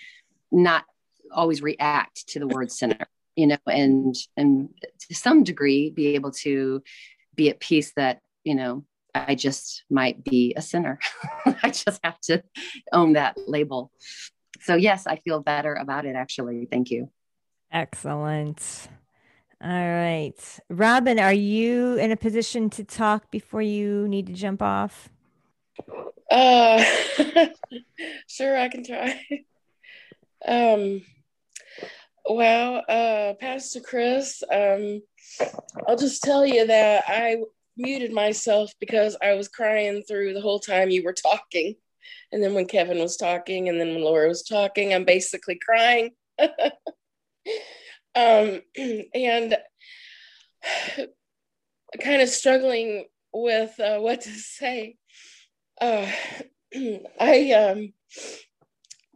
not 0.53 0.85
always 1.33 1.61
react 1.61 2.29
to 2.29 2.39
the 2.39 2.47
word 2.47 2.71
sinner, 2.71 3.07
you 3.35 3.49
know, 3.49 3.59
and, 3.67 4.15
and 4.37 4.69
to 5.09 5.15
some 5.15 5.43
degree 5.43 5.91
be 5.91 6.15
able 6.15 6.31
to 6.31 6.83
be 7.35 7.51
at 7.51 7.61
peace 7.61 7.93
that, 7.97 8.21
you 8.45 8.55
know, 8.55 8.85
I 9.27 9.35
just 9.35 9.85
might 9.91 10.23
be 10.25 10.55
a 10.57 10.63
sinner. 10.63 10.99
I 11.63 11.71
just 11.71 12.01
have 12.05 12.21
to 12.23 12.43
own 12.93 13.15
that 13.15 13.37
label. 13.47 13.91
So 14.61 14.75
yes, 14.75 15.07
I 15.07 15.17
feel 15.17 15.41
better 15.41 15.75
about 15.75 16.05
it 16.05 16.17
actually. 16.17 16.67
Thank 16.71 16.91
you. 16.91 17.11
Excellent. 17.73 18.89
All 19.63 19.71
right. 19.71 20.59
Robin, 20.69 21.19
are 21.19 21.33
you 21.33 21.95
in 21.95 22.13
a 22.13 22.17
position 22.17 22.69
to 22.71 22.85
talk 22.85 23.31
before 23.31 23.63
you 23.63 24.07
need 24.09 24.27
to 24.27 24.33
jump 24.33 24.61
off? 24.61 25.09
Uh 26.31 26.85
sure 28.29 28.57
I 28.57 28.69
can 28.69 28.85
try. 28.85 29.21
Um 30.47 31.03
well, 32.29 32.83
uh 32.89 33.35
Pastor 33.41 33.81
Chris, 33.81 34.43
um 34.53 35.01
I'll 35.87 35.97
just 35.97 36.23
tell 36.23 36.45
you 36.45 36.67
that 36.67 37.05
I 37.07 37.37
muted 37.77 38.13
myself 38.13 38.73
because 38.81 39.17
I 39.23 39.35
was 39.35 39.49
crying 39.49 40.03
through 40.07 40.35
the 40.35 40.41
whole 40.41 40.61
time 40.61 40.91
you 40.91 41.03
were 41.03 41.13
talking. 41.13 41.75
And 42.33 42.43
then 42.43 42.55
when 42.55 42.67
Kevin 42.67 42.99
was 42.99 43.17
talking 43.17 43.69
and 43.69 43.81
then 43.81 43.89
when 43.89 44.03
Laura 44.03 44.29
was 44.29 44.43
talking, 44.43 44.93
I'm 44.95 45.05
basically 45.05 45.59
crying. 45.65 46.13
um, 46.41 46.51
and 49.15 49.57
kind 52.01 52.23
of 52.23 52.29
struggling 52.29 53.07
with 53.33 53.79
uh, 53.81 53.99
what 53.99 54.23
to 54.23 54.31
say. 54.31 54.97
Uh, 55.81 56.11
I 57.21 57.53
um, 57.53 57.93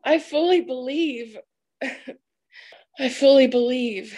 I 0.05 0.19
fully 0.19 0.61
believe. 0.61 1.37
I 2.99 3.09
fully 3.09 3.47
believe 3.47 4.15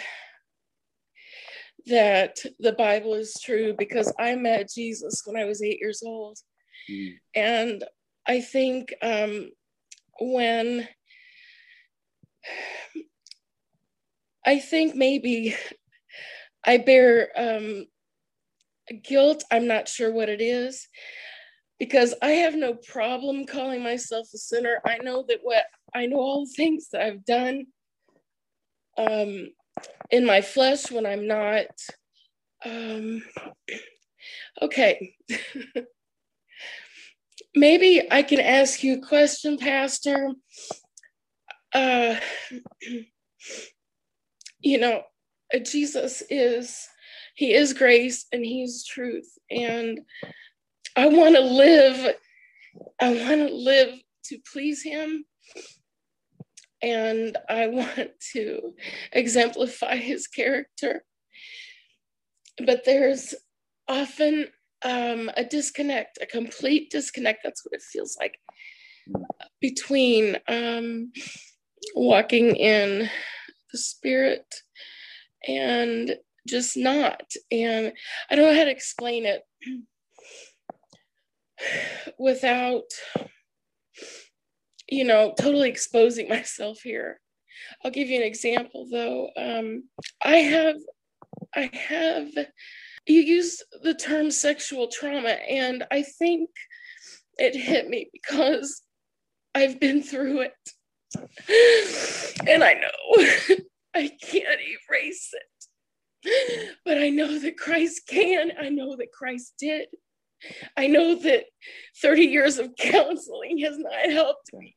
that 1.87 2.37
the 2.59 2.73
Bible 2.73 3.13
is 3.13 3.39
true 3.43 3.73
because 3.77 4.11
I 4.19 4.35
met 4.35 4.71
Jesus 4.73 5.21
when 5.25 5.41
I 5.41 5.45
was 5.45 5.61
eight 5.61 5.79
years 5.79 6.01
old, 6.05 6.37
mm. 6.89 7.13
and 7.35 7.83
I 8.25 8.41
think 8.41 8.93
um, 9.01 9.49
when 10.19 10.87
I 14.45 14.59
think 14.59 14.95
maybe 14.95 15.55
I 16.65 16.77
bear 16.77 17.29
um, 17.35 17.85
guilt. 19.03 19.43
I'm 19.51 19.67
not 19.67 19.87
sure 19.87 20.11
what 20.11 20.29
it 20.29 20.41
is 20.41 20.87
because 21.79 22.13
I 22.21 22.31
have 22.31 22.55
no 22.55 22.73
problem 22.73 23.45
calling 23.45 23.83
myself 23.83 24.29
a 24.33 24.37
sinner. 24.37 24.81
I 24.85 24.97
know 24.97 25.25
that 25.27 25.39
what 25.41 25.63
I 25.93 26.05
know 26.05 26.17
all 26.17 26.45
the 26.45 26.53
things 26.55 26.89
that 26.91 27.01
I've 27.01 27.25
done 27.25 27.65
um, 28.97 29.49
in 30.11 30.25
my 30.25 30.41
flesh 30.41 30.91
when 30.91 31.05
I'm 31.05 31.27
not 31.27 31.67
um, 32.65 33.23
Okay. 34.61 35.15
Maybe 37.55 38.07
I 38.09 38.23
can 38.23 38.39
ask 38.39 38.83
you 38.83 38.95
a 38.95 39.05
question, 39.05 39.57
Pastor. 39.57 40.29
Uh, 41.73 42.15
you 44.59 44.77
know, 44.77 45.03
Jesus 45.63 46.23
is, 46.29 46.87
he 47.35 47.53
is 47.53 47.73
grace 47.73 48.25
and 48.31 48.45
he's 48.45 48.85
truth. 48.85 49.29
And 49.51 49.99
I 50.95 51.07
want 51.07 51.35
to 51.35 51.41
live, 51.41 52.15
I 53.01 53.09
want 53.09 53.49
to 53.49 53.53
live 53.53 53.99
to 54.25 54.39
please 54.51 54.81
him. 54.81 55.25
And 56.83 57.37
I 57.49 57.67
want 57.67 58.11
to 58.33 58.73
exemplify 59.13 59.95
his 59.95 60.27
character. 60.27 61.03
But 62.63 62.85
there's 62.85 63.33
often 63.87 64.47
um, 64.83 65.31
a 65.35 65.43
disconnect, 65.43 66.19
a 66.21 66.25
complete 66.25 66.91
disconnect. 66.91 67.39
That's 67.43 67.65
what 67.65 67.73
it 67.73 67.81
feels 67.81 68.17
like 68.19 68.37
between 69.61 70.37
um, 70.47 71.11
walking 71.95 72.55
in 72.55 73.09
the 73.71 73.77
spirit 73.77 74.45
and 75.47 76.15
just 76.47 76.75
not. 76.77 77.23
And 77.51 77.93
I 78.29 78.35
don't 78.35 78.51
know 78.51 78.57
how 78.57 78.65
to 78.65 78.71
explain 78.71 79.25
it 79.25 79.43
without, 82.19 82.83
you 84.93 85.03
know, 85.03 85.33
totally 85.37 85.69
exposing 85.69 86.29
myself 86.37 86.79
here. 86.81 87.19
I'll 87.83 87.91
give 87.91 88.09
you 88.09 88.17
an 88.17 88.27
example 88.27 88.87
though. 88.91 89.29
Um, 89.37 89.83
I 90.23 90.37
have, 90.37 90.75
I 91.55 91.69
have 91.73 92.29
you 93.05 93.19
use 93.19 93.61
the 93.81 93.93
term 93.93 94.31
sexual 94.31 94.87
trauma, 94.87 95.29
and 95.29 95.83
I 95.91 96.03
think 96.03 96.49
it 97.37 97.55
hit 97.55 97.89
me 97.89 98.09
because 98.13 98.81
I've 99.53 99.79
been 99.79 100.01
through 100.03 100.41
it. 100.41 100.53
And 102.47 102.63
I 102.63 102.73
know 102.73 103.25
I 103.95 104.09
can't 104.21 104.59
erase 104.89 105.33
it. 105.33 106.75
But 106.83 106.97
I 106.97 107.09
know 107.09 107.39
that 107.39 107.57
Christ 107.57 108.01
can. 108.07 108.51
I 108.59 108.69
know 108.69 108.95
that 108.95 109.11
Christ 109.13 109.53
did. 109.59 109.87
I 110.75 110.87
know 110.87 111.15
that 111.15 111.45
30 112.01 112.23
years 112.23 112.57
of 112.57 112.75
counseling 112.77 113.59
has 113.59 113.77
not 113.77 114.11
helped 114.11 114.53
me. 114.53 114.75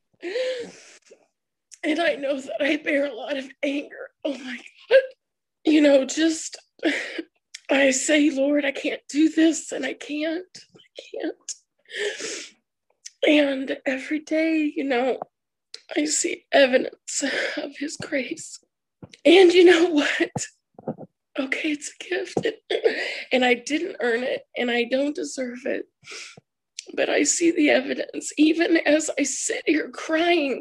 And 1.83 1.99
I 1.99 2.15
know 2.15 2.39
that 2.39 2.61
I 2.61 2.77
bear 2.77 3.05
a 3.05 3.15
lot 3.15 3.37
of 3.37 3.47
anger. 3.63 4.09
Oh 4.25 4.37
my 4.37 4.57
God. 4.89 4.99
You 5.65 5.81
know, 5.81 6.05
just 6.05 6.57
I 7.69 7.91
say, 7.91 8.29
Lord, 8.29 8.65
I 8.65 8.71
can't 8.71 9.01
do 9.09 9.29
this 9.29 9.71
and 9.71 9.85
I 9.85 9.93
can't, 9.93 10.45
I 10.75 11.01
can't. 11.21 11.35
And 13.27 13.77
every 13.85 14.19
day, 14.19 14.71
you 14.75 14.83
know, 14.85 15.19
I 15.95 16.05
see 16.05 16.45
evidence 16.51 17.23
of 17.57 17.77
His 17.77 17.97
grace. 17.97 18.59
And 19.25 19.53
you 19.53 19.65
know 19.65 19.89
what? 19.89 20.47
Okay, 21.39 21.71
it's 21.71 21.93
a 21.93 22.03
gift. 22.03 22.47
And 23.31 23.45
I 23.45 23.53
didn't 23.53 23.97
earn 23.99 24.23
it 24.23 24.43
and 24.57 24.71
I 24.71 24.85
don't 24.85 25.15
deserve 25.15 25.65
it. 25.65 25.85
But 26.93 27.09
I 27.09 27.23
see 27.23 27.51
the 27.51 27.69
evidence, 27.69 28.31
even 28.37 28.77
as 28.77 29.09
I 29.19 29.23
sit 29.23 29.63
here 29.65 29.89
crying 29.89 30.59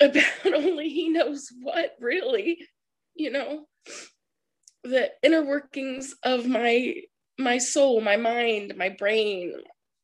about 0.00 0.24
only 0.54 0.88
He 0.88 1.08
knows 1.08 1.48
what, 1.62 1.92
really, 2.00 2.66
you 3.14 3.30
know 3.30 3.66
the 4.84 5.10
inner 5.22 5.42
workings 5.42 6.14
of 6.22 6.46
my 6.46 6.94
my 7.38 7.58
soul, 7.58 8.00
my 8.00 8.16
mind, 8.16 8.74
my 8.76 8.90
brain. 8.90 9.54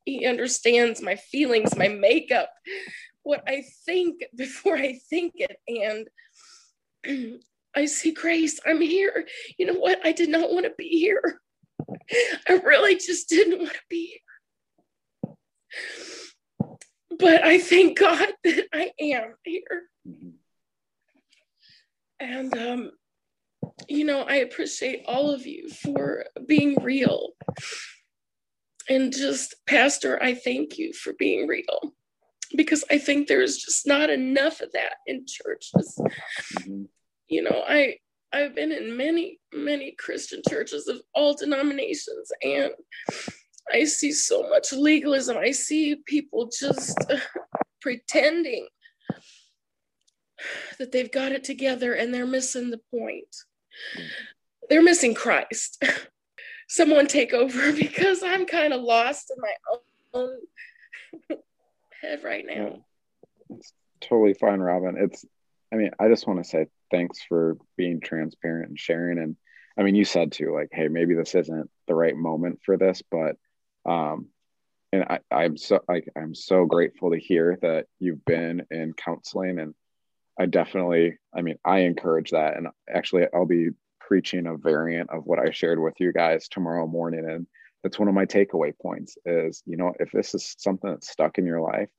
He 0.03 0.25
understands 0.25 1.01
my 1.01 1.15
feelings, 1.15 1.77
my 1.77 1.87
makeup, 1.87 2.49
what 3.23 3.43
I 3.47 3.63
think 3.85 4.25
before 4.35 4.75
I 4.75 4.99
think 5.09 5.33
it. 5.37 6.07
And 7.05 7.39
I 7.75 7.85
see 7.85 8.11
grace. 8.11 8.59
I'm 8.65 8.81
here. 8.81 9.25
You 9.57 9.67
know 9.67 9.79
what? 9.79 9.99
I 10.03 10.11
did 10.11 10.27
not 10.27 10.51
want 10.51 10.65
to 10.65 10.73
be 10.77 10.89
here. 10.89 11.39
I 12.49 12.53
really 12.65 12.95
just 12.95 13.29
didn't 13.29 13.59
want 13.59 13.71
to 13.73 13.79
be 13.89 14.07
here. 14.07 14.30
But 17.17 17.43
I 17.43 17.59
thank 17.59 17.99
God 17.99 18.29
that 18.43 18.67
I 18.73 18.91
am 18.99 19.35
here. 19.43 19.83
And 22.19 22.55
um, 22.57 22.91
you 23.87 24.05
know, 24.05 24.21
I 24.21 24.35
appreciate 24.35 25.03
all 25.07 25.31
of 25.31 25.45
you 25.45 25.69
for 25.69 26.25
being 26.47 26.81
real. 26.81 27.29
And 28.89 29.13
just, 29.13 29.55
Pastor, 29.67 30.21
I 30.21 30.33
thank 30.33 30.77
you 30.77 30.93
for 30.93 31.13
being 31.13 31.47
real 31.47 31.93
because 32.55 32.83
I 32.89 32.97
think 32.97 33.27
there's 33.27 33.57
just 33.57 33.87
not 33.87 34.09
enough 34.09 34.61
of 34.61 34.71
that 34.73 34.95
in 35.07 35.25
churches. 35.27 35.99
You 37.27 37.43
know, 37.43 37.63
I 37.67 37.97
I've 38.33 38.55
been 38.55 38.71
in 38.71 38.95
many, 38.95 39.39
many 39.53 39.91
Christian 39.91 40.41
churches 40.47 40.87
of 40.87 41.01
all 41.13 41.35
denominations, 41.35 42.31
and 42.41 42.71
I 43.71 43.85
see 43.85 44.11
so 44.11 44.49
much 44.49 44.71
legalism. 44.71 45.37
I 45.37 45.51
see 45.51 45.97
people 46.05 46.49
just 46.57 46.97
pretending 47.81 48.67
that 50.79 50.91
they've 50.91 51.11
got 51.11 51.31
it 51.31 51.43
together 51.43 51.93
and 51.93 52.13
they're 52.13 52.25
missing 52.25 52.71
the 52.71 52.81
point 52.89 53.35
they're 54.71 54.81
missing 54.81 55.13
Christ. 55.13 55.83
Someone 56.69 57.07
take 57.07 57.33
over 57.33 57.73
because 57.77 58.23
I'm 58.23 58.45
kind 58.45 58.73
of 58.73 58.81
lost 58.81 59.31
in 59.35 59.41
my 59.41 59.53
own 60.13 60.39
head 62.01 62.23
right 62.23 62.45
now. 62.47 62.77
It's 63.49 63.73
totally 63.99 64.33
fine, 64.33 64.61
Robin. 64.61 64.95
It's, 64.97 65.25
I 65.73 65.75
mean, 65.75 65.91
I 65.99 66.07
just 66.07 66.25
want 66.25 66.41
to 66.41 66.49
say 66.49 66.67
thanks 66.89 67.21
for 67.27 67.57
being 67.75 67.99
transparent 67.99 68.69
and 68.69 68.79
sharing. 68.79 69.19
And 69.19 69.35
I 69.77 69.83
mean, 69.83 69.95
you 69.95 70.05
said 70.05 70.31
too, 70.31 70.53
like, 70.53 70.69
hey, 70.71 70.87
maybe 70.87 71.15
this 71.15 71.35
isn't 71.35 71.69
the 71.87 71.95
right 71.95 72.15
moment 72.15 72.59
for 72.65 72.77
this, 72.77 73.01
but, 73.11 73.35
um, 73.85 74.27
and 74.93 75.03
I, 75.03 75.19
I'm 75.31 75.57
so 75.57 75.79
like 75.87 76.09
I'm 76.17 76.35
so 76.35 76.65
grateful 76.65 77.11
to 77.11 77.19
hear 77.19 77.57
that 77.61 77.85
you've 77.99 78.23
been 78.25 78.65
in 78.71 78.93
counseling 78.93 79.59
and 79.59 79.73
I 80.39 80.45
definitely, 80.45 81.17
I 81.35 81.41
mean, 81.41 81.57
I 81.63 81.79
encourage 81.79 82.31
that. 82.31 82.57
And 82.57 82.67
actually, 82.89 83.25
I'll 83.33 83.45
be 83.45 83.69
preaching 83.99 84.47
a 84.47 84.57
variant 84.57 85.09
of 85.09 85.25
what 85.25 85.39
I 85.39 85.51
shared 85.51 85.79
with 85.79 85.93
you 85.99 86.11
guys 86.11 86.47
tomorrow 86.47 86.87
morning. 86.87 87.29
And 87.29 87.45
that's 87.83 87.99
one 87.99 88.07
of 88.07 88.15
my 88.15 88.25
takeaway 88.25 88.73
points 88.81 89.17
is, 89.25 89.61
you 89.65 89.77
know, 89.77 89.93
if 89.99 90.11
this 90.11 90.33
is 90.33 90.55
something 90.57 90.89
that's 90.89 91.11
stuck 91.11 91.37
in 91.37 91.45
your 91.45 91.61
life, 91.61 91.89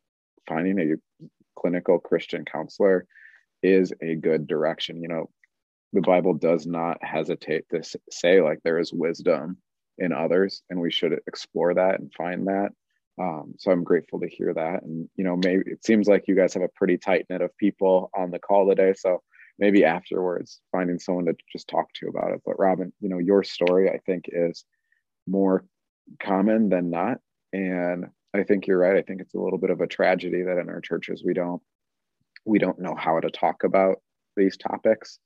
finding 0.48 0.78
a 0.80 1.28
clinical 1.56 1.98
Christian 1.98 2.44
counselor 2.44 3.06
is 3.62 3.92
a 4.02 4.16
good 4.16 4.46
direction. 4.46 5.00
You 5.00 5.08
know, 5.08 5.30
the 5.92 6.00
Bible 6.00 6.34
does 6.34 6.66
not 6.66 6.98
hesitate 7.04 7.66
to 7.70 7.82
say 8.10 8.40
like 8.40 8.58
there 8.64 8.78
is 8.78 8.92
wisdom 8.92 9.58
in 10.02 10.12
others, 10.12 10.62
and 10.68 10.80
we 10.80 10.90
should 10.90 11.20
explore 11.26 11.72
that 11.74 12.00
and 12.00 12.12
find 12.12 12.48
that. 12.48 12.70
Um, 13.20 13.54
so 13.58 13.70
I'm 13.70 13.84
grateful 13.84 14.20
to 14.20 14.28
hear 14.28 14.52
that. 14.52 14.82
And, 14.82 15.08
you 15.16 15.24
know, 15.24 15.36
maybe 15.36 15.62
it 15.66 15.84
seems 15.84 16.08
like 16.08 16.24
you 16.26 16.34
guys 16.34 16.54
have 16.54 16.62
a 16.62 16.68
pretty 16.74 16.98
tight 16.98 17.26
knit 17.30 17.40
of 17.40 17.56
people 17.56 18.10
on 18.16 18.30
the 18.30 18.38
call 18.38 18.68
today. 18.68 18.94
So 18.94 19.22
maybe 19.58 19.84
afterwards 19.84 20.60
finding 20.72 20.98
someone 20.98 21.26
to 21.26 21.36
just 21.52 21.68
talk 21.68 21.92
to 21.94 22.08
about 22.08 22.32
it. 22.32 22.40
But 22.44 22.58
Robin, 22.58 22.92
you 23.00 23.08
know, 23.08 23.18
your 23.18 23.44
story 23.44 23.90
I 23.90 23.98
think 24.06 24.24
is 24.28 24.64
more 25.26 25.64
common 26.20 26.68
than 26.68 26.90
not. 26.90 27.18
And 27.52 28.06
I 28.34 28.42
think 28.42 28.66
you're 28.66 28.78
right. 28.78 28.96
I 28.96 29.02
think 29.02 29.20
it's 29.20 29.34
a 29.34 29.40
little 29.40 29.58
bit 29.58 29.70
of 29.70 29.80
a 29.80 29.86
tragedy 29.86 30.42
that 30.42 30.58
in 30.58 30.68
our 30.68 30.80
churches 30.80 31.22
we 31.24 31.34
don't 31.34 31.62
we 32.44 32.58
don't 32.58 32.80
know 32.80 32.96
how 32.96 33.20
to 33.20 33.30
talk 33.30 33.62
about 33.62 33.98
these 34.36 34.56
topics. 34.56 35.20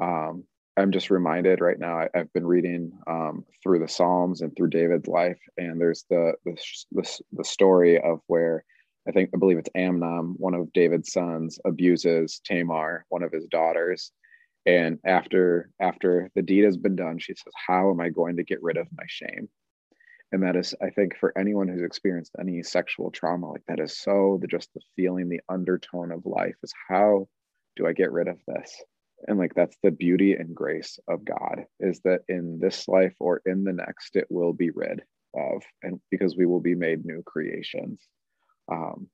Um, 0.00 0.44
I'm 0.76 0.92
just 0.92 1.10
reminded 1.10 1.60
right 1.60 1.78
now. 1.78 1.98
I, 1.98 2.08
have 2.14 2.32
been 2.32 2.46
reading 2.46 2.92
um, 3.06 3.44
through 3.62 3.80
the 3.80 3.88
Psalms 3.88 4.40
and 4.40 4.54
through 4.56 4.70
David's 4.70 5.08
life, 5.08 5.38
and 5.58 5.80
there's 5.80 6.04
the, 6.08 6.34
the 6.44 6.56
the 6.92 7.20
the 7.32 7.44
story 7.44 8.00
of 8.00 8.20
where 8.28 8.64
I 9.08 9.12
think 9.12 9.30
I 9.34 9.38
believe 9.38 9.58
it's 9.58 9.70
Amnon, 9.74 10.34
one 10.38 10.54
of 10.54 10.72
David's 10.72 11.12
sons, 11.12 11.58
abuses 11.64 12.40
Tamar, 12.44 13.04
one 13.08 13.22
of 13.22 13.32
his 13.32 13.46
daughters, 13.46 14.12
and 14.66 14.98
after 15.04 15.70
after 15.80 16.30
the 16.34 16.42
deed 16.42 16.64
has 16.64 16.76
been 16.76 16.96
done, 16.96 17.18
she 17.18 17.34
says, 17.34 17.52
"How 17.66 17.90
am 17.90 18.00
I 18.00 18.08
going 18.08 18.36
to 18.36 18.44
get 18.44 18.62
rid 18.62 18.76
of 18.76 18.86
my 18.96 19.04
shame?" 19.08 19.48
And 20.32 20.42
that 20.44 20.54
is, 20.56 20.74
I 20.80 20.90
think, 20.90 21.16
for 21.16 21.36
anyone 21.36 21.66
who's 21.66 21.82
experienced 21.82 22.36
any 22.38 22.62
sexual 22.62 23.10
trauma, 23.10 23.50
like 23.50 23.64
that 23.66 23.80
is 23.80 23.98
so 23.98 24.38
the 24.40 24.46
just 24.46 24.72
the 24.74 24.80
feeling, 24.94 25.28
the 25.28 25.40
undertone 25.48 26.12
of 26.12 26.24
life 26.24 26.54
is 26.62 26.72
how 26.88 27.28
do 27.76 27.86
I 27.86 27.92
get 27.92 28.12
rid 28.12 28.28
of 28.28 28.38
this? 28.46 28.82
And 29.28 29.38
like 29.38 29.54
that's 29.54 29.76
the 29.82 29.90
beauty 29.90 30.34
and 30.34 30.54
grace 30.54 30.98
of 31.08 31.24
god 31.24 31.64
is 31.78 32.00
that 32.04 32.20
in 32.28 32.58
this 32.58 32.88
life 32.88 33.14
or 33.20 33.42
in 33.46 33.64
the 33.64 33.72
next 33.72 34.16
it 34.16 34.26
will 34.30 34.52
be 34.52 34.70
rid 34.70 35.02
of 35.34 35.62
and 35.82 36.00
because 36.10 36.36
we 36.36 36.46
will 36.46 36.60
be 36.60 36.74
made 36.74 37.04
new 37.04 37.22
creations. 37.22 38.00
Um 38.70 39.08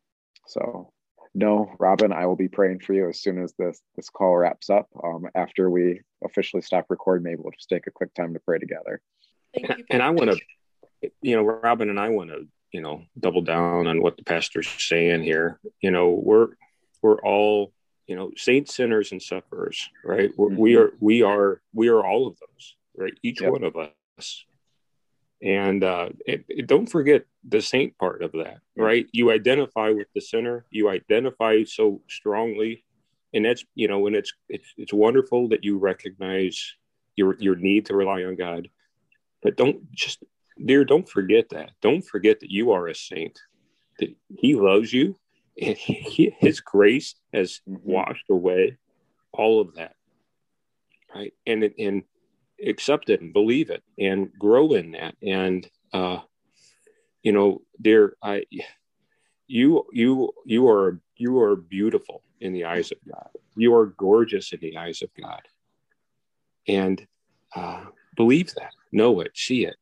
so 0.47 0.93
no 1.35 1.71
robin 1.79 2.13
i 2.13 2.25
will 2.25 2.37
be 2.37 2.49
praying 2.49 2.79
for 2.79 2.95
you 2.95 3.09
as 3.09 3.21
soon 3.21 3.43
as 3.43 3.53
this 3.59 3.81
this 3.97 4.09
call 4.09 4.37
wraps 4.37 4.71
up. 4.71 4.89
Um 5.03 5.27
after 5.35 5.69
we 5.71 6.01
officially 6.25 6.63
stop 6.63 6.87
recording 6.89 7.25
maybe 7.25 7.41
we'll 7.43 7.53
just 7.53 7.69
take 7.69 7.87
a 7.87 7.91
quick 7.91 8.15
time 8.15 8.33
to 8.35 8.41
pray 8.41 8.59
together. 8.59 9.01
Thank 9.55 9.79
you, 9.79 9.85
and 9.91 10.03
i 10.03 10.11
want 10.11 10.31
to 10.31 10.39
you 11.23 11.37
know, 11.37 11.43
Robin 11.43 11.91
and 11.91 12.01
I 12.01 12.09
want 12.11 12.31
to, 12.31 12.47
you 12.73 12.81
know, 12.81 13.03
double 13.19 13.43
down 13.43 13.87
on 13.87 14.03
what 14.03 14.17
the 14.17 14.25
pastor's 14.25 14.69
saying 14.69 15.23
here. 15.23 15.61
You 15.81 15.91
know, 15.91 16.11
we're 16.11 16.49
we're 17.03 17.21
all, 17.21 17.73
you 18.07 18.17
know, 18.17 18.31
saints, 18.37 18.75
sinners, 18.75 19.13
and 19.13 19.23
sufferers, 19.23 19.89
right? 20.05 20.31
Mm-hmm. 20.37 20.57
We 20.57 20.77
are 20.77 20.93
we 21.01 21.23
are 21.23 21.61
we 21.73 21.89
are 21.89 22.05
all 22.05 22.29
of 22.29 22.39
those, 22.39 22.77
right? 22.97 23.15
Each 23.23 23.41
yep. 23.41 23.53
one 23.53 23.65
of 23.65 23.77
us. 23.77 24.45
And 25.43 25.85
uh, 25.85 26.09
it, 26.25 26.45
it, 26.49 26.67
don't 26.67 26.87
forget 26.87 27.27
the 27.47 27.61
saint 27.61 27.99
part 27.99 28.23
of 28.23 28.33
that, 28.33 28.59
right? 28.75 29.07
You 29.13 29.31
identify 29.31 29.91
with 29.91 30.07
the 30.15 30.21
sinner. 30.21 30.65
You 30.71 30.89
identify 30.89 31.65
so 31.65 32.01
strongly, 32.09 32.85
and 33.35 33.45
that's 33.45 33.65
you 33.75 33.89
know, 33.89 34.07
and 34.07 34.17
it's 34.17 34.33
it's 34.49 34.73
it's 34.79 34.93
wonderful 34.95 35.49
that 35.49 35.63
you 35.63 35.79
recognize 35.79 36.75
your 37.17 37.37
your 37.39 37.57
need 37.57 37.87
to 37.87 37.97
rely 37.97 38.25
on 38.25 38.37
God, 38.37 38.69
but 39.43 39.57
don't 39.57 39.93
just 39.93 40.25
dear, 40.65 40.85
don't 40.85 41.09
forget 41.09 41.51
that. 41.51 41.73
Don't 41.83 42.03
forget 42.03 42.41
that 42.41 42.51
you 42.51 42.73
are 42.73 42.87
a 42.87 42.95
saint, 42.95 43.39
that 43.99 44.15
He 44.39 44.55
loves 44.55 44.93
you, 44.93 45.19
he, 45.57 46.35
His 46.39 46.61
grace 46.61 47.15
has 47.33 47.61
washed 47.67 48.29
away 48.31 48.77
all 49.33 49.61
of 49.61 49.75
that, 49.75 49.95
right? 51.15 51.33
And 51.47 51.71
and 51.79 52.03
accept 52.65 53.11
it 53.11 53.21
and 53.21 53.33
believe 53.33 53.71
it 53.71 53.83
and 53.99 54.31
grow 54.39 54.73
in 54.73 54.93
that. 54.93 55.15
And 55.23 55.69
uh, 55.93 56.21
you 57.23 57.33
know, 57.33 57.63
dear, 57.81 58.17
I, 58.23 58.45
you 59.47 59.87
you 59.93 60.33
you 60.45 60.69
are 60.69 61.01
you 61.17 61.39
are 61.41 61.57
beautiful 61.57 62.23
in 62.41 62.53
the 62.53 62.65
eyes 62.65 62.93
of 62.93 62.99
God. 63.09 63.31
You 63.57 63.75
are 63.75 63.87
gorgeous 63.87 64.53
in 64.53 64.61
the 64.61 64.77
eyes 64.77 65.03
of 65.03 65.09
God, 65.21 65.43
and 66.69 67.07
uh, 67.55 67.85
believe 68.17 68.53
that, 68.55 68.73
know 68.93 69.21
it, 69.21 69.31
see 69.35 69.65
it, 69.65 69.77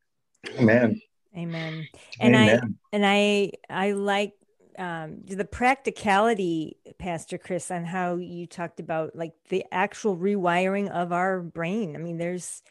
Amen. 0.58 1.00
Amen. 1.36 1.88
And 2.20 2.36
Amen. 2.36 2.76
I 2.92 2.96
and 2.96 3.06
I 3.06 3.52
I 3.68 3.92
like 3.92 4.34
um, 4.78 5.22
the 5.26 5.44
practicality, 5.44 6.76
Pastor 6.98 7.38
Chris, 7.38 7.70
on 7.70 7.84
how 7.84 8.16
you 8.16 8.46
talked 8.46 8.80
about 8.80 9.14
like 9.14 9.32
the 9.48 9.64
actual 9.72 10.16
rewiring 10.16 10.90
of 10.90 11.12
our 11.12 11.40
brain. 11.40 11.96
I 11.96 11.98
mean, 11.98 12.18
there's 12.18 12.62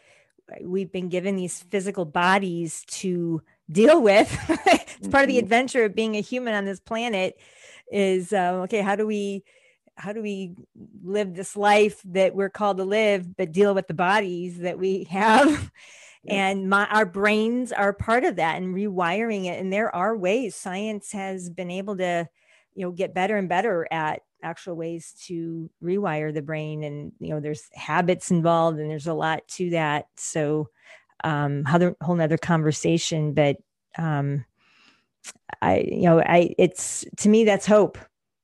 we've 0.62 0.92
been 0.92 1.10
given 1.10 1.36
these 1.36 1.60
physical 1.64 2.06
bodies 2.06 2.84
to 2.88 3.42
deal 3.72 4.02
with. 4.02 4.36
it's 4.66 5.08
part 5.08 5.24
of 5.24 5.28
the 5.28 5.36
mm-hmm. 5.36 5.44
adventure 5.44 5.86
of 5.86 5.96
being 5.96 6.16
a 6.16 6.22
human 6.22 6.54
on 6.54 6.66
this 6.66 6.80
planet. 6.80 7.38
Is 7.92 8.34
uh, 8.34 8.62
okay. 8.64 8.82
How 8.82 8.96
do 8.96 9.06
we 9.06 9.44
how 9.96 10.14
do 10.14 10.22
we 10.22 10.56
live 11.04 11.36
this 11.36 11.56
life 11.56 12.02
that 12.06 12.36
we're 12.36 12.50
called 12.50 12.78
to 12.78 12.84
live, 12.84 13.36
but 13.38 13.52
deal 13.52 13.76
with 13.76 13.88
the 13.88 13.94
bodies 13.94 14.60
that 14.60 14.80
we 14.80 15.04
have? 15.10 15.72
And 16.28 16.70
my 16.70 16.86
our 16.88 17.06
brains 17.06 17.72
are 17.72 17.94
part 17.94 18.24
of 18.24 18.38
that 18.38 18.56
and 18.56 18.74
rewiring 18.74 19.46
it 19.46 19.60
and 19.60 19.74
there 19.74 19.94
are 19.94 20.16
ways 20.16 20.56
science 20.56 21.12
has 21.12 21.50
been 21.50 21.70
able 21.70 21.98
to 21.98 22.28
you 22.76 22.86
know 22.86 22.92
get 22.92 23.14
better 23.14 23.38
and 23.38 23.50
better 23.50 23.88
at 23.92 24.22
actual 24.44 24.76
ways 24.76 25.14
to 25.26 25.70
rewire 25.82 26.34
the 26.34 26.42
brain 26.42 26.84
and 26.84 27.12
you 27.20 27.30
know 27.30 27.40
there's 27.40 27.70
habits 27.74 28.30
involved 28.30 28.78
and 28.80 28.90
there's 28.90 29.08
a 29.08 29.14
lot 29.14 29.48
to 29.48 29.72
that. 29.72 30.08
So 30.18 30.70
um 31.24 31.64
other 31.68 31.96
whole 32.02 32.16
nother 32.16 32.38
conversation 32.38 33.34
but 33.34 33.56
um 33.98 34.44
i 35.62 35.78
you 35.78 36.02
know 36.02 36.20
i 36.20 36.54
it's 36.58 37.06
to 37.18 37.30
me 37.30 37.46
that's 37.46 37.66
hope. 37.66 37.98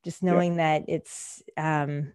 Just 0.06 0.24
knowing 0.24 0.56
yeah. 0.56 0.80
that 0.80 0.86
it's 0.88 1.44
um 1.58 2.14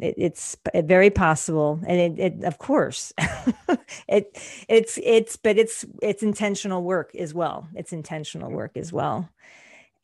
it, 0.00 0.14
it's 0.16 0.56
very 0.74 1.10
possible, 1.10 1.80
and 1.86 2.18
it, 2.18 2.18
it 2.18 2.44
of 2.44 2.58
course, 2.58 3.12
it 4.08 4.38
it's 4.68 4.98
it's 5.02 5.36
but 5.36 5.58
it's 5.58 5.84
it's 6.02 6.22
intentional 6.22 6.82
work 6.82 7.14
as 7.14 7.34
well. 7.34 7.68
It's 7.74 7.92
intentional 7.92 8.50
work 8.50 8.76
as 8.76 8.92
well, 8.92 9.28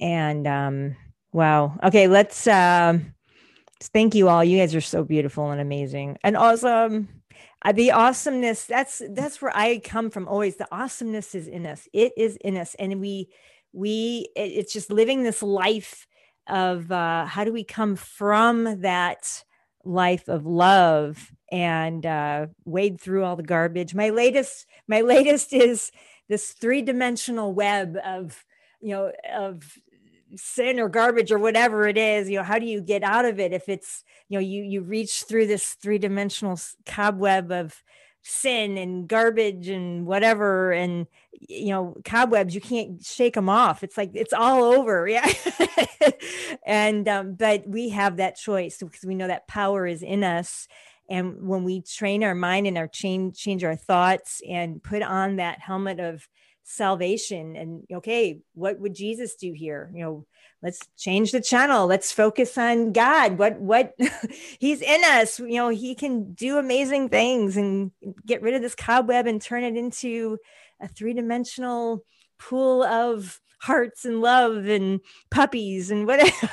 and 0.01 0.47
um, 0.47 0.97
wow. 1.33 1.79
Okay, 1.83 2.09
let's. 2.09 2.47
Um, 2.47 3.15
thank 3.83 4.15
you 4.15 4.29
all. 4.29 4.45
You 4.45 4.59
guys 4.59 4.75
are 4.75 4.81
so 4.81 5.05
beautiful 5.05 5.51
and 5.51 5.61
amazing, 5.61 6.19
and 6.23 6.37
awesome. 6.37 7.09
Uh, 7.65 7.73
the 7.73 7.91
awesomeness 7.93 8.65
that's 8.65 9.03
that's 9.11 9.41
where 9.41 9.57
I 9.57 9.79
come 9.79 10.11
from. 10.11 10.29
Always 10.29 10.57
the 10.57 10.69
awesomeness 10.71 11.35
is 11.35 11.49
in 11.49 11.67
us. 11.67 11.89
It 11.93 12.13
is 12.17 12.37
in 12.37 12.57
us, 12.57 12.75
and 12.79 13.01
we 13.01 13.29
we 13.73 14.29
it, 14.37 14.53
it's 14.53 14.73
just 14.73 14.91
living 14.91 15.23
this 15.23 15.43
life 15.43 16.07
of 16.49 16.93
uh, 16.93 17.27
how 17.27 17.45
do 17.45 17.53
we 17.53 17.65
come 17.65 17.97
from 17.97 18.83
that 18.83 19.45
life 19.87 20.29
of 20.29 20.47
love 20.47 21.33
and 21.53 22.05
uh, 22.05 22.47
wade 22.65 23.01
through 23.01 23.25
all 23.25 23.37
the 23.37 23.43
garbage. 23.43 23.95
My 23.95 24.11
latest, 24.11 24.67
my 24.89 25.01
latest 25.01 25.53
is 25.53 25.93
this 26.29 26.53
three-dimensional 26.53 27.53
web 27.55 27.97
of, 28.05 28.45
you 28.81 28.91
know, 28.91 29.13
of 29.33 29.79
sin 30.35 30.81
or 30.81 30.89
garbage 30.89 31.31
or 31.31 31.39
whatever 31.39 31.87
it 31.87 31.97
is. 31.97 32.29
You 32.29 32.39
know, 32.39 32.43
how 32.43 32.59
do 32.59 32.67
you 32.67 32.81
get 32.81 33.05
out 33.05 33.25
of 33.25 33.39
it 33.39 33.53
if 33.53 33.69
it's, 33.69 34.03
you 34.29 34.37
know, 34.37 34.45
you 34.45 34.65
you 34.65 34.83
reach 34.83 35.23
through 35.23 35.47
this 35.47 35.75
three-dimensional 35.75 36.59
cobweb 36.85 37.53
of 37.53 37.83
sin 38.29 38.77
and 38.77 39.07
garbage 39.07 39.69
and 39.69 40.05
whatever 40.05 40.73
and 40.73 41.07
you 41.49 41.69
know 41.69 41.97
cobwebs 42.05 42.57
you 42.57 42.61
can't 42.61 43.05
shake 43.05 43.35
them 43.35 43.49
off. 43.49 43.85
It's 43.85 43.97
like 43.97 44.11
it's 44.15 44.33
all 44.33 44.65
over. 44.65 45.09
Yeah. 45.17 45.33
And 46.65 47.09
um, 47.09 47.35
but 47.35 47.67
we 47.67 47.91
have 47.91 48.17
that 48.17 48.37
choice 48.37 48.79
because 48.79 49.05
we 49.05 49.15
know 49.15 49.29
that 49.29 49.47
power 49.47 49.87
is 49.87 50.03
in 50.03 50.25
us. 50.25 50.67
And 51.09 51.47
when 51.47 51.63
we 51.63 51.81
train 51.83 52.25
our 52.25 52.35
mind 52.35 52.67
and 52.67 52.77
our 52.77 52.89
change 52.89 53.39
change 53.39 53.63
our 53.63 53.77
thoughts 53.77 54.43
and 54.49 54.83
put 54.83 55.03
on 55.03 55.37
that 55.37 55.61
helmet 55.61 56.01
of 56.01 56.29
salvation 56.65 57.55
and 57.55 57.85
okay 57.93 58.41
what 58.55 58.81
would 58.81 58.95
jesus 58.95 59.37
do 59.37 59.53
here? 59.53 59.91
You 59.95 60.05
know 60.05 60.27
let's 60.63 60.81
change 60.97 61.33
the 61.33 61.41
channel. 61.41 61.87
Let's 61.87 62.13
focus 62.13 62.57
on 62.59 62.93
god. 62.93 63.39
What 63.39 63.61
what 63.61 63.95
he's 64.59 64.83
in 64.83 65.05
us. 65.05 65.39
You 65.39 65.57
know 65.57 65.69
he 65.69 65.95
can 65.95 66.33
do 66.35 66.59
amazing 66.59 67.09
things 67.09 67.57
and 67.57 67.93
get 68.25 68.43
rid 68.43 68.55
of 68.55 68.63
this 68.63 68.75
cobweb 68.75 69.27
and 69.27 69.41
turn 69.41 69.65
it 69.65 69.77
into 69.77 70.39
a 70.81 70.89
three-dimensional 70.89 72.05
pool 72.39 72.83
of 72.83 73.41
hearts 73.61 74.05
and 74.05 74.21
love 74.21 74.67
and 74.67 75.01
puppies 75.31 75.91
and 75.91 76.07
whatever. 76.07 76.47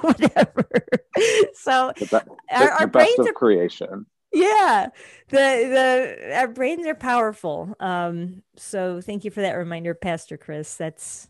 Whatever 0.00 0.68
so 1.54 1.92
the, 1.96 2.24
our, 2.50 2.70
our 2.72 2.86
brains 2.86 3.18
are 3.18 3.32
creation. 3.32 4.06
Yeah 4.32 4.88
the 5.28 6.16
the 6.18 6.36
our 6.36 6.48
brains 6.48 6.86
are 6.86 6.94
powerful. 6.94 7.74
Um 7.80 8.42
so 8.56 9.00
thank 9.00 9.24
you 9.24 9.30
for 9.30 9.40
that 9.40 9.52
reminder 9.54 9.94
pastor 9.94 10.36
chris. 10.36 10.76
That's 10.76 11.28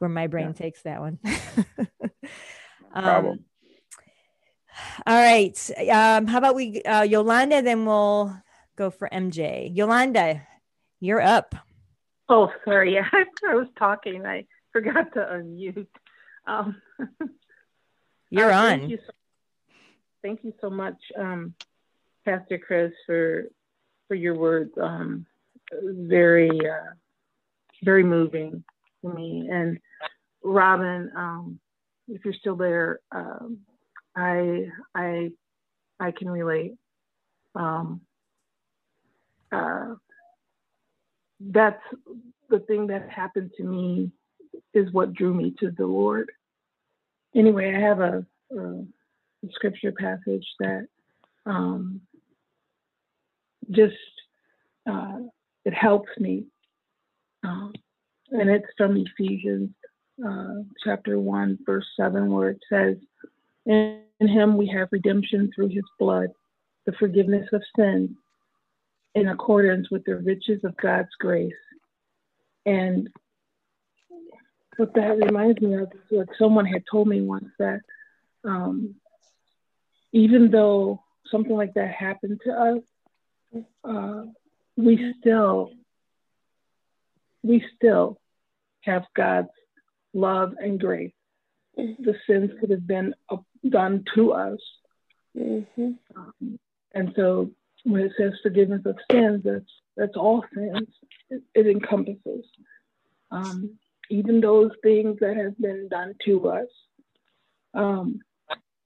where 0.00 0.08
my 0.08 0.26
brain 0.26 0.48
yeah. 0.48 0.52
takes 0.52 0.82
that 0.82 1.00
one. 1.00 1.18
um, 2.94 3.04
problem. 3.04 3.44
All 5.06 5.22
right. 5.22 5.70
Um, 5.90 6.26
how 6.26 6.38
about 6.38 6.54
we, 6.54 6.82
uh, 6.82 7.02
Yolanda, 7.02 7.60
then 7.62 7.84
we'll 7.84 8.34
go 8.76 8.90
for 8.90 9.08
MJ. 9.12 9.70
Yolanda, 9.74 10.42
you're 11.00 11.20
up. 11.20 11.54
Oh, 12.28 12.50
sorry. 12.64 12.94
Yeah, 12.94 13.08
I 13.12 13.54
was 13.54 13.66
talking. 13.78 14.24
I 14.24 14.46
forgot 14.72 15.12
to 15.12 15.20
unmute. 15.20 15.86
Um, 16.46 16.80
you're 18.30 18.52
uh, 18.52 18.58
on. 18.58 18.78
Thank 18.80 18.90
you, 18.90 18.98
so, 19.06 19.12
thank 20.22 20.44
you 20.44 20.54
so 20.62 20.70
much, 20.70 20.96
um, 21.18 21.54
Pastor 22.24 22.58
Chris, 22.58 22.92
for 23.06 23.44
for 24.08 24.14
your 24.14 24.34
words. 24.34 24.72
Um, 24.80 25.26
very, 25.82 26.50
uh, 26.50 26.94
very 27.84 28.02
moving 28.02 28.64
me. 29.02 29.48
And 29.50 29.78
Robin, 30.42 31.10
um, 31.16 31.60
if 32.08 32.24
you're 32.24 32.34
still 32.34 32.56
there, 32.56 33.00
um, 33.12 33.58
I 34.16 34.66
I 34.94 35.30
I 35.98 36.10
can 36.12 36.28
relate. 36.28 36.74
Um, 37.54 38.00
uh, 39.52 39.94
that's 41.40 41.82
the 42.48 42.60
thing 42.60 42.88
that 42.88 43.08
happened 43.08 43.50
to 43.56 43.64
me 43.64 44.10
is 44.74 44.92
what 44.92 45.14
drew 45.14 45.34
me 45.34 45.54
to 45.60 45.70
the 45.70 45.86
Lord. 45.86 46.30
Anyway, 47.34 47.74
I 47.74 47.80
have 47.80 48.00
a, 48.00 48.24
a 48.56 48.84
scripture 49.52 49.92
passage 49.92 50.46
that 50.58 50.86
um, 51.46 52.00
just 53.70 53.94
uh, 54.88 55.18
it 55.64 55.74
helps 55.74 56.10
me. 56.18 56.46
Um, 57.44 57.72
and 58.30 58.50
it's 58.50 58.66
from 58.76 58.96
Ephesians 58.96 59.70
uh, 60.26 60.62
chapter 60.84 61.18
1, 61.18 61.58
verse 61.64 61.86
7, 61.96 62.30
where 62.30 62.50
it 62.50 62.60
says, 62.68 62.96
In 63.66 64.02
him 64.20 64.56
we 64.56 64.68
have 64.68 64.88
redemption 64.92 65.50
through 65.54 65.68
his 65.68 65.84
blood, 65.98 66.28
the 66.86 66.92
forgiveness 66.92 67.48
of 67.52 67.62
sins, 67.76 68.10
in 69.14 69.28
accordance 69.28 69.90
with 69.90 70.04
the 70.04 70.16
riches 70.16 70.62
of 70.64 70.76
God's 70.76 71.08
grace. 71.18 71.52
And 72.66 73.08
what 74.76 74.94
that 74.94 75.18
reminds 75.18 75.60
me 75.60 75.74
of 75.74 75.90
is 75.92 76.00
what 76.10 76.28
someone 76.38 76.66
had 76.66 76.84
told 76.90 77.08
me 77.08 77.20
once 77.22 77.48
that 77.58 77.80
um, 78.44 78.94
even 80.12 80.50
though 80.50 81.02
something 81.30 81.56
like 81.56 81.74
that 81.74 81.92
happened 81.92 82.40
to 82.44 82.52
us, 82.52 83.64
uh, 83.84 84.22
we 84.76 85.14
still 85.20 85.72
we 87.42 87.64
still 87.76 88.20
have 88.82 89.04
God's 89.14 89.48
love 90.12 90.54
and 90.58 90.80
grace. 90.80 91.12
Mm-hmm. 91.78 92.02
The 92.02 92.14
sins 92.26 92.50
could 92.60 92.70
have 92.70 92.86
been 92.86 93.14
done 93.68 94.04
to 94.14 94.32
us. 94.32 94.58
Mm-hmm. 95.36 95.92
Um, 96.16 96.58
and 96.94 97.12
so 97.16 97.50
when 97.84 98.02
it 98.02 98.12
says 98.18 98.32
forgiveness 98.42 98.82
of 98.84 98.96
sins, 99.10 99.42
that's 99.44 99.64
that's 99.96 100.16
all 100.16 100.44
sins. 100.54 100.88
It, 101.30 101.42
it 101.54 101.66
encompasses 101.66 102.44
um, 103.30 103.78
even 104.10 104.40
those 104.40 104.72
things 104.82 105.18
that 105.20 105.36
have 105.36 105.56
been 105.58 105.88
done 105.88 106.14
to 106.24 106.48
us. 106.48 106.68
Um, 107.74 108.20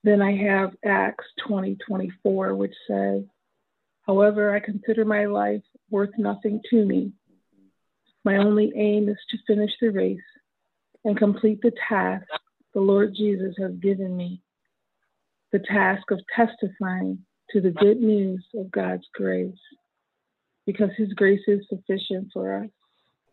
then 0.02 0.20
I 0.20 0.36
have 0.36 0.74
Acts 0.84 1.24
20, 1.46 1.76
24, 1.86 2.54
which 2.54 2.74
says, 2.86 3.22
However, 4.06 4.54
I 4.54 4.60
consider 4.60 5.06
my 5.06 5.24
life 5.24 5.62
worth 5.90 6.10
nothing 6.18 6.60
to 6.70 6.84
me. 6.84 7.12
My 8.24 8.38
only 8.38 8.72
aim 8.74 9.08
is 9.08 9.18
to 9.30 9.38
finish 9.46 9.72
the 9.80 9.88
race 9.88 10.18
and 11.04 11.16
complete 11.16 11.60
the 11.62 11.72
task 11.88 12.26
the 12.72 12.80
Lord 12.80 13.14
Jesus 13.14 13.54
has 13.58 13.72
given 13.72 14.16
me 14.16 14.42
the 15.52 15.60
task 15.60 16.10
of 16.10 16.20
testifying 16.34 17.20
to 17.50 17.60
the 17.60 17.70
good 17.70 18.00
news 18.00 18.44
of 18.56 18.70
God's 18.70 19.06
grace 19.14 19.54
because 20.66 20.90
his 20.96 21.12
grace 21.12 21.42
is 21.46 21.64
sufficient 21.68 22.30
for 22.32 22.64
us. 22.64 22.70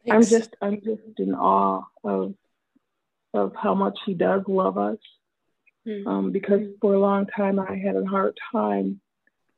I'm 0.09 0.23
just 0.23 0.55
I'm 0.61 0.81
just 0.81 1.01
in 1.17 1.33
awe 1.33 1.83
of 2.03 2.35
of 3.33 3.53
how 3.55 3.73
much 3.73 3.97
he 4.05 4.13
does 4.13 4.43
love 4.47 4.77
us. 4.77 4.97
Mm-hmm. 5.87 6.07
Um, 6.07 6.31
because 6.31 6.61
for 6.79 6.93
a 6.93 6.99
long 6.99 7.25
time 7.25 7.59
I 7.59 7.75
had 7.75 7.95
a 7.95 8.05
hard 8.05 8.37
time 8.51 9.01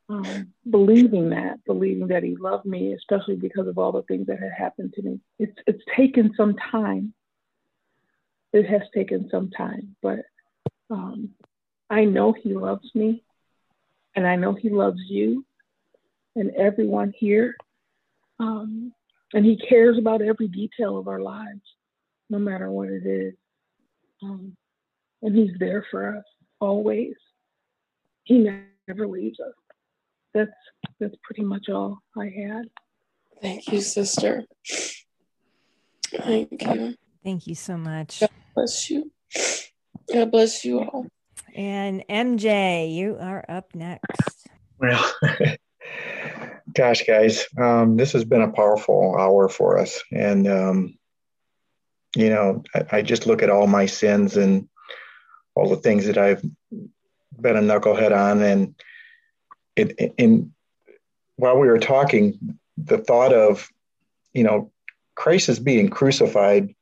um, 0.09 0.53
believing 0.69 1.29
that, 1.29 1.63
believing 1.65 2.07
that 2.07 2.23
he 2.23 2.35
loved 2.35 2.65
me, 2.65 2.93
especially 2.93 3.35
because 3.35 3.67
of 3.67 3.77
all 3.77 3.91
the 3.91 4.03
things 4.03 4.27
that 4.27 4.39
had 4.39 4.51
happened 4.51 4.93
to 4.93 5.01
me. 5.01 5.19
It's 5.39 5.57
it's 5.65 5.83
taken 5.95 6.33
some 6.35 6.55
time. 6.71 7.13
It 8.51 8.67
has 8.67 8.81
taken 8.93 9.29
some 9.31 9.49
time, 9.49 9.95
but 10.01 10.19
um, 10.89 11.29
I 11.89 12.05
know 12.05 12.33
He 12.33 12.53
loves 12.53 12.89
me, 12.93 13.23
and 14.15 14.27
I 14.27 14.35
know 14.35 14.53
He 14.53 14.69
loves 14.69 15.01
you 15.07 15.45
and 16.35 16.51
everyone 16.51 17.13
here. 17.17 17.55
Um, 18.39 18.93
and 19.33 19.45
He 19.45 19.57
cares 19.57 19.97
about 19.97 20.21
every 20.21 20.47
detail 20.47 20.97
of 20.97 21.07
our 21.07 21.21
lives, 21.21 21.61
no 22.29 22.39
matter 22.39 22.69
what 22.69 22.89
it 22.89 23.05
is. 23.05 23.33
Um, 24.21 24.55
and 25.21 25.35
He's 25.35 25.57
there 25.59 25.85
for 25.89 26.17
us 26.17 26.23
always. 26.59 27.15
He 28.25 28.49
never 28.87 29.07
leaves 29.07 29.39
us. 29.39 29.53
That's 30.33 30.51
that's 30.99 31.15
pretty 31.23 31.43
much 31.43 31.69
all 31.69 31.99
I 32.17 32.25
had. 32.25 32.69
Thank 33.41 33.67
you, 33.71 33.81
sister. 33.81 34.45
Thank 36.15 36.61
you. 36.61 36.95
Thank 37.23 37.47
you 37.47 37.55
so 37.55 37.77
much. 37.77 38.21
God 38.21 38.29
bless 38.55 38.89
you. 38.89 39.11
God 40.11 40.31
bless 40.31 40.63
you 40.65 40.79
all. 40.79 41.07
And 41.55 42.03
MJ, 42.09 42.93
you 42.93 43.17
are 43.19 43.45
up 43.47 43.75
next. 43.75 44.47
Well, 44.79 45.13
gosh, 46.73 47.03
guys, 47.05 47.45
um, 47.57 47.95
this 47.97 48.13
has 48.13 48.25
been 48.25 48.41
a 48.41 48.51
powerful 48.51 49.15
hour 49.17 49.49
for 49.49 49.77
us. 49.77 50.01
And, 50.11 50.47
um, 50.47 50.97
you 52.15 52.29
know, 52.29 52.63
I, 52.75 52.97
I, 52.97 53.01
just 53.01 53.27
look 53.27 53.43
at 53.43 53.49
all 53.49 53.67
my 53.67 53.85
sins 53.85 54.37
and 54.37 54.67
all 55.55 55.69
the 55.69 55.77
things 55.77 56.05
that 56.07 56.17
I've 56.17 56.43
been 57.39 57.57
a 57.57 57.61
knucklehead 57.61 58.15
on. 58.15 58.41
And 58.41 58.75
in, 59.75 60.53
while 61.35 61.57
we 61.57 61.67
were 61.67 61.79
talking, 61.79 62.57
the 62.77 62.97
thought 62.97 63.33
of, 63.33 63.69
you 64.33 64.43
know, 64.43 64.71
Christ 65.15 65.49
is 65.49 65.59
being 65.59 65.89
crucified 65.89 66.73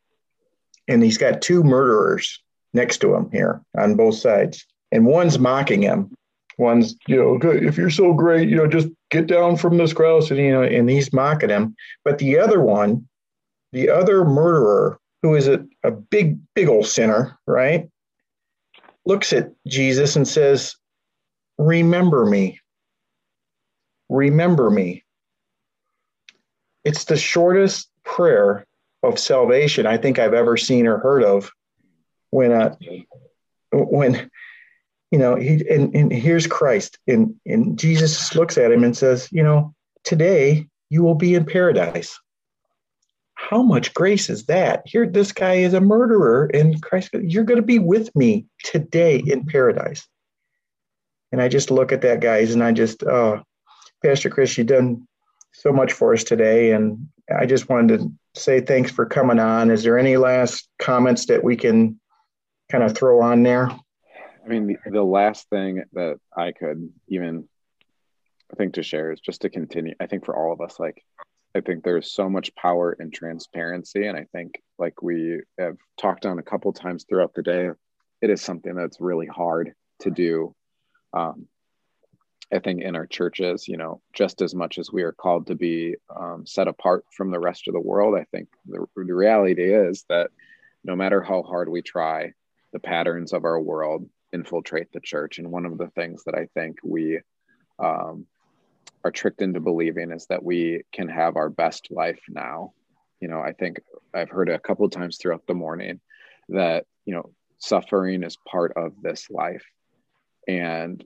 and 0.87 1.03
he's 1.03 1.17
got 1.17 1.41
two 1.41 1.63
murderers 1.63 2.41
next 2.73 2.99
to 2.99 3.13
him 3.15 3.29
here 3.31 3.61
on 3.77 3.95
both 3.95 4.15
sides. 4.15 4.65
And 4.91 5.05
one's 5.05 5.39
mocking 5.39 5.81
him. 5.81 6.13
One's, 6.57 6.95
you 7.07 7.15
know, 7.15 7.39
if 7.51 7.77
you're 7.77 7.89
so 7.89 8.13
great, 8.13 8.49
you 8.49 8.55
know, 8.55 8.67
just 8.67 8.87
get 9.09 9.27
down 9.27 9.57
from 9.57 9.77
this 9.77 9.93
cross. 9.93 10.29
And, 10.29 10.39
you 10.39 10.51
know, 10.51 10.63
and 10.63 10.89
he's 10.89 11.13
mocking 11.13 11.49
him. 11.49 11.75
But 12.03 12.17
the 12.19 12.37
other 12.37 12.61
one, 12.61 13.07
the 13.71 13.89
other 13.89 14.25
murderer, 14.25 14.99
who 15.23 15.35
is 15.35 15.47
a, 15.47 15.65
a 15.83 15.91
big, 15.91 16.39
big 16.55 16.67
old 16.67 16.87
sinner, 16.87 17.39
right? 17.47 17.89
Looks 19.05 19.33
at 19.33 19.51
Jesus 19.67 20.15
and 20.15 20.27
says, 20.27 20.75
Remember 21.57 22.25
me. 22.25 22.59
Remember 24.11 24.69
me. 24.69 25.05
It's 26.83 27.05
the 27.05 27.15
shortest 27.15 27.89
prayer 28.03 28.67
of 29.03 29.17
salvation 29.17 29.85
I 29.85 29.95
think 29.95 30.19
I've 30.19 30.33
ever 30.33 30.57
seen 30.57 30.85
or 30.85 30.97
heard 30.97 31.23
of 31.23 31.49
when 32.29 32.51
uh, 32.51 32.75
when 33.71 34.29
you 35.11 35.17
know 35.17 35.35
he 35.35 35.65
and, 35.69 35.95
and 35.95 36.11
here's 36.11 36.45
Christ 36.45 36.99
and 37.07 37.35
and 37.45 37.79
Jesus 37.79 38.35
looks 38.35 38.57
at 38.57 38.71
him 38.71 38.83
and 38.83 38.97
says, 38.97 39.29
you 39.31 39.43
know, 39.43 39.73
today 40.03 40.67
you 40.89 41.03
will 41.03 41.15
be 41.15 41.33
in 41.33 41.45
paradise. 41.45 42.19
How 43.35 43.63
much 43.63 43.93
grace 43.93 44.29
is 44.29 44.45
that? 44.47 44.81
Here, 44.85 45.07
this 45.07 45.31
guy 45.31 45.55
is 45.55 45.73
a 45.73 45.79
murderer, 45.79 46.51
and 46.53 46.81
Christ, 46.81 47.11
you're 47.13 47.45
going 47.45 47.61
to 47.61 47.65
be 47.65 47.79
with 47.79 48.13
me 48.13 48.45
today 48.63 49.23
in 49.25 49.45
paradise. 49.45 50.05
And 51.31 51.41
I 51.41 51.47
just 51.47 51.71
look 51.71 51.93
at 51.93 52.01
that, 52.01 52.19
guys, 52.19 52.53
and 52.53 52.61
I 52.61 52.73
just, 52.73 53.03
oh, 53.03 53.41
Pastor 54.03 54.29
Chris, 54.29 54.57
you've 54.57 54.67
done 54.67 55.07
so 55.53 55.71
much 55.71 55.93
for 55.93 56.13
us 56.13 56.23
today, 56.23 56.71
and 56.71 57.07
I 57.35 57.45
just 57.45 57.69
wanted 57.69 57.99
to 57.99 58.11
say 58.33 58.59
thanks 58.59 58.89
for 58.89 59.05
coming 59.05 59.39
on. 59.39 59.69
Is 59.69 59.83
there 59.83 59.99
any 59.99 60.17
last 60.17 60.67
comments 60.79 61.27
that 61.27 61.43
we 61.43 61.55
can 61.55 61.99
kind 62.71 62.83
of 62.83 62.97
throw 62.97 63.21
on 63.21 63.43
there? 63.43 63.69
I 63.69 64.47
mean, 64.47 64.65
the, 64.65 64.77
the 64.89 65.03
last 65.03 65.49
thing 65.49 65.83
that 65.93 66.17
I 66.35 66.51
could 66.51 66.89
even 67.09 67.47
think 68.57 68.73
to 68.73 68.83
share 68.83 69.11
is 69.11 69.19
just 69.19 69.41
to 69.41 69.49
continue. 69.49 69.93
I 69.99 70.07
think 70.07 70.25
for 70.25 70.35
all 70.35 70.51
of 70.51 70.61
us, 70.61 70.79
like, 70.79 71.03
I 71.53 71.61
think 71.61 71.83
there's 71.83 72.11
so 72.11 72.29
much 72.29 72.55
power 72.55 72.93
in 72.93 73.11
transparency. 73.11 74.07
And 74.07 74.17
I 74.17 74.25
think, 74.31 74.61
like 74.79 75.01
we 75.03 75.41
have 75.59 75.77
talked 75.99 76.25
on 76.25 76.39
a 76.39 76.43
couple 76.43 76.73
times 76.73 77.05
throughout 77.07 77.33
the 77.35 77.43
day, 77.43 77.69
it 78.21 78.29
is 78.29 78.41
something 78.41 78.73
that's 78.73 78.99
really 78.99 79.27
hard 79.27 79.73
to 79.99 80.09
do. 80.09 80.55
Um, 81.13 81.47
I 82.53 82.59
think 82.59 82.81
in 82.81 82.95
our 82.95 83.05
churches, 83.05 83.67
you 83.67 83.77
know, 83.77 84.01
just 84.13 84.41
as 84.41 84.53
much 84.53 84.77
as 84.77 84.91
we 84.91 85.03
are 85.03 85.13
called 85.13 85.47
to 85.47 85.55
be 85.55 85.95
um, 86.13 86.45
set 86.45 86.67
apart 86.67 87.05
from 87.11 87.31
the 87.31 87.39
rest 87.39 87.67
of 87.67 87.73
the 87.73 87.79
world, 87.79 88.15
I 88.17 88.25
think 88.25 88.49
the, 88.65 88.85
the 88.95 89.13
reality 89.13 89.73
is 89.73 90.05
that 90.09 90.31
no 90.83 90.95
matter 90.95 91.21
how 91.21 91.43
hard 91.43 91.69
we 91.69 91.81
try, 91.81 92.33
the 92.73 92.79
patterns 92.79 93.33
of 93.33 93.45
our 93.45 93.59
world 93.59 94.09
infiltrate 94.33 94.91
the 94.91 94.99
church. 94.99 95.39
And 95.39 95.51
one 95.51 95.65
of 95.65 95.77
the 95.77 95.87
things 95.89 96.23
that 96.25 96.35
I 96.35 96.47
think 96.53 96.77
we 96.83 97.19
um, 97.79 98.25
are 99.03 99.11
tricked 99.11 99.41
into 99.41 99.59
believing 99.59 100.11
is 100.11 100.25
that 100.27 100.43
we 100.43 100.83
can 100.91 101.07
have 101.07 101.35
our 101.35 101.49
best 101.49 101.89
life 101.91 102.21
now. 102.29 102.73
You 103.19 103.27
know, 103.27 103.39
I 103.39 103.53
think 103.53 103.79
I've 104.13 104.29
heard 104.29 104.49
a 104.49 104.59
couple 104.59 104.89
times 104.89 105.17
throughout 105.17 105.45
the 105.47 105.53
morning 105.53 105.99
that, 106.49 106.85
you 107.05 107.13
know, 107.13 107.31
suffering 107.59 108.23
is 108.23 108.37
part 108.47 108.73
of 108.75 108.93
this 109.01 109.29
life. 109.29 109.63
And 110.47 111.03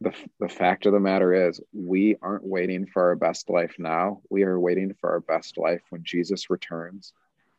the, 0.00 0.12
the 0.40 0.48
fact 0.48 0.86
of 0.86 0.92
the 0.92 1.00
matter 1.00 1.48
is, 1.48 1.60
we 1.72 2.16
aren't 2.20 2.44
waiting 2.44 2.86
for 2.86 3.02
our 3.04 3.16
best 3.16 3.48
life 3.48 3.76
now. 3.78 4.20
We 4.30 4.42
are 4.42 4.58
waiting 4.58 4.94
for 5.00 5.10
our 5.10 5.20
best 5.20 5.56
life 5.56 5.82
when 5.90 6.02
Jesus 6.04 6.50
returns 6.50 7.12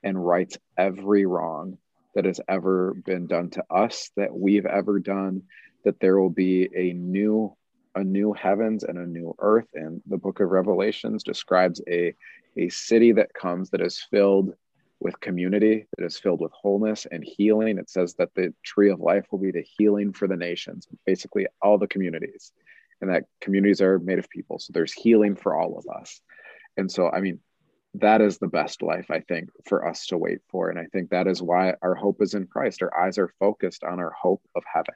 and 0.03 0.25
rights 0.25 0.57
every 0.77 1.25
wrong 1.25 1.77
that 2.13 2.25
has 2.25 2.39
ever 2.47 2.93
been 2.93 3.27
done 3.27 3.49
to 3.51 3.63
us, 3.69 4.11
that 4.15 4.33
we've 4.33 4.65
ever 4.65 4.99
done, 4.99 5.43
that 5.83 5.99
there 5.99 6.19
will 6.19 6.29
be 6.29 6.69
a 6.75 6.93
new 6.93 7.55
a 7.97 8.03
new 8.03 8.33
heavens 8.33 8.83
and 8.83 8.97
a 8.97 9.07
new 9.07 9.33
earth. 9.39 9.69
And 9.73 10.01
the 10.05 10.17
book 10.17 10.41
of 10.41 10.49
Revelations 10.49 11.23
describes 11.23 11.81
a, 11.87 12.13
a 12.57 12.67
city 12.67 13.13
that 13.13 13.33
comes 13.33 13.69
that 13.69 13.79
is 13.79 14.05
filled 14.11 14.53
with 14.99 15.19
community, 15.19 15.87
that 15.97 16.05
is 16.05 16.17
filled 16.17 16.41
with 16.41 16.51
wholeness 16.51 17.05
and 17.09 17.23
healing. 17.23 17.77
It 17.77 17.89
says 17.89 18.15
that 18.15 18.33
the 18.33 18.53
tree 18.63 18.89
of 18.89 18.99
life 18.99 19.25
will 19.31 19.39
be 19.39 19.51
the 19.51 19.65
healing 19.77 20.13
for 20.13 20.27
the 20.27 20.37
nations, 20.37 20.87
basically 21.05 21.47
all 21.61 21.77
the 21.77 21.87
communities, 21.87 22.51
and 23.01 23.09
that 23.09 23.25
communities 23.41 23.81
are 23.81 23.99
made 23.99 24.19
of 24.19 24.29
people. 24.29 24.59
So 24.59 24.71
there's 24.73 24.93
healing 24.93 25.35
for 25.35 25.55
all 25.55 25.77
of 25.77 25.85
us. 25.93 26.21
And 26.77 26.91
so, 26.91 27.09
I 27.09 27.21
mean, 27.21 27.39
that 27.95 28.21
is 28.21 28.37
the 28.37 28.47
best 28.47 28.81
life, 28.81 29.09
I 29.09 29.21
think, 29.21 29.49
for 29.65 29.87
us 29.87 30.07
to 30.07 30.17
wait 30.17 30.39
for. 30.49 30.69
And 30.69 30.79
I 30.79 30.85
think 30.85 31.09
that 31.09 31.27
is 31.27 31.41
why 31.41 31.75
our 31.81 31.95
hope 31.95 32.21
is 32.21 32.33
in 32.33 32.47
Christ. 32.47 32.81
Our 32.81 32.97
eyes 32.97 33.17
are 33.17 33.33
focused 33.39 33.83
on 33.83 33.99
our 33.99 34.11
hope 34.11 34.41
of 34.55 34.63
heaven. 34.71 34.95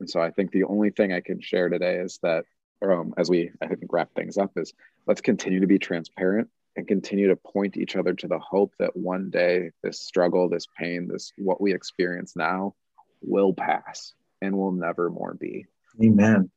And 0.00 0.08
so 0.08 0.20
I 0.20 0.30
think 0.30 0.50
the 0.50 0.64
only 0.64 0.90
thing 0.90 1.12
I 1.12 1.20
can 1.20 1.40
share 1.40 1.68
today 1.68 1.96
is 1.96 2.18
that, 2.22 2.44
um, 2.82 3.14
as 3.16 3.28
we, 3.28 3.50
I 3.60 3.66
think, 3.66 3.92
wrap 3.92 4.12
things 4.14 4.38
up, 4.38 4.52
is 4.56 4.72
let's 5.06 5.20
continue 5.20 5.60
to 5.60 5.66
be 5.66 5.78
transparent 5.78 6.48
and 6.76 6.88
continue 6.88 7.28
to 7.28 7.36
point 7.36 7.76
each 7.76 7.96
other 7.96 8.14
to 8.14 8.28
the 8.28 8.38
hope 8.38 8.74
that 8.78 8.96
one 8.96 9.30
day 9.30 9.70
this 9.82 10.00
struggle, 10.00 10.48
this 10.48 10.66
pain, 10.78 11.08
this 11.08 11.32
what 11.36 11.60
we 11.60 11.74
experience 11.74 12.34
now 12.36 12.74
will 13.20 13.52
pass 13.52 14.14
and 14.40 14.56
will 14.56 14.72
never 14.72 15.10
more 15.10 15.34
be. 15.34 15.66
Amen. 16.02 16.50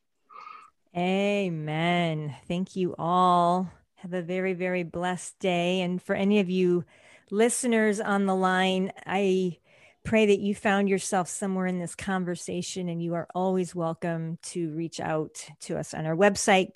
Amen. 0.95 2.35
Thank 2.47 2.75
you 2.75 2.95
all. 2.97 3.69
Have 3.95 4.13
a 4.13 4.21
very, 4.21 4.53
very 4.53 4.83
blessed 4.83 5.37
day. 5.39 5.81
And 5.81 6.01
for 6.01 6.15
any 6.15 6.39
of 6.39 6.49
you 6.49 6.85
listeners 7.31 7.99
on 7.99 8.25
the 8.25 8.35
line, 8.35 8.91
I 9.05 9.57
pray 10.03 10.27
that 10.27 10.39
you 10.39 10.55
found 10.55 10.87
yourself 10.87 11.27
somewhere 11.27 11.65
in 11.65 11.79
this 11.79 11.95
conversation 11.95 12.87
and 12.87 13.01
you 13.01 13.15
are 13.15 13.27
always 13.35 13.75
welcome 13.75 14.37
to 14.43 14.69
reach 14.71 14.99
out 14.99 15.49
to 15.61 15.77
us 15.77 15.93
on 15.93 16.05
our 16.05 16.15
website, 16.15 16.73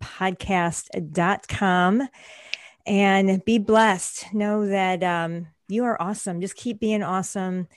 godfocusedpodcast.com. 0.00 2.08
And 2.86 3.44
be 3.44 3.58
blessed. 3.58 4.32
Know 4.32 4.66
that 4.66 5.02
um, 5.02 5.48
you 5.68 5.84
are 5.84 6.00
awesome. 6.00 6.40
Just 6.40 6.56
keep 6.56 6.80
being 6.80 7.02
awesome. 7.02 7.68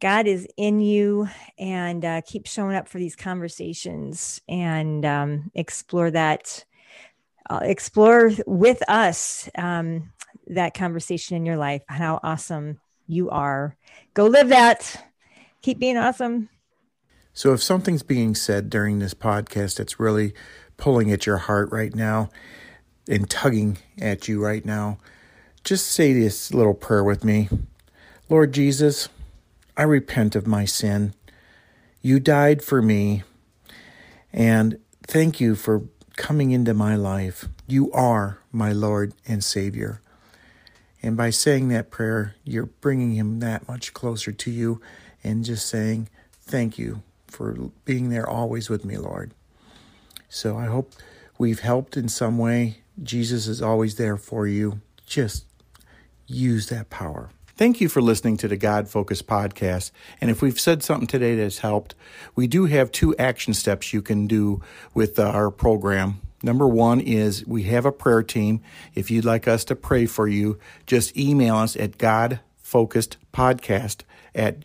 God 0.00 0.28
is 0.28 0.46
in 0.56 0.80
you 0.80 1.28
and 1.58 2.04
uh, 2.04 2.20
keep 2.24 2.46
showing 2.46 2.76
up 2.76 2.88
for 2.88 2.98
these 2.98 3.16
conversations 3.16 4.40
and 4.48 5.04
um, 5.04 5.50
explore 5.54 6.10
that. 6.10 6.64
Uh, 7.50 7.60
explore 7.62 8.30
with 8.46 8.88
us 8.88 9.50
um, 9.58 10.12
that 10.46 10.74
conversation 10.74 11.36
in 11.36 11.44
your 11.44 11.56
life, 11.56 11.82
how 11.88 12.20
awesome 12.22 12.78
you 13.08 13.30
are. 13.30 13.76
Go 14.14 14.26
live 14.26 14.48
that. 14.48 15.04
Keep 15.60 15.80
being 15.80 15.96
awesome. 15.96 16.48
So, 17.34 17.52
if 17.52 17.62
something's 17.62 18.02
being 18.02 18.34
said 18.34 18.68
during 18.68 18.98
this 18.98 19.14
podcast 19.14 19.78
that's 19.78 19.98
really 19.98 20.34
pulling 20.76 21.10
at 21.12 21.26
your 21.26 21.38
heart 21.38 21.70
right 21.70 21.94
now 21.94 22.30
and 23.08 23.28
tugging 23.28 23.78
at 24.00 24.28
you 24.28 24.42
right 24.42 24.64
now, 24.64 24.98
just 25.64 25.86
say 25.86 26.12
this 26.12 26.52
little 26.52 26.74
prayer 26.74 27.04
with 27.04 27.24
me 27.24 27.48
Lord 28.28 28.52
Jesus, 28.52 29.08
I 29.76 29.82
repent 29.82 30.34
of 30.34 30.46
my 30.46 30.64
sin. 30.64 31.14
You 32.00 32.18
died 32.18 32.62
for 32.62 32.80
me, 32.80 33.22
and 34.32 34.78
thank 35.06 35.40
you 35.40 35.54
for 35.54 35.82
coming 36.16 36.50
into 36.50 36.74
my 36.74 36.96
life. 36.96 37.46
You 37.66 37.92
are 37.92 38.38
my 38.50 38.72
Lord 38.72 39.12
and 39.26 39.44
Savior. 39.44 40.00
And 41.02 41.16
by 41.16 41.30
saying 41.30 41.68
that 41.68 41.90
prayer, 41.90 42.36
you're 42.44 42.66
bringing 42.66 43.12
him 43.14 43.40
that 43.40 43.66
much 43.68 43.92
closer 43.92 44.32
to 44.32 44.50
you 44.50 44.80
and 45.22 45.44
just 45.44 45.66
saying, 45.68 46.08
Thank 46.40 46.78
you 46.78 47.02
for 47.26 47.54
being 47.84 48.08
there 48.10 48.28
always 48.28 48.68
with 48.68 48.84
me, 48.84 48.98
Lord. 48.98 49.32
So 50.32 50.56
I 50.56 50.64
hope 50.64 50.94
we've 51.36 51.60
helped 51.60 51.94
in 51.94 52.08
some 52.08 52.38
way. 52.38 52.78
Jesus 53.02 53.46
is 53.46 53.60
always 53.60 53.96
there 53.96 54.16
for 54.16 54.46
you. 54.46 54.80
Just 55.04 55.44
use 56.26 56.70
that 56.70 56.88
power. 56.88 57.28
Thank 57.48 57.82
you 57.82 57.90
for 57.90 58.00
listening 58.00 58.38
to 58.38 58.48
the 58.48 58.56
God 58.56 58.88
Focus 58.88 59.20
podcast. 59.20 59.90
And 60.22 60.30
if 60.30 60.40
we've 60.40 60.58
said 60.58 60.82
something 60.82 61.06
today 61.06 61.36
that's 61.36 61.58
helped, 61.58 61.94
we 62.34 62.46
do 62.46 62.64
have 62.64 62.90
two 62.90 63.14
action 63.18 63.52
steps 63.52 63.92
you 63.92 64.00
can 64.00 64.26
do 64.26 64.62
with 64.94 65.18
uh, 65.18 65.24
our 65.24 65.50
program. 65.50 66.22
Number 66.42 66.66
one 66.66 67.02
is 67.02 67.46
we 67.46 67.64
have 67.64 67.84
a 67.84 67.92
prayer 67.92 68.22
team. 68.22 68.62
If 68.94 69.10
you'd 69.10 69.26
like 69.26 69.46
us 69.46 69.66
to 69.66 69.76
pray 69.76 70.06
for 70.06 70.26
you, 70.26 70.58
just 70.86 71.14
email 71.14 71.56
us 71.56 71.76
at 71.76 71.98
godfocusedpodcast 71.98 74.00
at 74.34 74.64